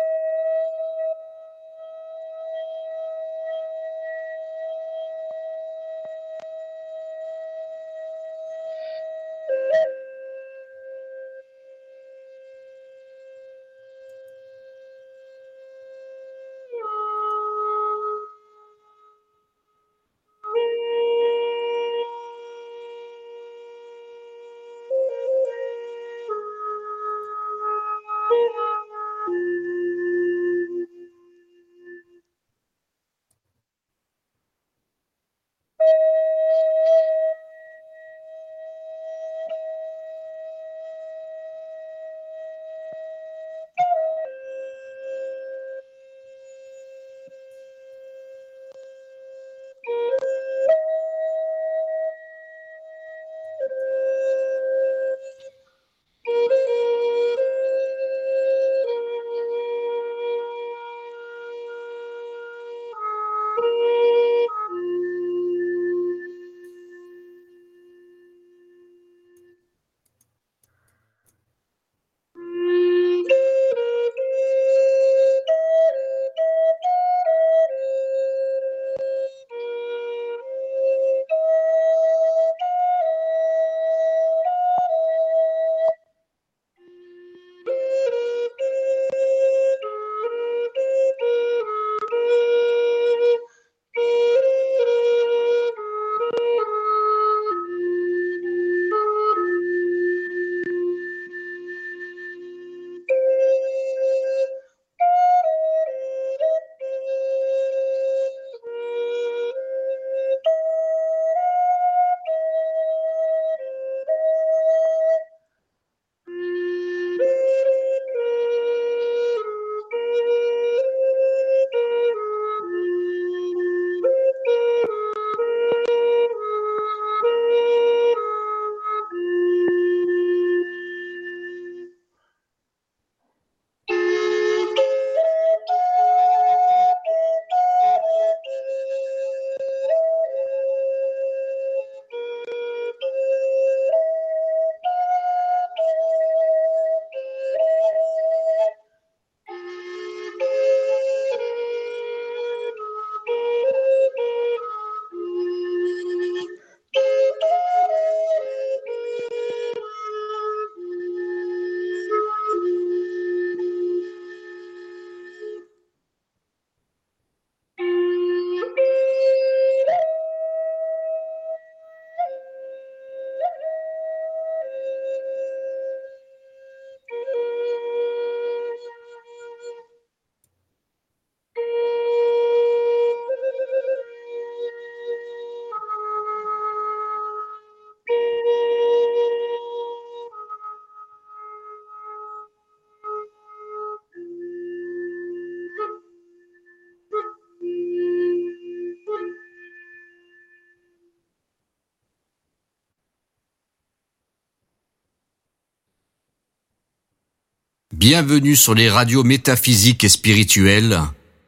[208.01, 210.99] Bienvenue sur les radios métaphysiques et spirituelles,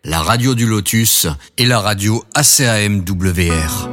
[0.05, 1.27] la radio du lotus
[1.57, 3.92] et la radio ACAMWR.